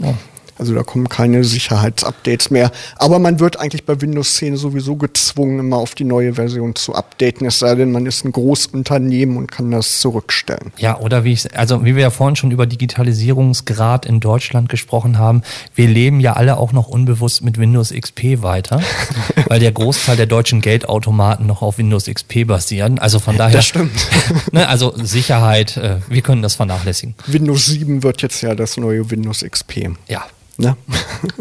Also 0.58 0.74
da 0.74 0.82
kommen 0.82 1.08
keine 1.08 1.44
Sicherheitsupdates 1.44 2.50
mehr. 2.50 2.70
Aber 2.96 3.18
man 3.18 3.40
wird 3.40 3.60
eigentlich 3.60 3.84
bei 3.84 4.00
Windows 4.00 4.36
10 4.36 4.56
sowieso 4.56 4.96
gezwungen, 4.96 5.58
immer 5.58 5.76
auf 5.76 5.94
die 5.94 6.04
neue 6.04 6.34
Version 6.34 6.74
zu 6.74 6.94
updaten. 6.94 7.46
Es 7.46 7.58
sei 7.58 7.74
denn, 7.74 7.92
man 7.92 8.06
ist 8.06 8.24
ein 8.24 8.32
Großunternehmen 8.32 9.36
und 9.36 9.50
kann 9.50 9.70
das 9.70 10.00
zurückstellen. 10.00 10.72
Ja, 10.78 10.98
oder 10.98 11.24
wie 11.24 11.32
ich, 11.32 11.56
also 11.56 11.84
wie 11.84 11.94
wir 11.94 12.02
ja 12.02 12.10
vorhin 12.10 12.36
schon 12.36 12.50
über 12.50 12.66
Digitalisierungsgrad 12.66 14.06
in 14.06 14.20
Deutschland 14.20 14.68
gesprochen 14.68 15.18
haben, 15.18 15.42
wir 15.74 15.88
leben 15.88 16.20
ja 16.20 16.34
alle 16.34 16.56
auch 16.56 16.72
noch 16.72 16.88
unbewusst 16.88 17.42
mit 17.42 17.58
Windows 17.58 17.92
XP 17.92 18.42
weiter, 18.42 18.80
weil 19.48 19.60
der 19.60 19.72
Großteil 19.72 20.16
der 20.16 20.26
deutschen 20.26 20.60
Geldautomaten 20.60 21.46
noch 21.46 21.62
auf 21.62 21.78
Windows 21.78 22.06
XP 22.06 22.46
basieren. 22.46 22.98
Also 22.98 23.18
von 23.18 23.36
daher, 23.36 23.56
Das 23.56 23.66
stimmt. 23.66 23.92
ne, 24.52 24.68
also 24.68 24.94
Sicherheit, 24.96 25.76
äh, 25.76 25.96
wir 26.08 26.22
können 26.22 26.42
das 26.42 26.54
vernachlässigen. 26.54 27.14
Windows 27.26 27.66
7 27.66 28.02
wird 28.02 28.22
jetzt 28.22 28.40
ja 28.40 28.54
das 28.54 28.76
neue 28.76 29.10
Windows 29.10 29.40
XP. 29.40 29.90
Ja. 30.08 30.24
Ne? 30.58 30.76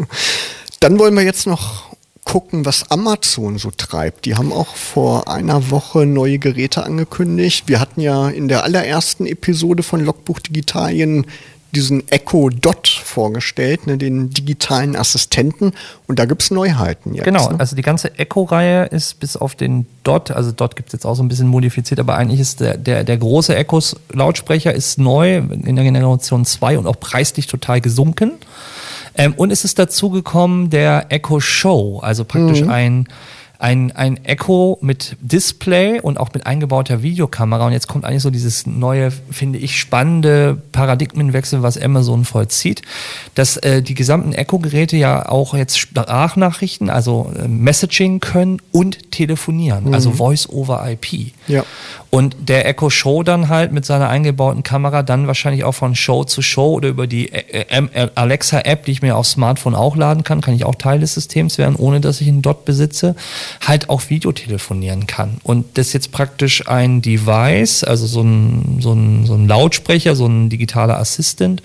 Dann 0.80 0.98
wollen 0.98 1.14
wir 1.14 1.22
jetzt 1.22 1.46
noch 1.46 1.86
gucken, 2.24 2.66
was 2.66 2.90
Amazon 2.90 3.56
so 3.56 3.70
treibt. 3.70 4.24
Die 4.24 4.34
haben 4.34 4.52
auch 4.52 4.74
vor 4.74 5.28
einer 5.28 5.70
Woche 5.70 6.06
neue 6.06 6.38
Geräte 6.38 6.84
angekündigt. 6.84 7.64
Wir 7.66 7.80
hatten 7.80 8.00
ja 8.00 8.28
in 8.28 8.48
der 8.48 8.64
allerersten 8.64 9.26
Episode 9.26 9.82
von 9.82 10.04
Logbuch 10.04 10.40
Digitalien 10.40 11.26
diesen 11.76 12.08
Echo 12.10 12.48
Dot 12.48 12.88
vorgestellt, 12.88 13.86
ne, 13.86 13.98
den 13.98 14.30
digitalen 14.30 14.96
Assistenten. 14.96 15.72
Und 16.06 16.18
da 16.18 16.24
gibt 16.24 16.42
es 16.42 16.50
Neuheiten 16.50 17.14
jetzt. 17.14 17.24
Genau, 17.24 17.50
ne? 17.50 17.60
also 17.60 17.76
die 17.76 17.82
ganze 17.82 18.18
Echo-Reihe 18.18 18.86
ist 18.86 19.20
bis 19.20 19.36
auf 19.36 19.54
den 19.54 19.86
Dot, 20.02 20.30
also 20.30 20.52
Dot 20.52 20.74
gibt 20.74 20.88
es 20.88 20.92
jetzt 20.94 21.04
auch 21.04 21.14
so 21.14 21.22
ein 21.22 21.28
bisschen 21.28 21.48
modifiziert, 21.48 22.00
aber 22.00 22.16
eigentlich 22.16 22.40
ist 22.40 22.60
der, 22.60 22.78
der, 22.78 23.04
der 23.04 23.18
große 23.18 23.54
Echos-Lautsprecher 23.54 24.72
ist 24.72 24.98
neu 24.98 25.36
in 25.36 25.76
der 25.76 25.84
Generation 25.84 26.44
2 26.44 26.78
und 26.78 26.86
auch 26.86 26.98
preislich 26.98 27.46
total 27.46 27.80
gesunken. 27.80 28.32
Ähm, 29.16 29.34
und 29.36 29.50
es 29.50 29.64
ist 29.64 29.78
dazu 29.78 30.10
gekommen 30.10 30.70
der 30.70 31.06
Echo 31.10 31.40
Show, 31.40 32.00
also 32.02 32.24
praktisch 32.24 32.62
mhm. 32.62 32.70
ein 32.70 33.08
ein, 33.58 33.92
ein 33.92 34.22
Echo 34.24 34.78
mit 34.82 35.16
Display 35.20 36.00
und 36.00 36.18
auch 36.18 36.32
mit 36.34 36.46
eingebauter 36.46 37.02
Videokamera. 37.02 37.66
Und 37.66 37.72
jetzt 37.72 37.88
kommt 37.88 38.04
eigentlich 38.04 38.22
so 38.22 38.30
dieses 38.30 38.66
neue, 38.66 39.10
finde 39.10 39.58
ich, 39.58 39.78
spannende 39.78 40.60
Paradigmenwechsel, 40.72 41.62
was 41.62 41.80
Amazon 41.80 42.24
vollzieht, 42.24 42.82
dass 43.34 43.56
äh, 43.58 43.82
die 43.82 43.94
gesamten 43.94 44.32
Echo-Geräte 44.32 44.96
ja 44.96 45.28
auch 45.28 45.54
jetzt 45.54 45.78
Sprachnachrichten, 45.78 46.90
also 46.90 47.32
äh, 47.36 47.48
Messaging 47.48 48.20
können 48.20 48.60
und 48.72 49.10
telefonieren, 49.10 49.86
mhm. 49.86 49.94
also 49.94 50.12
Voice 50.12 50.48
over 50.48 50.86
IP. 50.90 51.32
Ja. 51.48 51.64
Und 52.16 52.34
der 52.48 52.66
Echo 52.66 52.88
Show 52.88 53.22
dann 53.22 53.50
halt 53.50 53.72
mit 53.72 53.84
seiner 53.84 54.08
eingebauten 54.08 54.62
Kamera 54.62 55.02
dann 55.02 55.26
wahrscheinlich 55.26 55.64
auch 55.64 55.72
von 55.72 55.94
Show 55.94 56.24
zu 56.24 56.40
Show 56.40 56.72
oder 56.72 56.88
über 56.88 57.06
die 57.06 57.30
äh, 57.30 57.66
äh, 57.68 58.08
Alexa-App, 58.14 58.86
die 58.86 58.92
ich 58.92 59.02
mir 59.02 59.18
aufs 59.18 59.32
Smartphone 59.32 59.74
auch 59.74 59.96
laden 59.96 60.24
kann, 60.24 60.40
kann 60.40 60.54
ich 60.54 60.64
auch 60.64 60.76
Teil 60.76 60.98
des 60.98 61.12
Systems 61.12 61.58
werden, 61.58 61.76
ohne 61.76 62.00
dass 62.00 62.22
ich 62.22 62.28
einen 62.28 62.40
Dot 62.40 62.64
besitze 62.64 63.16
halt 63.60 63.90
auch 63.90 64.08
Videotelefonieren 64.08 65.06
kann. 65.06 65.36
Und 65.42 65.76
das 65.76 65.92
jetzt 65.92 66.10
praktisch 66.10 66.66
ein 66.66 67.02
Device, 67.02 67.84
also 67.84 68.06
so 68.06 68.22
ein, 68.22 68.78
so 68.80 68.94
ein, 68.94 69.26
so 69.26 69.34
ein 69.34 69.46
Lautsprecher, 69.46 70.16
so 70.16 70.24
ein 70.24 70.48
digitaler 70.48 70.96
Assistent, 70.96 71.62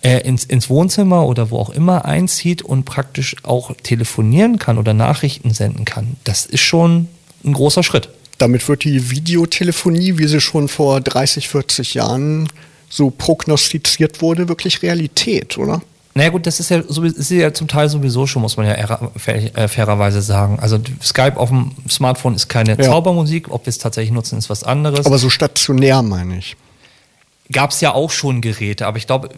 äh, 0.00 0.20
ins, 0.20 0.44
ins 0.44 0.70
Wohnzimmer 0.70 1.26
oder 1.26 1.50
wo 1.50 1.58
auch 1.58 1.68
immer 1.68 2.06
einzieht 2.06 2.62
und 2.62 2.84
praktisch 2.84 3.36
auch 3.42 3.74
telefonieren 3.82 4.58
kann 4.58 4.78
oder 4.78 4.94
Nachrichten 4.94 5.50
senden 5.50 5.84
kann. 5.84 6.16
Das 6.24 6.46
ist 6.46 6.62
schon 6.62 7.08
ein 7.44 7.52
großer 7.52 7.82
Schritt. 7.82 8.08
Damit 8.42 8.66
wird 8.68 8.82
die 8.82 9.08
Videotelefonie, 9.08 10.18
wie 10.18 10.26
sie 10.26 10.40
schon 10.40 10.66
vor 10.66 11.00
30, 11.00 11.48
40 11.48 11.94
Jahren 11.94 12.48
so 12.88 13.08
prognostiziert 13.08 14.20
wurde, 14.20 14.48
wirklich 14.48 14.82
Realität, 14.82 15.58
oder? 15.58 15.80
Naja 16.14 16.30
gut, 16.30 16.44
das 16.44 16.58
ist 16.58 16.68
ja, 16.68 16.78
ist 16.80 17.30
ja 17.30 17.54
zum 17.54 17.68
Teil 17.68 17.88
sowieso 17.88 18.26
schon, 18.26 18.42
muss 18.42 18.56
man 18.56 18.66
ja 18.66 18.74
äh, 18.74 19.68
fairerweise 19.68 20.22
sagen. 20.22 20.58
Also 20.58 20.80
Skype 21.00 21.36
auf 21.36 21.50
dem 21.50 21.70
Smartphone 21.88 22.34
ist 22.34 22.48
keine 22.48 22.76
ja. 22.76 22.82
Zaubermusik, 22.82 23.48
ob 23.48 23.64
wir 23.64 23.70
es 23.70 23.78
tatsächlich 23.78 24.12
nutzen, 24.12 24.38
ist 24.38 24.50
was 24.50 24.64
anderes. 24.64 25.06
Aber 25.06 25.18
so 25.18 25.30
stationär 25.30 26.02
meine 26.02 26.38
ich 26.38 26.56
gab 27.52 27.70
es 27.70 27.80
ja 27.80 27.94
auch 27.94 28.10
schon 28.10 28.40
Geräte, 28.40 28.86
aber 28.86 28.98
ich 28.98 29.06
glaube, 29.06 29.28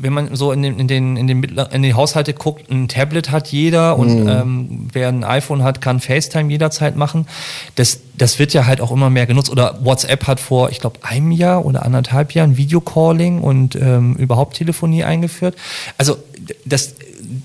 wenn 0.00 0.12
man 0.12 0.34
so 0.34 0.52
in 0.52 0.62
den, 0.62 0.78
in 0.78 0.88
den, 0.88 1.16
in 1.16 1.26
den, 1.26 1.42
in 1.42 1.82
den 1.82 1.96
Haushalte 1.96 2.32
guckt, 2.32 2.70
ein 2.70 2.88
Tablet 2.88 3.30
hat 3.30 3.48
jeder 3.48 3.98
und 3.98 4.22
mhm. 4.22 4.28
ähm, 4.28 4.88
wer 4.92 5.08
ein 5.08 5.24
iPhone 5.24 5.62
hat, 5.62 5.80
kann 5.80 6.00
FaceTime 6.00 6.50
jederzeit 6.50 6.96
machen. 6.96 7.26
Das, 7.74 8.00
das 8.16 8.38
wird 8.38 8.54
ja 8.54 8.66
halt 8.66 8.80
auch 8.80 8.90
immer 8.90 9.10
mehr 9.10 9.26
genutzt. 9.26 9.50
Oder 9.50 9.78
WhatsApp 9.84 10.26
hat 10.26 10.40
vor, 10.40 10.70
ich 10.70 10.80
glaube, 10.80 11.00
einem 11.02 11.32
Jahr 11.32 11.64
oder 11.64 11.84
anderthalb 11.84 12.32
Jahren 12.32 12.56
Videocalling 12.56 13.40
und 13.40 13.76
ähm, 13.76 14.14
überhaupt 14.14 14.56
Telefonie 14.56 15.04
eingeführt. 15.04 15.56
Also 15.98 16.16
das, 16.64 16.94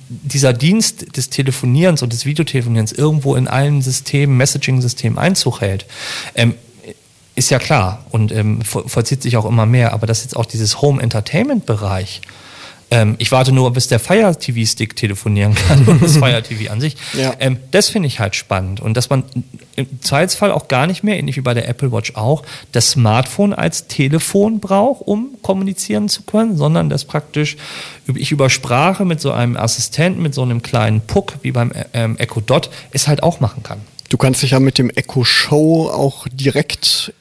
dieser 0.08 0.54
Dienst 0.54 1.18
des 1.18 1.30
Telefonierens 1.30 2.04
und 2.04 2.14
des 2.14 2.26
Videotelefonierens 2.26 2.92
irgendwo 2.92 3.36
in 3.36 3.48
allen 3.48 3.82
Systemen, 3.82 4.38
Messaging-Systemen 4.38 5.18
Einzug 5.18 5.62
hält. 5.62 5.86
Ähm, 6.36 6.56
ist 7.40 7.50
ja 7.50 7.58
klar 7.58 8.06
und 8.12 8.34
ähm, 8.34 8.62
vollzieht 8.62 9.24
sich 9.24 9.38
auch 9.38 9.46
immer 9.46 9.66
mehr, 9.66 9.94
aber 9.94 10.06
dass 10.06 10.24
jetzt 10.24 10.36
auch 10.36 10.46
dieses 10.46 10.82
Home-Entertainment-Bereich, 10.82 12.20
ähm, 12.92 13.16
ich 13.18 13.32
warte 13.32 13.54
nur, 13.54 13.72
bis 13.72 13.88
der 13.88 14.00
Fire 14.00 14.36
TV-Stick 14.38 14.98
telefonieren 14.98 15.56
kann 15.56 15.86
und 15.86 16.02
das 16.02 16.18
Fire 16.18 16.44
TV 16.44 16.70
an 16.70 16.82
sich. 16.82 16.98
Ja. 17.14 17.34
Ähm, 17.40 17.58
das 17.72 17.88
finde 17.88 18.08
ich 18.08 18.20
halt 18.20 18.36
spannend. 18.36 18.82
Und 18.82 18.98
dass 18.98 19.10
man 19.10 19.24
im 19.78 20.02
Zweifelsfall 20.02 20.52
auch 20.52 20.68
gar 20.68 20.86
nicht 20.86 21.02
mehr, 21.02 21.18
ähnlich 21.18 21.38
wie 21.38 21.42
bei 21.42 21.54
der 21.54 21.70
Apple 21.70 21.94
Watch 21.94 22.16
auch, 22.16 22.44
das 22.74 22.92
Smartphone 22.92 23.54
als 23.54 23.88
Telefon 23.88 24.60
braucht, 24.60 25.08
um 25.08 25.38
kommunizieren 25.42 26.10
zu 26.10 26.24
können, 26.24 26.58
sondern 26.58 26.90
dass 26.90 27.06
praktisch 27.06 27.56
ich 28.14 28.34
über 28.34 28.50
Sprache 28.50 29.06
mit 29.06 29.22
so 29.22 29.32
einem 29.32 29.56
Assistenten, 29.56 30.22
mit 30.22 30.34
so 30.34 30.42
einem 30.42 30.62
kleinen 30.62 31.00
Puck 31.00 31.36
wie 31.42 31.54
beim 31.54 31.72
ähm, 31.94 32.18
Echo 32.18 32.42
Dot 32.42 32.70
es 32.92 33.08
halt 33.08 33.24
auch 33.24 33.40
machen 33.40 33.64
kann. 33.64 33.80
Du 34.10 34.18
kannst 34.18 34.42
dich 34.42 34.52
ja 34.52 34.60
mit 34.60 34.80
dem 34.80 34.90
Echo 34.90 35.24
Show 35.24 35.88
auch 35.88 36.28
direkt 36.34 37.14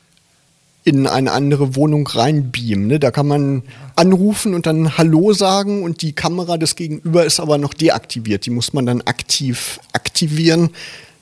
in 0.88 1.06
eine 1.06 1.32
andere 1.32 1.76
Wohnung 1.76 2.06
reinbeamen. 2.06 2.86
Ne? 2.86 2.98
Da 2.98 3.10
kann 3.10 3.26
man 3.26 3.62
anrufen 3.94 4.54
und 4.54 4.66
dann 4.66 4.96
Hallo 4.96 5.32
sagen 5.32 5.82
und 5.82 6.02
die 6.02 6.14
Kamera 6.14 6.56
des 6.56 6.76
Gegenüber 6.76 7.24
ist 7.24 7.40
aber 7.40 7.58
noch 7.58 7.74
deaktiviert. 7.74 8.46
Die 8.46 8.50
muss 8.50 8.72
man 8.72 8.86
dann 8.86 9.02
aktiv 9.02 9.80
aktivieren. 9.92 10.70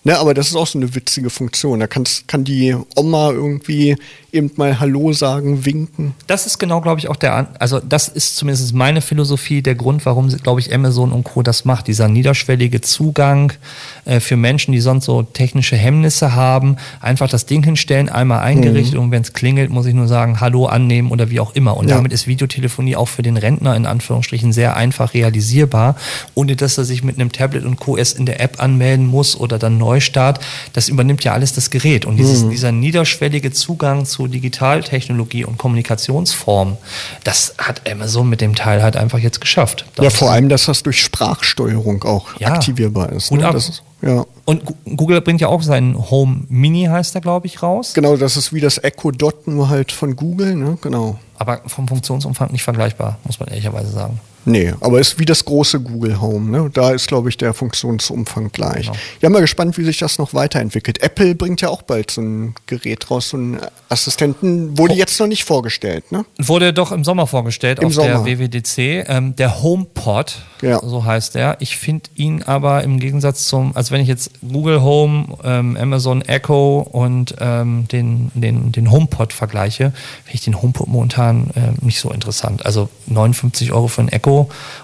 Ne, 0.06 0.16
aber 0.20 0.34
das 0.34 0.46
ist 0.46 0.54
auch 0.54 0.68
so 0.68 0.78
eine 0.78 0.94
witzige 0.94 1.30
Funktion. 1.30 1.80
Da 1.80 1.88
kann's, 1.88 2.28
kann 2.28 2.44
die 2.44 2.76
Oma 2.94 3.32
irgendwie 3.32 3.96
eben 4.30 4.52
mal 4.54 4.78
Hallo 4.78 5.12
sagen, 5.12 5.64
winken. 5.64 6.14
Das 6.28 6.46
ist 6.46 6.58
genau, 6.58 6.80
glaube 6.80 7.00
ich, 7.00 7.08
auch 7.08 7.16
der, 7.16 7.48
also 7.58 7.80
das 7.80 8.06
ist 8.06 8.36
zumindest 8.36 8.72
meine 8.72 9.00
Philosophie, 9.00 9.62
der 9.62 9.74
Grund, 9.74 10.06
warum, 10.06 10.28
glaube 10.28 10.60
ich, 10.60 10.72
Amazon 10.72 11.10
und 11.10 11.24
Co. 11.24 11.42
das 11.42 11.64
macht. 11.64 11.88
Dieser 11.88 12.06
niederschwellige 12.06 12.82
Zugang 12.82 13.52
äh, 14.04 14.20
für 14.20 14.36
Menschen, 14.36 14.70
die 14.70 14.80
sonst 14.80 15.06
so 15.06 15.22
technische 15.24 15.74
Hemmnisse 15.74 16.36
haben. 16.36 16.76
Einfach 17.00 17.28
das 17.28 17.46
Ding 17.46 17.64
hinstellen, 17.64 18.08
einmal 18.08 18.40
eingerichtet 18.40 18.94
mhm. 18.94 19.06
und 19.06 19.10
wenn 19.10 19.22
es 19.22 19.32
klingelt, 19.32 19.70
muss 19.70 19.86
ich 19.86 19.94
nur 19.94 20.06
sagen, 20.06 20.40
Hallo 20.40 20.66
annehmen 20.66 21.10
oder 21.10 21.30
wie 21.30 21.40
auch 21.40 21.56
immer. 21.56 21.76
Und 21.76 21.88
ja. 21.88 21.96
damit 21.96 22.12
ist 22.12 22.28
Videotelefonie 22.28 22.94
auch 22.94 23.08
für 23.08 23.22
den 23.22 23.36
Rentner 23.36 23.74
in 23.74 23.86
Anführungsstrichen 23.86 24.52
sehr 24.52 24.76
einfach 24.76 25.14
realisierbar, 25.14 25.96
ohne 26.34 26.54
dass 26.54 26.78
er 26.78 26.84
sich 26.84 27.02
mit 27.02 27.16
einem 27.18 27.32
Tablet 27.32 27.64
und 27.64 27.80
Co. 27.80 27.96
erst 27.96 28.16
in 28.16 28.26
der 28.26 28.40
App 28.40 28.62
anmelden 28.62 29.06
muss 29.06 29.34
oder 29.34 29.58
dann 29.58 29.78
neu 29.78 29.95
Neustart, 29.96 30.40
das 30.74 30.88
übernimmt 30.88 31.24
ja 31.24 31.32
alles 31.32 31.54
das 31.54 31.70
Gerät. 31.70 32.04
Und 32.04 32.16
dieses, 32.16 32.44
mhm. 32.44 32.50
dieser 32.50 32.72
niederschwellige 32.72 33.50
Zugang 33.52 34.04
zu 34.04 34.26
Digitaltechnologie 34.26 35.44
und 35.44 35.56
Kommunikationsform, 35.56 36.76
das 37.24 37.54
hat 37.58 37.90
Amazon 37.90 38.28
mit 38.28 38.40
dem 38.40 38.54
Teil 38.54 38.82
halt 38.82 38.96
einfach 38.96 39.18
jetzt 39.18 39.40
geschafft. 39.40 39.86
Ja, 40.00 40.10
vor 40.10 40.30
allem, 40.30 40.48
dass 40.48 40.66
das 40.66 40.82
durch 40.82 41.02
Sprachsteuerung 41.02 42.04
auch 42.04 42.38
ja, 42.38 42.48
aktivierbar 42.48 43.10
ist. 43.12 43.30
Gut 43.30 43.40
ne? 43.40 43.48
ab. 43.48 43.54
Ist, 43.54 43.82
ja. 44.02 44.26
Und 44.44 44.62
Google 44.96 45.20
bringt 45.22 45.40
ja 45.40 45.48
auch 45.48 45.62
seinen 45.62 46.10
Home 46.10 46.42
Mini, 46.48 46.84
heißt 46.84 47.14
er, 47.14 47.22
glaube 47.22 47.46
ich, 47.46 47.62
raus. 47.62 47.94
Genau, 47.94 48.16
das 48.16 48.36
ist 48.36 48.52
wie 48.52 48.60
das 48.60 48.82
Echo 48.82 49.10
Dot, 49.10 49.48
nur 49.48 49.70
halt 49.70 49.92
von 49.92 50.14
Google, 50.14 50.54
ne? 50.54 50.76
Genau. 50.82 51.18
Aber 51.38 51.62
vom 51.66 51.88
Funktionsumfang 51.88 52.52
nicht 52.52 52.62
vergleichbar, 52.62 53.18
muss 53.24 53.40
man 53.40 53.48
ehrlicherweise 53.48 53.90
sagen. 53.90 54.20
Nee, 54.46 54.72
aber 54.80 55.00
ist 55.00 55.18
wie 55.18 55.24
das 55.24 55.44
große 55.44 55.80
Google 55.80 56.20
Home. 56.20 56.50
Ne? 56.50 56.70
Da 56.72 56.92
ist, 56.92 57.08
glaube 57.08 57.28
ich, 57.28 57.36
der 57.36 57.52
Funktionsumfang 57.52 58.52
gleich. 58.52 58.86
Genau. 58.86 58.96
Ich 59.14 59.20
bin 59.20 59.32
mal 59.32 59.40
gespannt, 59.40 59.76
wie 59.76 59.84
sich 59.84 59.98
das 59.98 60.18
noch 60.18 60.34
weiterentwickelt. 60.34 61.02
Apple 61.02 61.34
bringt 61.34 61.60
ja 61.60 61.68
auch 61.68 61.82
bald 61.82 62.12
so 62.12 62.20
ein 62.20 62.54
Gerät 62.66 63.10
raus, 63.10 63.30
so 63.30 63.36
einen 63.36 63.58
Assistenten. 63.88 64.78
Wurde 64.78 64.94
oh. 64.94 64.96
jetzt 64.96 65.18
noch 65.18 65.26
nicht 65.26 65.44
vorgestellt, 65.44 66.12
ne? 66.12 66.24
Wurde 66.38 66.72
doch 66.72 66.92
im 66.92 67.02
Sommer 67.02 67.26
vorgestellt 67.26 67.80
Im 67.80 67.88
auf 67.88 67.94
Sommer. 67.94 68.24
der 68.24 68.38
WWDC. 68.38 69.08
Ähm, 69.08 69.34
der 69.34 69.62
HomePod, 69.62 70.36
ja. 70.62 70.78
so 70.80 71.04
heißt 71.04 71.34
er. 71.34 71.56
Ich 71.58 71.76
finde 71.76 72.08
ihn 72.14 72.44
aber 72.44 72.84
im 72.84 73.00
Gegensatz 73.00 73.48
zum, 73.48 73.76
also 73.76 73.90
wenn 73.90 74.00
ich 74.00 74.08
jetzt 74.08 74.30
Google 74.46 74.80
Home, 74.82 75.38
ähm, 75.42 75.76
Amazon 75.76 76.22
Echo 76.22 76.86
und 76.88 77.34
ähm, 77.40 77.88
den, 77.90 78.30
den, 78.34 78.70
den 78.70 78.92
HomePod 78.92 79.32
vergleiche, 79.32 79.92
finde 80.22 80.34
ich 80.34 80.44
den 80.44 80.62
HomePod 80.62 80.86
momentan 80.86 81.50
äh, 81.56 81.84
nicht 81.84 81.98
so 81.98 82.12
interessant. 82.12 82.64
Also 82.64 82.88
59 83.08 83.72
Euro 83.72 83.88
für 83.88 84.02
ein 84.02 84.08
Echo 84.08 84.35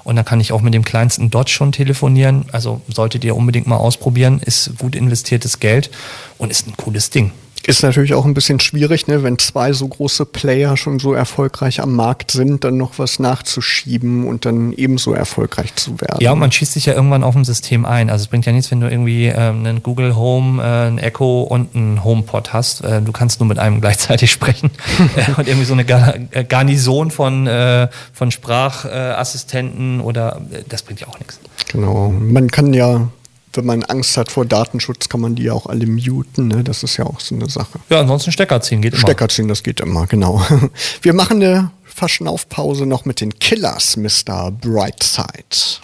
und 0.05 0.17
dann 0.17 0.25
kann 0.25 0.41
ich 0.41 0.53
auch 0.53 0.63
mit 0.63 0.75
dem 0.75 0.85
kleinsten 0.85 1.31
Dot 1.31 1.51
schon 1.51 1.73
telefonieren. 1.73 2.47
Also 2.53 2.81
solltet 2.89 3.25
ihr 3.25 3.37
unbedingt 3.37 3.67
mal 3.67 3.77
ausprobieren, 3.77 4.41
ist 4.45 4.79
gut 4.79 4.95
investiertes 4.95 5.61
Geld 5.61 5.91
und 6.39 6.51
ist 6.51 6.67
ein 6.67 6.77
cooles 6.77 7.11
Ding. 7.11 7.33
Ist 7.65 7.83
natürlich 7.83 8.15
auch 8.15 8.25
ein 8.25 8.35
bisschen 8.35 8.59
schwierig, 8.59 9.07
ne, 9.07 9.23
wenn 9.23 9.39
zwei 9.39 9.73
so 9.73 9.87
große 9.87 10.27
Player 10.27 10.77
schon 10.77 10.99
so 10.99 11.13
erfolgreich 11.13 11.81
am 11.81 11.95
Markt 11.95 12.33
sind, 12.33 12.65
dann 12.65 12.77
noch 12.77 12.99
was 12.99 13.21
nachzuschieben 13.21 14.27
und 14.27 14.45
dann 14.45 14.73
ebenso 14.73 15.13
erfolgreich 15.13 15.75
zu 15.77 16.01
werden. 16.01 16.19
Ja, 16.21 16.33
und 16.33 16.41
man 16.41 16.51
schießt 16.51 16.73
sich 16.73 16.87
ja 16.87 16.95
irgendwann 16.95 17.23
auf 17.23 17.35
dem 17.35 17.45
System 17.45 17.85
ein. 17.85 18.11
Also 18.11 18.25
es 18.25 18.29
bringt 18.29 18.47
ja 18.47 18.53
nichts, 18.53 18.71
wenn 18.73 18.81
du 18.81 18.91
irgendwie 18.91 19.27
ähm, 19.27 19.65
einen 19.65 19.83
Google 19.83 20.17
Home, 20.17 20.63
äh, 20.63 20.89
ein 20.89 20.99
Echo 20.99 21.43
und 21.43 21.77
einen 21.77 22.03
HomePod 22.03 22.53
hast. 22.53 22.83
Äh, 22.83 23.01
du 23.01 23.13
kannst 23.13 23.39
nur 23.39 23.49
mit 23.49 23.59
einem 23.59 23.81
gleichzeitig 23.81 24.33
sprechen 24.33 24.71
äh, 25.17 25.31
und 25.37 25.47
irgendwie 25.47 25.67
so 25.67 25.75
eine 25.75 25.87
äh, 26.33 26.45
Garnison 26.45 27.11
von, 27.13 27.47
äh, 27.47 27.89
von 28.13 28.31
Sprachassistenten 28.33 30.01
oder 30.01 30.41
äh, 30.51 30.63
das 30.69 30.83
bringt 30.83 31.01
ja 31.01 31.09
auch 31.09 31.19
nichts. 31.19 31.39
Genau. 31.71 32.09
Man 32.09 32.51
kann 32.51 32.75
ja 32.75 33.09
wenn 33.55 33.67
man 33.67 33.83
Angst 33.85 34.17
hat 34.17 34.31
vor 34.31 34.45
Datenschutz, 34.45 35.09
kann 35.09 35.21
man 35.21 35.35
die 35.35 35.45
ja 35.45 35.53
auch 35.53 35.67
alle 35.67 35.87
muten. 35.87 36.49
Ne? 36.49 36.65
Das 36.65 36.83
ist 36.83 36.97
ja 36.97 37.05
auch 37.05 37.21
so 37.21 37.35
eine 37.35 37.49
Sache. 37.49 37.79
Ja, 37.91 38.01
ansonsten 38.01 38.33
Stecker 38.33 38.61
ziehen 38.61 38.83
geht 38.83 38.95
immer. 38.95 39.03
Stecker 39.03 39.29
ziehen, 39.29 39.49
das 39.49 39.63
geht 39.63 39.81
immer, 39.81 40.07
genau. 40.07 40.45
Wir 41.03 41.13
machen 41.13 41.43
eine 41.43 41.71
Verschnaufpause 41.85 42.87
noch 42.87 43.05
mit 43.05 43.21
den 43.21 43.39
Killers, 43.39 43.97
Mr. 43.97 44.51
Brightside. 44.51 45.83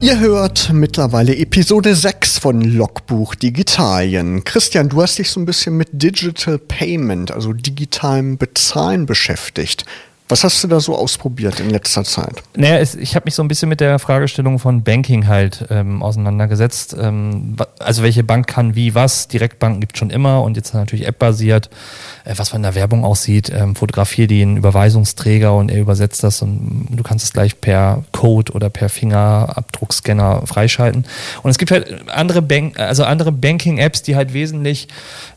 Ihr 0.00 0.20
hört 0.20 0.70
mittlerweile 0.72 1.36
Episode 1.36 1.94
6 1.94 2.38
von 2.38 2.60
Logbuch 2.60 3.34
Digitalien. 3.34 4.44
Christian, 4.44 4.88
du 4.88 5.02
hast 5.02 5.18
dich 5.18 5.30
so 5.30 5.40
ein 5.40 5.46
bisschen 5.46 5.76
mit 5.76 5.88
Digital 5.92 6.58
Payment, 6.58 7.30
also 7.30 7.52
digitalem 7.52 8.36
Bezahlen 8.36 9.06
beschäftigt. 9.06 9.84
Was 10.28 10.42
hast 10.42 10.62
du 10.64 10.68
da 10.68 10.80
so 10.80 10.96
ausprobiert 10.96 11.60
in 11.60 11.70
letzter 11.70 12.02
Zeit? 12.02 12.42
Naja, 12.56 12.78
es, 12.78 12.96
ich 12.96 13.14
habe 13.14 13.26
mich 13.26 13.34
so 13.36 13.42
ein 13.42 13.48
bisschen 13.48 13.68
mit 13.68 13.80
der 13.80 14.00
Fragestellung 14.00 14.58
von 14.58 14.82
Banking 14.82 15.28
halt 15.28 15.66
ähm, 15.70 16.02
auseinandergesetzt. 16.02 16.96
Ähm, 16.98 17.56
also 17.78 18.02
welche 18.02 18.24
Bank 18.24 18.48
kann 18.48 18.74
wie 18.74 18.96
was? 18.96 19.28
Direktbanken 19.28 19.80
gibt 19.80 19.96
schon 19.96 20.10
immer 20.10 20.42
und 20.42 20.56
jetzt 20.56 20.74
natürlich 20.74 21.06
App-basiert. 21.06 21.70
Äh, 22.24 22.34
was 22.36 22.52
man 22.52 22.60
in 22.60 22.62
der 22.64 22.74
Werbung 22.74 23.04
aussieht, 23.04 23.52
ähm, 23.54 23.76
fotografiere 23.76 24.26
den 24.26 24.56
Überweisungsträger 24.56 25.54
und 25.54 25.70
er 25.70 25.80
übersetzt 25.80 26.24
das 26.24 26.42
und 26.42 26.88
du 26.90 27.02
kannst 27.04 27.24
es 27.24 27.32
gleich 27.32 27.60
per 27.60 28.02
Code 28.10 28.52
oder 28.52 28.68
per 28.68 28.88
Fingerabdruckscanner 28.88 30.42
freischalten. 30.44 31.04
Und 31.44 31.50
es 31.50 31.58
gibt 31.58 31.70
halt 31.70 32.08
andere 32.10 32.42
Bank, 32.42 32.80
also 32.80 33.04
andere 33.04 33.30
Banking-Apps, 33.30 34.02
die 34.02 34.16
halt 34.16 34.32
wesentlich 34.32 34.88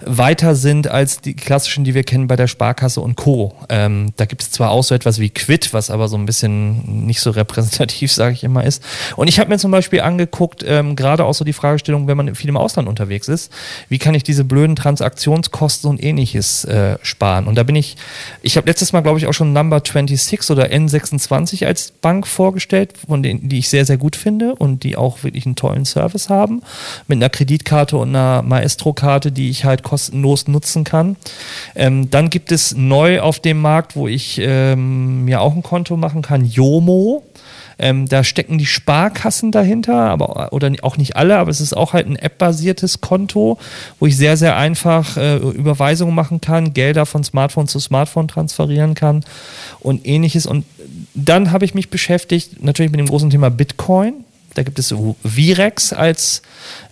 weiter 0.03 0.55
sind 0.55 0.87
als 0.87 1.21
die 1.21 1.35
klassischen, 1.35 1.83
die 1.83 1.93
wir 1.93 2.03
kennen 2.03 2.27
bei 2.27 2.35
der 2.35 2.47
Sparkasse 2.47 3.01
und 3.01 3.15
Co. 3.15 3.53
Ähm, 3.69 4.13
da 4.17 4.25
gibt 4.25 4.41
es 4.41 4.51
zwar 4.51 4.71
auch 4.71 4.78
so 4.83 4.95
etwas 4.95 5.19
wie 5.19 5.29
Quid, 5.29 5.73
was 5.73 5.89
aber 5.89 6.07
so 6.07 6.17
ein 6.17 6.25
bisschen 6.25 7.05
nicht 7.05 7.21
so 7.21 7.31
repräsentativ, 7.31 8.11
sage 8.13 8.33
ich 8.33 8.43
immer, 8.43 8.63
ist. 8.63 8.83
Und 9.15 9.27
ich 9.27 9.39
habe 9.39 9.49
mir 9.49 9.57
zum 9.57 9.71
Beispiel 9.71 10.01
angeguckt, 10.01 10.63
ähm, 10.65 10.95
gerade 10.95 11.25
auch 11.25 11.33
so 11.33 11.45
die 11.45 11.53
Fragestellung, 11.53 12.07
wenn 12.07 12.17
man 12.17 12.33
viel 12.35 12.49
im 12.49 12.57
Ausland 12.57 12.87
unterwegs 12.87 13.27
ist, 13.27 13.51
wie 13.89 13.97
kann 13.97 14.15
ich 14.15 14.23
diese 14.23 14.43
blöden 14.43 14.75
Transaktionskosten 14.75 15.89
und 15.89 16.03
ähnliches 16.03 16.65
äh, 16.65 16.97
sparen? 17.01 17.47
Und 17.47 17.55
da 17.55 17.63
bin 17.63 17.75
ich, 17.75 17.97
ich 18.41 18.57
habe 18.57 18.67
letztes 18.67 18.93
Mal, 18.93 19.01
glaube 19.01 19.19
ich, 19.19 19.27
auch 19.27 19.33
schon 19.33 19.53
Number 19.53 19.81
26 19.83 20.49
oder 20.49 20.65
N26 20.65 21.65
als 21.65 21.91
Bank 21.91 22.27
vorgestellt, 22.27 22.93
von 23.07 23.23
denen, 23.23 23.49
die 23.49 23.59
ich 23.59 23.69
sehr, 23.69 23.85
sehr 23.85 23.97
gut 23.97 24.15
finde 24.15 24.55
und 24.55 24.83
die 24.83 24.97
auch 24.97 25.23
wirklich 25.23 25.45
einen 25.45 25.55
tollen 25.55 25.85
Service 25.85 26.29
haben, 26.29 26.61
mit 27.07 27.17
einer 27.17 27.29
Kreditkarte 27.29 27.97
und 27.97 28.09
einer 28.09 28.41
Maestro-Karte, 28.41 29.31
die 29.31 29.49
ich 29.49 29.65
halt 29.65 29.83
kostenlos 29.83 30.47
nutzen 30.47 30.83
kann. 30.83 31.15
Ähm, 31.75 32.09
dann 32.09 32.29
gibt 32.29 32.51
es 32.51 32.75
neu 32.75 33.21
auf 33.21 33.39
dem 33.39 33.61
Markt, 33.61 33.95
wo 33.95 34.07
ich 34.07 34.39
äh, 34.39 34.68
ähm, 34.73 35.27
ja 35.27 35.39
auch 35.39 35.55
ein 35.55 35.63
Konto 35.63 35.97
machen 35.97 36.21
kann, 36.21 36.45
Yomo. 36.45 37.23
Ähm, 37.81 38.07
da 38.07 38.25
stecken 38.25 38.57
die 38.57 38.65
Sparkassen 38.65 39.53
dahinter, 39.53 39.95
aber 39.95 40.51
oder 40.51 40.69
auch 40.81 40.97
nicht 40.97 41.15
alle, 41.15 41.37
aber 41.37 41.49
es 41.49 41.61
ist 41.61 41.75
auch 41.75 41.93
halt 41.93 42.07
ein 42.07 42.17
App-basiertes 42.17 42.99
Konto, 42.99 43.57
wo 43.99 44.05
ich 44.05 44.17
sehr, 44.17 44.35
sehr 44.35 44.57
einfach 44.57 45.15
äh, 45.15 45.37
Überweisungen 45.37 46.13
machen 46.13 46.41
kann, 46.41 46.73
Gelder 46.73 47.05
von 47.05 47.23
Smartphone 47.23 47.69
zu 47.69 47.79
Smartphone 47.79 48.27
transferieren 48.27 48.95
kann 48.95 49.23
und 49.79 50.05
ähnliches. 50.05 50.45
Und 50.45 50.65
dann 51.13 51.53
habe 51.53 51.63
ich 51.63 51.73
mich 51.73 51.89
beschäftigt, 51.89 52.61
natürlich 52.61 52.91
mit 52.91 52.99
dem 52.99 53.07
großen 53.07 53.29
Thema 53.29 53.49
Bitcoin. 53.49 54.25
Da 54.55 54.63
gibt 54.63 54.77
es 54.77 54.93
Virex 55.23 55.93
als 55.93 56.41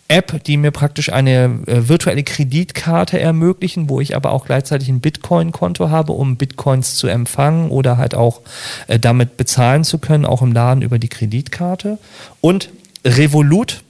App, 0.09 0.43
die 0.45 0.57
mir 0.57 0.71
praktisch 0.71 1.11
eine 1.11 1.59
äh, 1.67 1.89
virtuelle 1.89 2.23
Kreditkarte 2.23 3.19
ermöglichen, 3.19 3.89
wo 3.89 3.99
ich 3.99 4.15
aber 4.15 4.31
auch 4.31 4.45
gleichzeitig 4.45 4.87
ein 4.89 5.01
Bitcoin-Konto 5.01 5.89
habe, 5.89 6.13
um 6.13 6.37
Bitcoins 6.37 6.95
zu 6.95 7.07
empfangen 7.07 7.69
oder 7.69 7.97
halt 7.97 8.15
auch 8.15 8.41
äh, 8.87 8.99
damit 8.99 9.35
bezahlen 9.37 9.83
zu 9.83 9.97
können, 9.99 10.25
auch 10.25 10.41
im 10.41 10.53
Laden 10.53 10.81
über 10.81 10.97
die 10.97 11.09
Kreditkarte. 11.09 11.97
Und 12.39 12.69
Revolut, 13.05 13.83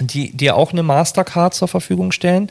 die 0.00 0.34
dir 0.34 0.56
auch 0.56 0.72
eine 0.72 0.82
Mastercard 0.82 1.54
zur 1.54 1.68
Verfügung 1.68 2.12
stellen, 2.12 2.50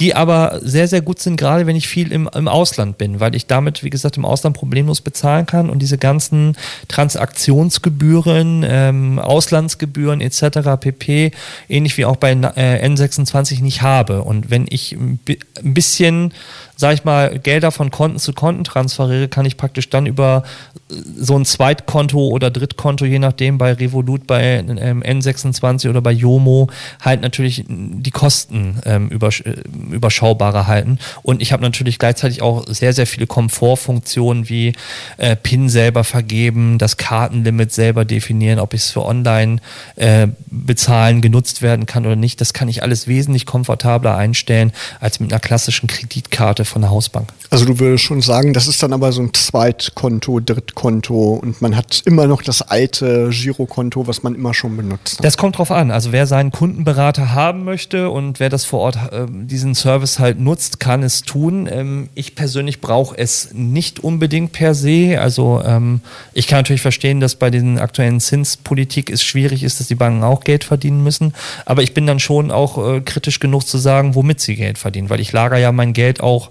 die 0.00 0.14
aber 0.14 0.60
sehr, 0.62 0.88
sehr 0.88 1.00
gut 1.00 1.20
sind, 1.20 1.36
gerade 1.36 1.66
wenn 1.66 1.76
ich 1.76 1.88
viel 1.88 2.12
im, 2.12 2.28
im 2.34 2.48
Ausland 2.48 2.98
bin, 2.98 3.20
weil 3.20 3.34
ich 3.34 3.46
damit, 3.46 3.84
wie 3.84 3.90
gesagt, 3.90 4.16
im 4.16 4.24
Ausland 4.24 4.56
problemlos 4.56 5.00
bezahlen 5.00 5.46
kann 5.46 5.70
und 5.70 5.80
diese 5.80 5.98
ganzen 5.98 6.56
Transaktionsgebühren, 6.88 8.64
ähm, 8.68 9.18
Auslandsgebühren 9.18 10.20
etc. 10.20 10.80
pp, 10.80 11.30
ähnlich 11.68 11.96
wie 11.96 12.04
auch 12.04 12.16
bei 12.16 12.32
äh, 12.32 12.86
N26 12.86 13.62
nicht 13.62 13.82
habe. 13.82 14.22
Und 14.22 14.50
wenn 14.50 14.66
ich 14.68 14.92
ein 14.92 15.20
bisschen 15.62 16.34
sage 16.80 16.94
ich 16.94 17.04
mal, 17.04 17.38
Gelder 17.38 17.70
von 17.70 17.90
Konten 17.90 18.18
zu 18.18 18.32
Konten 18.32 18.64
transferiere, 18.64 19.28
kann 19.28 19.44
ich 19.44 19.58
praktisch 19.58 19.90
dann 19.90 20.06
über 20.06 20.44
äh, 20.90 20.94
so 21.18 21.38
ein 21.38 21.44
Zweitkonto 21.44 22.28
oder 22.28 22.50
Drittkonto, 22.50 23.04
je 23.04 23.18
nachdem, 23.18 23.58
bei 23.58 23.74
Revolut, 23.74 24.26
bei 24.26 24.64
ähm, 24.66 25.02
N26 25.02 25.90
oder 25.90 26.00
bei 26.00 26.10
Yomo, 26.10 26.68
halt 27.02 27.20
natürlich 27.20 27.64
die 27.68 28.10
Kosten 28.10 28.80
ähm, 28.86 29.08
übersch 29.08 29.42
äh, 29.42 29.56
überschaubarer 29.90 30.66
halten. 30.66 30.98
Und 31.22 31.42
ich 31.42 31.52
habe 31.52 31.62
natürlich 31.62 31.98
gleichzeitig 31.98 32.40
auch 32.40 32.66
sehr, 32.66 32.94
sehr 32.94 33.06
viele 33.06 33.26
Komfortfunktionen 33.26 34.48
wie 34.48 34.72
äh, 35.18 35.36
PIN 35.36 35.68
selber 35.68 36.02
vergeben, 36.02 36.78
das 36.78 36.96
Kartenlimit 36.96 37.72
selber 37.72 38.06
definieren, 38.06 38.58
ob 38.58 38.72
ich 38.72 38.82
es 38.82 38.90
für 38.90 39.04
online 39.04 39.58
äh, 39.96 40.28
bezahlen 40.46 41.20
genutzt 41.20 41.60
werden 41.60 41.84
kann 41.84 42.06
oder 42.06 42.16
nicht. 42.16 42.40
Das 42.40 42.54
kann 42.54 42.68
ich 42.68 42.82
alles 42.82 43.06
wesentlich 43.06 43.44
komfortabler 43.44 44.16
einstellen 44.16 44.72
als 44.98 45.20
mit 45.20 45.30
einer 45.30 45.40
klassischen 45.40 45.86
Kreditkarte 45.86 46.64
von 46.70 46.82
der 46.82 46.90
Hausbank. 46.90 47.28
Also 47.50 47.64
du 47.64 47.78
würdest 47.80 48.04
schon 48.04 48.22
sagen, 48.22 48.52
das 48.52 48.68
ist 48.68 48.82
dann 48.82 48.92
aber 48.92 49.10
so 49.10 49.20
ein 49.22 49.34
Zweitkonto, 49.34 50.38
Drittkonto 50.38 51.34
und 51.34 51.60
man 51.60 51.76
hat 51.76 52.02
immer 52.04 52.28
noch 52.28 52.42
das 52.42 52.62
alte 52.62 53.30
Girokonto, 53.30 54.06
was 54.06 54.22
man 54.22 54.36
immer 54.36 54.54
schon 54.54 54.76
benutzt. 54.76 55.18
Das 55.22 55.36
kommt 55.36 55.58
drauf 55.58 55.72
an. 55.72 55.90
Also 55.90 56.12
wer 56.12 56.28
seinen 56.28 56.52
Kundenberater 56.52 57.34
haben 57.34 57.64
möchte 57.64 58.10
und 58.10 58.38
wer 58.38 58.50
das 58.50 58.64
vor 58.64 58.80
Ort 58.80 58.96
äh, 59.12 59.26
diesen 59.28 59.74
Service 59.74 60.20
halt 60.20 60.38
nutzt, 60.38 60.78
kann 60.78 61.02
es 61.02 61.22
tun. 61.22 61.68
Ähm, 61.70 62.08
ich 62.14 62.36
persönlich 62.36 62.80
brauche 62.80 63.18
es 63.18 63.50
nicht 63.52 63.98
unbedingt 63.98 64.52
per 64.52 64.74
se. 64.74 65.18
Also 65.20 65.60
ähm, 65.64 66.00
ich 66.32 66.46
kann 66.46 66.60
natürlich 66.60 66.82
verstehen, 66.82 67.18
dass 67.18 67.34
bei 67.34 67.50
den 67.50 67.80
aktuellen 67.80 68.20
Zinspolitik 68.20 69.10
es 69.10 69.24
schwierig 69.24 69.64
ist, 69.64 69.80
dass 69.80 69.88
die 69.88 69.96
Banken 69.96 70.22
auch 70.22 70.44
Geld 70.44 70.62
verdienen 70.62 71.02
müssen. 71.02 71.34
Aber 71.66 71.82
ich 71.82 71.94
bin 71.94 72.06
dann 72.06 72.20
schon 72.20 72.52
auch 72.52 72.78
äh, 72.78 73.00
kritisch 73.00 73.40
genug 73.40 73.66
zu 73.66 73.78
sagen, 73.78 74.14
womit 74.14 74.40
sie 74.40 74.54
Geld 74.54 74.78
verdienen, 74.78 75.10
weil 75.10 75.20
ich 75.20 75.32
lager 75.32 75.58
ja 75.58 75.72
mein 75.72 75.92
Geld 75.92 76.20
auch 76.20 76.50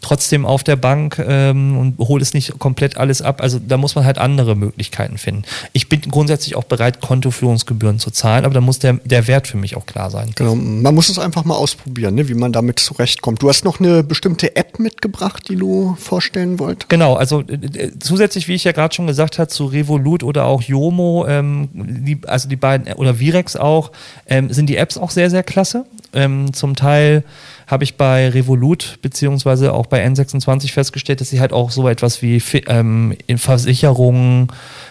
trotzdem 0.00 0.46
auf 0.46 0.64
der 0.64 0.76
Bank 0.76 1.18
ähm, 1.18 1.76
und 1.76 1.98
hole 1.98 2.22
es 2.22 2.34
nicht 2.34 2.58
komplett 2.58 2.96
alles 2.96 3.22
ab. 3.22 3.40
Also 3.42 3.58
da 3.58 3.76
muss 3.76 3.94
man 3.94 4.04
halt 4.04 4.18
andere 4.18 4.54
Möglichkeiten 4.54 5.18
finden. 5.18 5.42
Ich 5.72 5.88
bin 5.88 6.00
grundsätzlich 6.02 6.56
auch 6.56 6.64
bereit, 6.64 7.00
Kontoführungsgebühren 7.00 7.98
zu 7.98 8.10
zahlen, 8.10 8.44
aber 8.44 8.54
da 8.54 8.60
muss 8.60 8.78
der, 8.78 8.94
der 9.04 9.26
Wert 9.26 9.46
für 9.46 9.56
mich 9.56 9.76
auch 9.76 9.86
klar 9.86 10.10
sein. 10.10 10.30
Genau, 10.34 10.54
man 10.54 10.94
muss 10.94 11.08
es 11.08 11.18
einfach 11.18 11.44
mal 11.44 11.56
ausprobieren, 11.56 12.14
ne, 12.14 12.28
wie 12.28 12.34
man 12.34 12.52
damit 12.52 12.78
zurechtkommt. 12.78 13.42
Du 13.42 13.48
hast 13.48 13.64
noch 13.64 13.80
eine 13.80 14.02
bestimmte 14.02 14.56
App 14.56 14.78
mitgebracht, 14.78 15.48
die 15.48 15.56
du 15.56 15.96
vorstellen 15.98 16.58
wolltest? 16.58 16.88
Genau, 16.88 17.14
also 17.14 17.42
äh, 17.42 17.54
äh 17.54 17.92
zusätzlich, 17.98 18.48
wie 18.48 18.54
ich 18.54 18.64
ja 18.64 18.72
gerade 18.72 18.94
schon 18.94 19.06
gesagt 19.06 19.38
habe, 19.38 19.48
zu 19.48 19.66
Revolut 19.66 20.22
oder 20.22 20.44
auch 20.44 20.62
Yomo, 20.62 21.26
ähm, 21.28 21.68
die, 21.72 22.20
also 22.26 22.48
die 22.48 22.56
beiden, 22.56 22.92
oder 22.94 23.18
Virex 23.18 23.56
auch, 23.56 23.92
ähm, 24.26 24.52
sind 24.52 24.68
die 24.68 24.76
Apps 24.76 24.96
auch 24.96 25.10
sehr, 25.10 25.30
sehr 25.30 25.42
klasse. 25.42 25.84
Ähm, 26.12 26.52
zum 26.52 26.74
Teil 26.74 27.24
habe 27.66 27.84
ich 27.84 27.96
bei 27.96 28.28
Revolut 28.30 28.98
beziehungsweise 29.02 29.74
auch 29.74 29.86
bei 29.88 30.04
N26 30.06 30.72
festgestellt, 30.72 31.20
dass 31.20 31.30
sie 31.30 31.40
halt 31.40 31.52
auch 31.52 31.70
so 31.70 31.88
etwas 31.88 32.22
wie 32.22 32.42
ähm, 32.66 33.16
in 33.26 33.38
Versicherungen, 33.38 34.48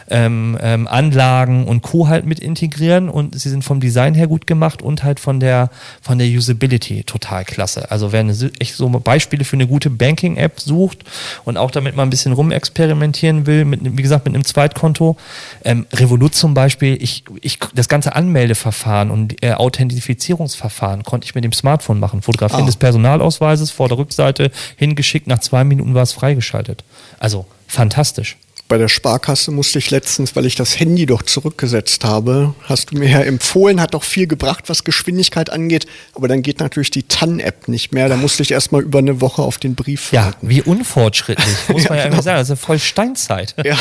ähm, 0.09 0.57
ähm, 0.61 0.87
Anlagen 0.87 1.65
und 1.65 1.81
Co. 1.81 2.07
halt 2.07 2.25
mit 2.25 2.39
integrieren 2.39 3.09
und 3.09 3.39
sie 3.39 3.49
sind 3.49 3.63
vom 3.63 3.79
Design 3.79 4.13
her 4.13 4.27
gut 4.27 4.47
gemacht 4.47 4.81
und 4.81 5.03
halt 5.03 5.19
von 5.19 5.39
der 5.39 5.69
von 6.01 6.17
der 6.17 6.27
Usability 6.27 7.03
total 7.03 7.45
klasse. 7.45 7.91
Also 7.91 8.11
wer 8.11 8.21
eine, 8.21 8.33
echt 8.59 8.75
so 8.75 8.87
Beispiele 8.89 9.43
für 9.43 9.55
eine 9.55 9.67
gute 9.67 9.89
Banking-App 9.89 10.59
sucht 10.59 10.99
und 11.43 11.57
auch 11.57 11.71
damit 11.71 11.95
mal 11.95 12.03
ein 12.03 12.09
bisschen 12.09 12.33
rumexperimentieren 12.33 13.45
will, 13.45 13.65
mit, 13.65 13.97
wie 13.97 14.01
gesagt, 14.01 14.25
mit 14.25 14.33
einem 14.33 14.45
Zweitkonto, 14.45 15.17
ähm, 15.63 15.85
Revolut 15.93 16.35
zum 16.35 16.53
Beispiel, 16.53 16.97
ich, 17.01 17.23
ich, 17.41 17.59
das 17.73 17.89
ganze 17.89 18.15
Anmeldeverfahren 18.15 19.11
und 19.11 19.43
äh, 19.43 19.53
Authentifizierungsverfahren 19.53 21.03
konnte 21.03 21.25
ich 21.25 21.35
mit 21.35 21.43
dem 21.43 21.53
Smartphone 21.53 21.99
machen. 21.99 22.21
Fotografieren 22.21 22.63
oh. 22.63 22.67
des 22.67 22.77
Personalausweises 22.77 23.71
vor 23.71 23.89
der 23.89 23.97
Rückseite 23.97 24.51
hingeschickt, 24.77 25.27
nach 25.27 25.39
zwei 25.39 25.63
Minuten 25.63 25.93
war 25.93 26.03
es 26.03 26.13
freigeschaltet. 26.13 26.83
Also 27.19 27.45
fantastisch 27.67 28.37
bei 28.67 28.77
der 28.77 28.87
Sparkasse 28.89 29.51
musste 29.51 29.79
ich 29.79 29.91
letztens, 29.91 30.35
weil 30.35 30.45
ich 30.45 30.55
das 30.55 30.79
Handy 30.79 31.05
doch 31.05 31.21
zurückgesetzt 31.21 32.03
habe, 32.03 32.53
hast 32.63 32.91
du 32.91 32.97
mir 32.97 33.09
ja 33.09 33.21
empfohlen, 33.21 33.79
hat 33.79 33.93
doch 33.93 34.03
viel 34.03 34.27
gebracht, 34.27 34.65
was 34.67 34.83
Geschwindigkeit 34.83 35.49
angeht, 35.49 35.85
aber 36.13 36.27
dann 36.27 36.41
geht 36.41 36.59
natürlich 36.59 36.91
die 36.91 37.03
TAN-App 37.03 37.67
nicht 37.67 37.93
mehr. 37.93 38.09
Da 38.09 38.17
musste 38.17 38.43
ich 38.43 38.51
erstmal 38.51 38.81
über 38.81 38.99
eine 38.99 39.21
Woche 39.21 39.41
auf 39.41 39.57
den 39.57 39.75
Brief 39.75 40.11
warten. 40.13 40.45
Ja, 40.45 40.49
wie 40.49 40.61
unfortschrittlich, 40.61 41.55
muss 41.69 41.83
ja, 41.83 41.89
man 41.89 41.97
ja 41.97 42.03
genau. 42.05 42.15
immer 42.15 42.23
sagen. 42.23 42.39
Das 42.39 42.49
ist 42.49 42.59
voll 42.59 42.79
Steinzeit. 42.79 43.55
Ja. 43.63 43.77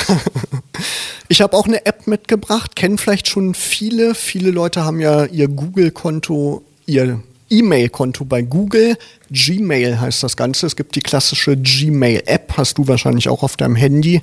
Ich 1.29 1.41
habe 1.41 1.57
auch 1.57 1.67
eine 1.67 1.85
App 1.87 2.07
mitgebracht, 2.07 2.77
kennen 2.77 2.99
vielleicht 2.99 3.29
schon 3.29 3.55
viele. 3.55 4.15
Viele 4.15 4.51
Leute 4.51 4.85
haben 4.85 5.01
ja 5.01 5.25
ihr 5.25 5.49
Google-Konto, 5.49 6.63
ihr 6.87 7.21
E-Mail-Konto 7.51 8.25
bei 8.25 8.43
Google. 8.43 8.97
Gmail 9.31 10.01
heißt 10.01 10.23
das 10.23 10.37
Ganze. 10.37 10.67
Es 10.67 10.77
gibt 10.77 10.95
die 10.95 11.01
klassische 11.01 11.57
Gmail-App, 11.57 12.55
hast 12.57 12.79
du 12.79 12.89
wahrscheinlich 12.89 13.29
auch 13.29 13.43
auf 13.43 13.57
deinem 13.57 13.77
Handy. 13.77 14.23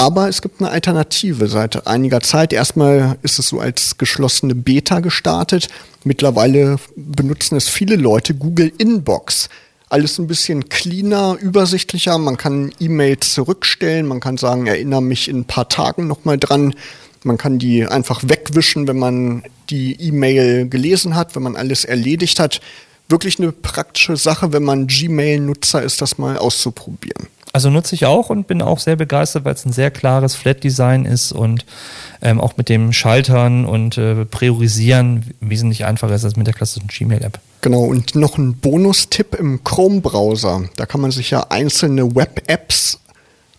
Aber 0.00 0.28
es 0.28 0.42
gibt 0.42 0.60
eine 0.60 0.70
Alternative 0.70 1.48
seit 1.48 1.88
einiger 1.88 2.20
Zeit. 2.20 2.52
Erstmal 2.52 3.18
ist 3.22 3.40
es 3.40 3.48
so 3.48 3.58
als 3.58 3.98
geschlossene 3.98 4.54
Beta 4.54 5.00
gestartet. 5.00 5.66
Mittlerweile 6.04 6.76
benutzen 6.94 7.56
es 7.56 7.68
viele 7.68 7.96
Leute 7.96 8.34
Google 8.34 8.72
Inbox. 8.78 9.48
Alles 9.88 10.18
ein 10.18 10.28
bisschen 10.28 10.68
cleaner, 10.68 11.36
übersichtlicher. 11.40 12.16
Man 12.18 12.36
kann 12.36 12.70
E-Mails 12.78 13.34
zurückstellen. 13.34 14.06
Man 14.06 14.20
kann 14.20 14.36
sagen, 14.36 14.68
erinnere 14.68 15.02
mich 15.02 15.28
in 15.28 15.40
ein 15.40 15.44
paar 15.46 15.68
Tagen 15.68 16.06
nochmal 16.06 16.38
dran. 16.38 16.74
Man 17.24 17.36
kann 17.36 17.58
die 17.58 17.84
einfach 17.84 18.22
wegwischen, 18.24 18.86
wenn 18.86 19.00
man 19.00 19.42
die 19.68 20.00
E-Mail 20.00 20.68
gelesen 20.68 21.16
hat, 21.16 21.34
wenn 21.34 21.42
man 21.42 21.56
alles 21.56 21.84
erledigt 21.84 22.38
hat. 22.38 22.60
Wirklich 23.08 23.40
eine 23.40 23.50
praktische 23.50 24.16
Sache, 24.16 24.52
wenn 24.52 24.62
man 24.62 24.86
Gmail-Nutzer 24.86 25.82
ist, 25.82 26.00
das 26.00 26.18
mal 26.18 26.38
auszuprobieren. 26.38 27.26
Also 27.58 27.70
nutze 27.70 27.96
ich 27.96 28.06
auch 28.06 28.30
und 28.30 28.46
bin 28.46 28.62
auch 28.62 28.78
sehr 28.78 28.94
begeistert, 28.94 29.44
weil 29.44 29.54
es 29.54 29.66
ein 29.66 29.72
sehr 29.72 29.90
klares 29.90 30.36
Flat-Design 30.36 31.06
ist 31.06 31.32
und 31.32 31.66
ähm, 32.22 32.40
auch 32.40 32.56
mit 32.56 32.68
dem 32.68 32.92
Schaltern 32.92 33.64
und 33.64 33.98
äh, 33.98 34.24
Priorisieren 34.26 35.34
wesentlich 35.40 35.84
einfacher 35.84 36.14
ist 36.14 36.24
als 36.24 36.36
mit 36.36 36.46
der 36.46 36.54
klassischen 36.54 36.86
Gmail-App. 36.86 37.40
Genau, 37.62 37.82
und 37.82 38.14
noch 38.14 38.38
ein 38.38 38.54
Bonustipp 38.54 39.34
im 39.34 39.64
Chrome-Browser. 39.64 40.68
Da 40.76 40.86
kann 40.86 41.00
man 41.00 41.10
sich 41.10 41.32
ja 41.32 41.46
einzelne 41.48 42.14
Web-Apps 42.14 43.00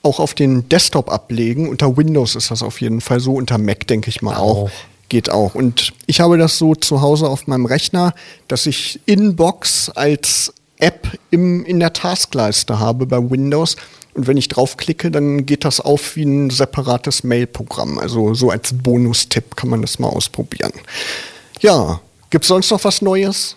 auch 0.01 0.21
auf 0.21 0.33
den 0.33 0.69
Desktop 0.69 1.11
ablegen. 1.11 1.67
Unter 1.67 1.97
Windows 1.97 2.35
ist 2.35 2.51
das 2.51 2.63
auf 2.63 2.79
jeden 2.79 3.01
Fall 3.01 3.19
so, 3.19 3.33
unter 3.33 3.57
Mac 3.57 3.85
denke 3.85 4.07
ich 4.07 4.21
mal 4.21 4.37
auch. 4.37 4.63
auch. 4.63 4.71
Geht 5.09 5.29
auch. 5.29 5.55
Und 5.55 5.91
ich 6.05 6.21
habe 6.21 6.37
das 6.37 6.57
so 6.57 6.73
zu 6.73 7.01
Hause 7.01 7.27
auf 7.27 7.47
meinem 7.47 7.65
Rechner, 7.65 8.13
dass 8.47 8.65
ich 8.65 9.01
Inbox 9.07 9.89
als 9.89 10.53
App 10.79 11.07
im, 11.29 11.63
in 11.65 11.79
der 11.79 11.93
Taskleiste 11.93 12.79
habe 12.79 13.05
bei 13.05 13.17
Windows. 13.17 13.75
Und 14.13 14.27
wenn 14.27 14.37
ich 14.37 14.47
draufklicke, 14.47 15.11
dann 15.11 15.45
geht 15.45 15.63
das 15.65 15.79
auf 15.79 16.15
wie 16.15 16.23
ein 16.23 16.49
separates 16.49 17.23
Mail-Programm. 17.23 17.99
Also 17.99 18.33
so 18.33 18.49
als 18.49 18.73
Bonustipp 18.73 19.55
kann 19.55 19.69
man 19.69 19.81
das 19.81 19.99
mal 19.99 20.09
ausprobieren. 20.09 20.73
Ja, 21.61 22.01
gibt 22.29 22.45
es 22.45 22.49
sonst 22.49 22.71
noch 22.71 22.83
was 22.83 23.01
Neues? 23.01 23.55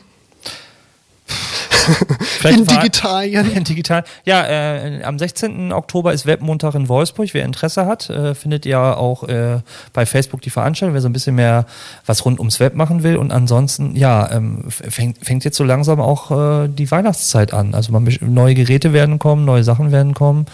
In 2.45 2.67
Digitalien. 2.67 3.53
In 3.55 3.65
digital. 3.65 4.05
Ja, 4.25 4.45
äh, 4.47 5.03
am 5.05 5.19
16. 5.19 5.73
Oktober 5.73 6.13
ist 6.13 6.27
Webmontag 6.27 6.75
in 6.75 6.89
Wolfsburg. 6.89 7.29
Wer 7.33 7.45
Interesse 7.45 7.87
hat, 7.87 8.11
äh, 8.11 8.35
findet 8.35 8.67
ja 8.67 8.95
auch 8.97 9.25
äh, 9.25 9.61
bei 9.93 10.07
Facebook 10.07 10.43
die 10.43 10.51
Veranstaltung, 10.51 10.95
wer 10.95 11.01
so 11.01 11.09
ein 11.09 11.13
bisschen 11.13 11.35
mehr 11.35 11.67
was 12.07 12.25
rund 12.25 12.39
ums 12.39 12.61
Web 12.61 12.75
machen 12.75 13.03
will. 13.03 13.17
Und 13.17 13.33
ansonsten, 13.33 13.97
ja, 13.97 14.31
ähm, 14.31 14.65
fängt, 14.69 15.25
fängt 15.25 15.45
jetzt 15.45 15.57
so 15.57 15.65
langsam 15.65 16.01
auch 16.01 16.65
äh, 16.65 16.69
die 16.69 16.91
Weihnachtszeit 16.91 17.53
an. 17.53 17.75
Also 17.75 17.93
man, 17.93 18.05
neue 18.21 18.55
Geräte 18.55 18.93
werden 18.93 19.19
kommen, 19.19 19.45
neue 19.45 19.65
Sachen 19.65 19.93
werden 19.93 20.15
kommen. 20.15 20.47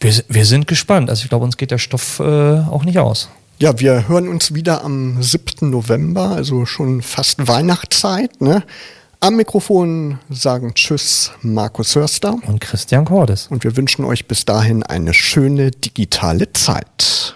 Wir, 0.00 0.12
wir 0.28 0.44
sind 0.44 0.66
gespannt. 0.66 1.10
Also 1.10 1.24
ich 1.24 1.28
glaube, 1.28 1.44
uns 1.44 1.56
geht 1.56 1.70
der 1.70 1.78
Stoff 1.78 2.20
äh, 2.20 2.24
auch 2.24 2.84
nicht 2.84 2.98
aus. 2.98 3.28
Ja, 3.58 3.80
wir 3.80 4.06
hören 4.06 4.28
uns 4.28 4.52
wieder 4.52 4.84
am 4.84 5.22
7. 5.22 5.70
November, 5.70 6.30
also 6.30 6.66
schon 6.66 7.00
fast 7.00 7.48
Weihnachtszeit. 7.48 8.38
Ne? 8.42 8.62
Am 9.20 9.36
Mikrofon 9.36 10.18
sagen 10.28 10.74
Tschüss 10.74 11.32
Markus 11.40 11.94
Hörster 11.96 12.38
und 12.46 12.60
Christian 12.60 13.06
Cordes. 13.06 13.46
Und 13.48 13.64
wir 13.64 13.76
wünschen 13.76 14.04
euch 14.04 14.28
bis 14.28 14.44
dahin 14.44 14.82
eine 14.82 15.14
schöne 15.14 15.70
digitale 15.70 16.52
Zeit. 16.52 17.34